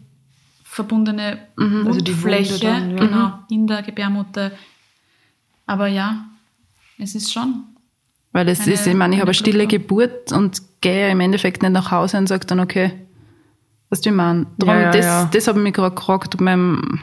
verbundene 0.64 1.38
mhm. 1.56 1.86
also 1.86 2.00
Wundfläche 2.00 2.58
dann, 2.60 2.90
ja. 2.90 2.96
genau, 2.96 3.26
mhm. 3.26 3.32
in 3.50 3.66
der 3.66 3.82
Gebärmutter. 3.82 4.52
Aber 5.66 5.86
ja, 5.86 6.24
es 6.98 7.14
ist 7.14 7.32
schon 7.32 7.64
weil 8.32 8.48
es 8.48 8.66
ist, 8.66 8.86
ich 8.86 8.94
meine, 8.94 9.14
ich 9.14 9.20
habe 9.20 9.30
eine 9.30 9.34
stille 9.34 9.66
Geburt 9.66 10.32
und 10.32 10.62
gehe 10.80 11.10
im 11.10 11.20
Endeffekt 11.20 11.62
nicht 11.62 11.72
nach 11.72 11.90
Hause 11.90 12.18
und 12.18 12.28
sage 12.28 12.46
dann, 12.46 12.60
okay, 12.60 12.92
was 13.88 14.00
du 14.00 14.12
meinst. 14.12 14.50
Darum, 14.58 14.74
ja, 14.74 14.80
ja, 14.82 14.90
das, 14.92 15.04
ja. 15.04 15.30
das 15.32 15.48
habe 15.48 15.58
ich 15.58 15.64
mich 15.64 15.74
gerade 15.74 15.94
gefragt, 15.94 16.40
meinem, 16.40 17.00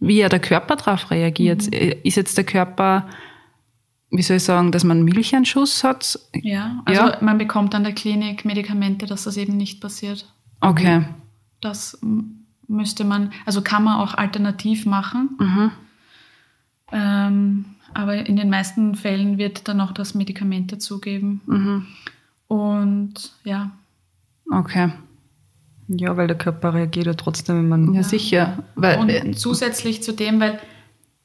wie 0.00 0.18
ja 0.18 0.30
der 0.30 0.40
Körper 0.40 0.76
darauf 0.76 1.10
reagiert. 1.10 1.66
Mhm. 1.66 1.94
Ist 2.02 2.16
jetzt 2.16 2.38
der 2.38 2.44
Körper, 2.44 3.06
wie 4.10 4.22
soll 4.22 4.38
ich 4.38 4.44
sagen, 4.44 4.72
dass 4.72 4.84
man 4.84 4.98
einen 4.98 5.04
Milcheinschuss 5.04 5.84
hat? 5.84 6.18
Ja, 6.34 6.82
also 6.84 7.02
ja. 7.02 7.18
man 7.20 7.38
bekommt 7.38 7.74
an 7.74 7.84
der 7.84 7.92
Klinik 7.92 8.44
Medikamente, 8.44 9.06
dass 9.06 9.24
das 9.24 9.36
eben 9.36 9.56
nicht 9.56 9.80
passiert. 9.80 10.26
Okay. 10.60 11.04
Das 11.60 11.98
müsste 12.66 13.04
man, 13.04 13.32
also 13.46 13.62
kann 13.62 13.84
man 13.84 14.00
auch 14.00 14.14
alternativ 14.14 14.86
machen. 14.86 15.30
Mhm. 15.38 15.70
Ähm, 16.92 17.64
aber 17.94 18.26
in 18.26 18.36
den 18.36 18.50
meisten 18.50 18.94
Fällen 18.94 19.38
wird 19.38 19.68
dann 19.68 19.80
auch 19.80 19.92
das 19.92 20.14
Medikament 20.14 20.72
dazugeben. 20.72 21.40
Mhm. 21.46 21.86
Und 22.48 23.32
ja. 23.44 23.70
Okay. 24.50 24.92
Ja, 25.88 26.16
weil 26.16 26.28
der 26.28 26.38
Körper 26.38 26.74
reagiert 26.74 27.06
ja 27.06 27.14
trotzdem, 27.14 27.56
wenn 27.56 27.68
man. 27.68 27.94
Ja, 27.94 28.02
sicher. 28.02 28.62
Weil, 28.76 28.98
und 28.98 29.08
äh, 29.08 29.32
zusätzlich 29.32 30.02
zu 30.02 30.12
dem, 30.12 30.40
weil 30.40 30.60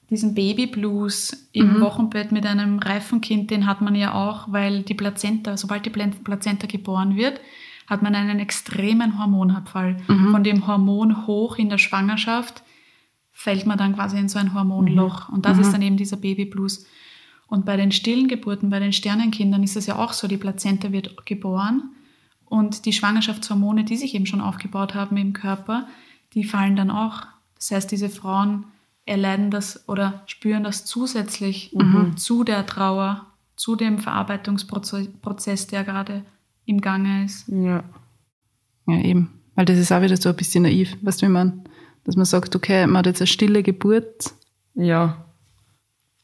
diesen 0.10 0.36
Babyblues 0.36 1.47
im 1.51 1.78
mhm. 1.78 1.82
Wochenbett 1.82 2.32
mit 2.32 2.45
einem 2.45 2.80
reifen 2.80 3.22
Kind, 3.22 3.49
den 3.49 3.66
hat 3.66 3.82
man 3.82 3.95
ja 3.95 4.14
auch, 4.14 4.51
weil 4.51 4.84
die 4.84 4.93
Plazenta, 4.93 5.58
sobald 5.58 5.86
die 5.86 5.89
Plazenta 5.89 6.68
geboren 6.68 7.16
wird, 7.16 7.39
hat 7.88 8.01
man 8.01 8.16
einen 8.16 8.39
extremen 8.39 9.20
Hormonabfall. 9.20 9.97
Mhm. 10.08 10.32
Von 10.32 10.43
dem 10.43 10.68
Hormon 10.68 11.28
hoch 11.28 11.58
in 11.58 11.70
der 11.70 11.78
Schwangerschaft 11.78 12.64
fällt 13.32 13.66
man 13.66 13.78
dann 13.78 13.95
quasi 13.95 14.18
in 14.18 14.30
so 14.30 14.39
ein 14.39 14.53
Hormonloch. 14.53 15.30
Mhm. 15.30 15.36
Und 15.36 15.45
das 15.45 15.58
mhm. 15.58 15.64
ist 15.64 15.74
dann 15.74 15.82
eben 15.82 15.97
dieser 15.97 16.18
Babyblues. 16.18 16.86
Und 17.47 17.66
bei 17.66 17.78
den 17.78 17.91
stillen 17.91 18.28
Geburten, 18.28 18.70
bei 18.70 18.80
den 18.80 18.93
Sternenkindern 18.93 19.64
ist 19.64 19.76
es 19.76 19.86
ja 19.86 19.97
auch 19.97 20.14
so, 20.14 20.28
die 20.28 20.38
Plazenta 20.38 20.91
wird 20.91 21.26
geboren 21.26 21.91
und 22.45 22.86
die 22.86 22.93
Schwangerschaftshormone, 22.93 23.84
die 23.84 23.97
sich 23.97 24.16
eben 24.16 24.26
schon 24.26 24.41
aufgebaut 24.41 24.95
haben 24.95 25.18
im 25.18 25.34
Körper, 25.34 25.88
die 26.34 26.43
fallen 26.43 26.76
dann 26.76 26.89
auch. 26.89 27.24
Das 27.56 27.72
heißt, 27.72 27.91
diese 27.91 28.10
Frauen 28.10 28.66
erleiden 29.06 29.51
das 29.51 29.88
oder 29.88 30.24
spüren 30.26 30.64
das 30.64 30.86
zusätzlich 30.86 31.72
mhm. 31.74 32.18
zu 32.18 32.43
der 32.43 32.66
Trauer, 32.66 33.26
zu 33.56 33.76
dem 33.76 33.99
Verarbeitungsprozess, 33.99 35.68
der 35.68 35.84
gerade 35.84 36.24
im 36.66 36.82
Gange 36.82 37.26
ist. 37.26 37.47
Ja. 37.47 37.84
Ja, 38.88 38.99
eben. 38.99 39.32
Weil 39.56 39.66
das 39.66 39.80
ist 39.80 39.91
auch 39.91 40.01
wieder 40.01 40.18
so 40.18 40.30
ein 40.30 40.36
bisschen 40.36 40.64
naiv, 40.64 40.97
weißt 41.01 41.22
du, 41.22 41.28
wie 41.28 41.32
man, 41.32 41.64
dass 42.03 42.16
man 42.16 42.26
sagt, 42.26 42.56
okay, 42.56 42.86
man 42.86 42.97
hat 42.97 43.06
jetzt 43.06 43.22
eine 43.22 43.28
stille 43.28 43.64
Geburt. 43.64 44.34
Ja. 44.74 45.26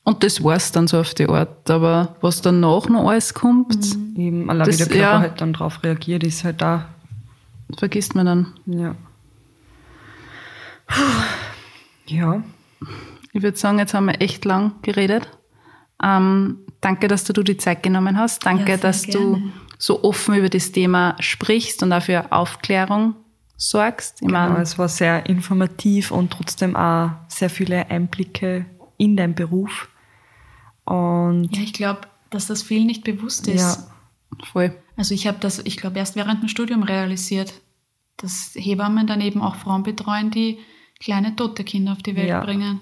Und 0.03 0.23
das 0.23 0.43
war 0.43 0.55
es 0.55 0.71
dann 0.71 0.87
so 0.87 0.99
auf 0.99 1.13
die 1.13 1.27
Art. 1.27 1.69
Aber 1.69 2.15
was 2.21 2.41
danach 2.41 2.89
noch 2.89 3.09
alles 3.09 3.33
kommt. 3.33 3.95
Mhm. 3.95 4.15
Eben, 4.17 4.49
allein 4.49 4.67
das, 4.67 4.75
wie 4.75 4.79
der 4.79 4.87
Körper 4.87 5.01
ja, 5.01 5.19
halt 5.19 5.41
dann 5.41 5.53
drauf 5.53 5.83
reagiert, 5.83 6.23
ist 6.23 6.43
halt 6.43 6.61
da. 6.61 6.89
Vergisst 7.77 8.15
man 8.15 8.25
dann. 8.25 8.53
Ja. 8.65 8.95
Ja. 12.07 12.43
Ich 13.33 13.41
würde 13.41 13.57
sagen, 13.57 13.79
jetzt 13.79 13.93
haben 13.93 14.07
wir 14.07 14.21
echt 14.21 14.45
lang 14.45 14.73
geredet. 14.81 15.29
Ähm, 16.03 16.59
danke, 16.81 17.07
dass 17.07 17.23
du 17.23 17.43
die 17.43 17.57
Zeit 17.57 17.83
genommen 17.83 18.17
hast. 18.17 18.45
Danke, 18.45 18.71
ja, 18.71 18.77
dass 18.77 19.03
gerne. 19.03 19.19
du 19.19 19.51
so 19.77 20.03
offen 20.03 20.35
über 20.35 20.49
das 20.49 20.71
Thema 20.71 21.15
sprichst 21.19 21.81
und 21.83 21.93
auch 21.93 22.03
für 22.03 22.31
Aufklärung 22.31 23.15
sorgst. 23.57 24.21
Ich 24.21 24.27
genau, 24.27 24.49
mein, 24.49 24.61
es 24.61 24.77
war 24.77 24.89
sehr 24.89 25.27
informativ 25.27 26.11
und 26.11 26.31
trotzdem 26.31 26.75
auch 26.75 27.11
sehr 27.27 27.49
viele 27.49 27.89
Einblicke 27.89 28.65
in 28.97 29.15
deinen 29.15 29.35
Beruf. 29.35 29.89
Und 30.85 31.55
ja, 31.55 31.61
ich 31.61 31.73
glaube, 31.73 32.01
dass 32.29 32.47
das 32.47 32.63
vielen 32.63 32.87
nicht 32.87 33.03
bewusst 33.03 33.47
ist. 33.47 33.61
Ja, 33.61 34.45
voll. 34.51 34.75
Also 34.95 35.13
ich 35.13 35.27
habe 35.27 35.37
das, 35.39 35.59
ich 35.59 35.77
glaube, 35.77 35.99
erst 35.99 36.15
während 36.15 36.41
dem 36.41 36.49
Studium 36.49 36.83
realisiert, 36.83 37.53
dass 38.17 38.51
Hebammen 38.55 39.07
dann 39.07 39.21
eben 39.21 39.41
auch 39.41 39.55
Frauen 39.55 39.83
betreuen, 39.83 40.31
die 40.31 40.59
kleine 41.01 41.35
tote 41.35 41.63
Kinder 41.63 41.91
auf 41.91 42.03
die 42.03 42.15
Welt 42.15 42.29
ja. 42.29 42.43
bringen. 42.43 42.79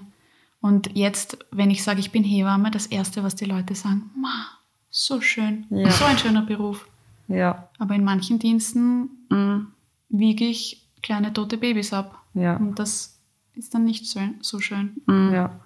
Und 0.60 0.94
jetzt, 0.94 1.38
wenn 1.50 1.70
ich 1.70 1.82
sage, 1.82 2.00
ich 2.00 2.12
bin 2.12 2.22
Hebamme, 2.22 2.70
das 2.70 2.86
Erste, 2.86 3.24
was 3.24 3.34
die 3.34 3.46
Leute 3.46 3.74
sagen, 3.74 4.10
Ma, 4.14 4.46
so 4.90 5.20
schön, 5.20 5.66
ja. 5.70 5.90
so 5.90 6.04
ein 6.04 6.18
schöner 6.18 6.42
Beruf. 6.42 6.86
Ja. 7.28 7.68
Aber 7.78 7.94
in 7.94 8.04
manchen 8.04 8.38
Diensten 8.38 9.10
mh, 9.30 9.36
mm, 9.36 9.72
wiege 10.10 10.44
ich 10.44 10.86
kleine 11.02 11.32
tote 11.32 11.56
Babys 11.56 11.92
ab. 11.92 12.22
Ja. 12.34 12.56
Und 12.56 12.78
das 12.78 13.18
ist 13.54 13.74
dann 13.74 13.84
nicht 13.84 14.06
so, 14.06 14.20
so 14.40 14.60
schön. 14.60 15.00
Mhm. 15.06 15.32
Ja. 15.32 15.60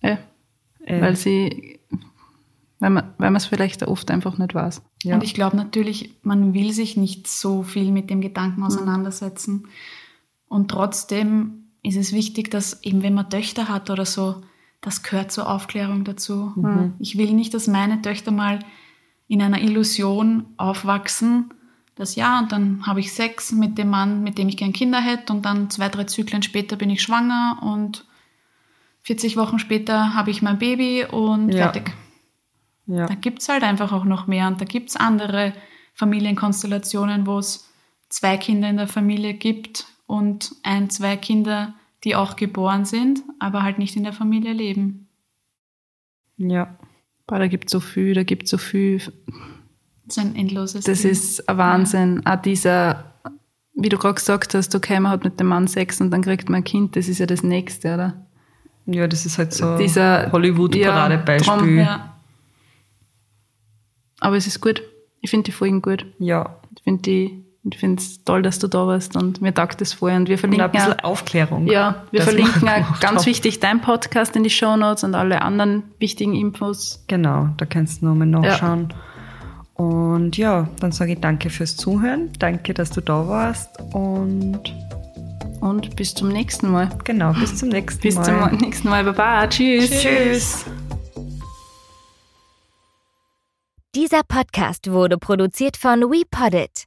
ja. 0.00 0.18
Äh. 0.84 1.00
Weil 1.00 1.16
sie, 1.16 1.80
weil 2.78 2.90
man, 2.90 3.14
weil 3.18 3.30
man 3.30 3.36
es 3.36 3.46
vielleicht 3.46 3.82
oft 3.82 4.10
einfach 4.12 4.38
nicht 4.38 4.54
weiß. 4.54 4.82
Ja. 5.02 5.16
Und 5.16 5.24
ich 5.24 5.34
glaube 5.34 5.56
natürlich, 5.56 6.14
man 6.22 6.54
will 6.54 6.72
sich 6.72 6.96
nicht 6.96 7.26
so 7.26 7.64
viel 7.64 7.90
mit 7.90 8.10
dem 8.10 8.20
Gedanken 8.20 8.60
mhm. 8.60 8.66
auseinandersetzen. 8.66 9.54
Mhm. 9.54 9.68
Und 10.54 10.70
trotzdem 10.70 11.64
ist 11.82 11.96
es 11.96 12.12
wichtig, 12.12 12.48
dass 12.48 12.80
eben 12.84 13.02
wenn 13.02 13.14
man 13.14 13.28
Töchter 13.28 13.68
hat 13.68 13.90
oder 13.90 14.06
so, 14.06 14.44
das 14.80 15.02
gehört 15.02 15.32
zur 15.32 15.50
Aufklärung 15.50 16.04
dazu. 16.04 16.52
Mhm. 16.54 16.94
Ich 17.00 17.18
will 17.18 17.32
nicht, 17.32 17.54
dass 17.54 17.66
meine 17.66 18.00
Töchter 18.02 18.30
mal 18.30 18.60
in 19.26 19.42
einer 19.42 19.60
Illusion 19.60 20.46
aufwachsen, 20.56 21.52
dass 21.96 22.14
ja, 22.14 22.38
und 22.38 22.52
dann 22.52 22.86
habe 22.86 23.00
ich 23.00 23.12
Sex 23.12 23.50
mit 23.50 23.78
dem 23.78 23.90
Mann, 23.90 24.22
mit 24.22 24.38
dem 24.38 24.48
ich 24.48 24.56
gern 24.56 24.72
Kinder 24.72 25.00
hätte, 25.00 25.32
und 25.32 25.44
dann 25.44 25.70
zwei, 25.70 25.88
drei 25.88 26.04
Zyklen 26.04 26.44
später 26.44 26.76
bin 26.76 26.88
ich 26.88 27.02
schwanger 27.02 27.58
und 27.60 28.04
40 29.02 29.36
Wochen 29.36 29.58
später 29.58 30.14
habe 30.14 30.30
ich 30.30 30.40
mein 30.40 30.60
Baby 30.60 31.04
und 31.04 31.48
ja. 31.48 31.64
fertig. 31.64 31.92
Ja. 32.86 33.06
Da 33.06 33.14
gibt 33.16 33.42
es 33.42 33.48
halt 33.48 33.64
einfach 33.64 33.90
auch 33.90 34.04
noch 34.04 34.28
mehr 34.28 34.46
und 34.46 34.60
da 34.60 34.66
gibt 34.66 34.90
es 34.90 34.94
andere 34.94 35.52
Familienkonstellationen, 35.94 37.26
wo 37.26 37.40
es 37.40 37.68
zwei 38.08 38.36
Kinder 38.36 38.68
in 38.70 38.76
der 38.76 38.86
Familie 38.86 39.34
gibt 39.34 39.86
und 40.14 40.54
ein, 40.62 40.90
zwei 40.90 41.16
Kinder, 41.16 41.74
die 42.04 42.14
auch 42.14 42.36
geboren 42.36 42.84
sind, 42.84 43.24
aber 43.40 43.64
halt 43.64 43.78
nicht 43.78 43.96
in 43.96 44.04
der 44.04 44.12
Familie 44.12 44.52
leben. 44.52 45.08
Ja. 46.36 46.78
Boah, 47.26 47.40
da 47.40 47.48
gibt 47.48 47.66
es 47.66 47.72
so 47.72 47.80
viel, 47.80 48.14
da 48.14 48.22
gibt 48.22 48.44
es 48.44 48.50
so 48.50 48.58
viel. 48.58 48.98
Das 48.98 50.16
ist 50.16 50.18
ein 50.18 50.36
endloses 50.36 50.84
Das 50.84 51.02
Ding. 51.02 51.10
ist 51.10 51.48
ein 51.48 51.58
Wahnsinn. 51.58 52.22
Ja. 52.24 52.36
Auch 52.36 52.42
dieser, 52.42 53.12
wie 53.74 53.88
du 53.88 53.98
gerade 53.98 54.14
gesagt 54.14 54.54
hast, 54.54 54.72
okay, 54.74 55.00
man 55.00 55.10
hat 55.10 55.24
mit 55.24 55.40
dem 55.40 55.48
Mann 55.48 55.66
Sex 55.66 56.00
und 56.00 56.12
dann 56.12 56.22
kriegt 56.22 56.48
man 56.48 56.60
ein 56.60 56.64
Kind, 56.64 56.94
das 56.94 57.08
ist 57.08 57.18
ja 57.18 57.26
das 57.26 57.42
Nächste, 57.42 57.94
oder? 57.94 58.26
Ja, 58.86 59.08
das 59.08 59.26
ist 59.26 59.38
halt 59.38 59.52
so 59.52 59.66
ein 59.66 60.32
Hollywood-Paradebeispiel. 60.32 61.78
Ja, 61.78 61.82
ja. 61.82 62.16
Aber 64.20 64.36
es 64.36 64.46
ist 64.46 64.60
gut. 64.60 64.80
Ich 65.22 65.30
finde 65.30 65.44
die 65.44 65.52
Folgen 65.52 65.82
gut. 65.82 66.06
Ja. 66.18 66.60
Ich 66.76 66.82
finde 66.84 67.02
die 67.02 67.43
ich 67.70 67.78
finde 67.78 68.02
es 68.02 68.22
toll, 68.24 68.42
dass 68.42 68.58
du 68.58 68.68
da 68.68 68.86
warst 68.86 69.16
und 69.16 69.40
mir 69.40 69.54
taugt 69.54 69.80
das 69.80 69.94
vorher. 69.94 70.18
Und 70.18 70.28
wir 70.28 70.36
verlinken 70.36 70.66
und 70.66 70.74
ein 70.74 70.80
bisschen 70.80 71.00
auch, 71.00 71.12
Aufklärung. 71.12 71.66
Ja, 71.66 72.04
wir 72.10 72.22
verlinken 72.22 72.68
auch 72.68 73.00
ganz 73.00 73.20
hab. 73.20 73.26
wichtig 73.26 73.60
dein 73.60 73.80
Podcast 73.80 74.36
in 74.36 74.44
die 74.44 74.50
Show 74.50 74.76
Notes 74.76 75.02
und 75.02 75.14
alle 75.14 75.40
anderen 75.40 75.84
wichtigen 75.98 76.34
Infos. 76.34 77.04
Genau, 77.06 77.48
da 77.56 77.64
kannst 77.64 78.02
du 78.02 78.06
nochmal 78.06 78.26
nachschauen. 78.26 78.88
Ja. 78.90 79.82
Und 79.82 80.36
ja, 80.36 80.68
dann 80.78 80.92
sage 80.92 81.14
ich 81.14 81.20
danke 81.20 81.50
fürs 81.50 81.76
Zuhören. 81.76 82.30
Danke, 82.38 82.74
dass 82.74 82.90
du 82.90 83.00
da 83.00 83.26
warst 83.26 83.70
und 83.92 84.60
und 85.60 85.96
bis 85.96 86.14
zum 86.14 86.28
nächsten 86.28 86.70
Mal. 86.70 86.90
Genau, 87.04 87.32
bis 87.32 87.56
zum 87.56 87.70
nächsten 87.70 88.02
bis 88.02 88.14
Mal. 88.16 88.24
Bis 88.24 88.50
zum 88.50 88.58
nächsten 88.58 88.88
Mal. 88.88 89.04
Baba. 89.04 89.46
Tschüss. 89.48 89.88
Tschüss. 89.88 90.02
Tschüss. 90.02 90.64
Dieser 93.94 94.22
Podcast 94.28 94.90
wurde 94.90 95.16
produziert 95.16 95.76
von 95.76 96.00
WePoddit. 96.02 96.84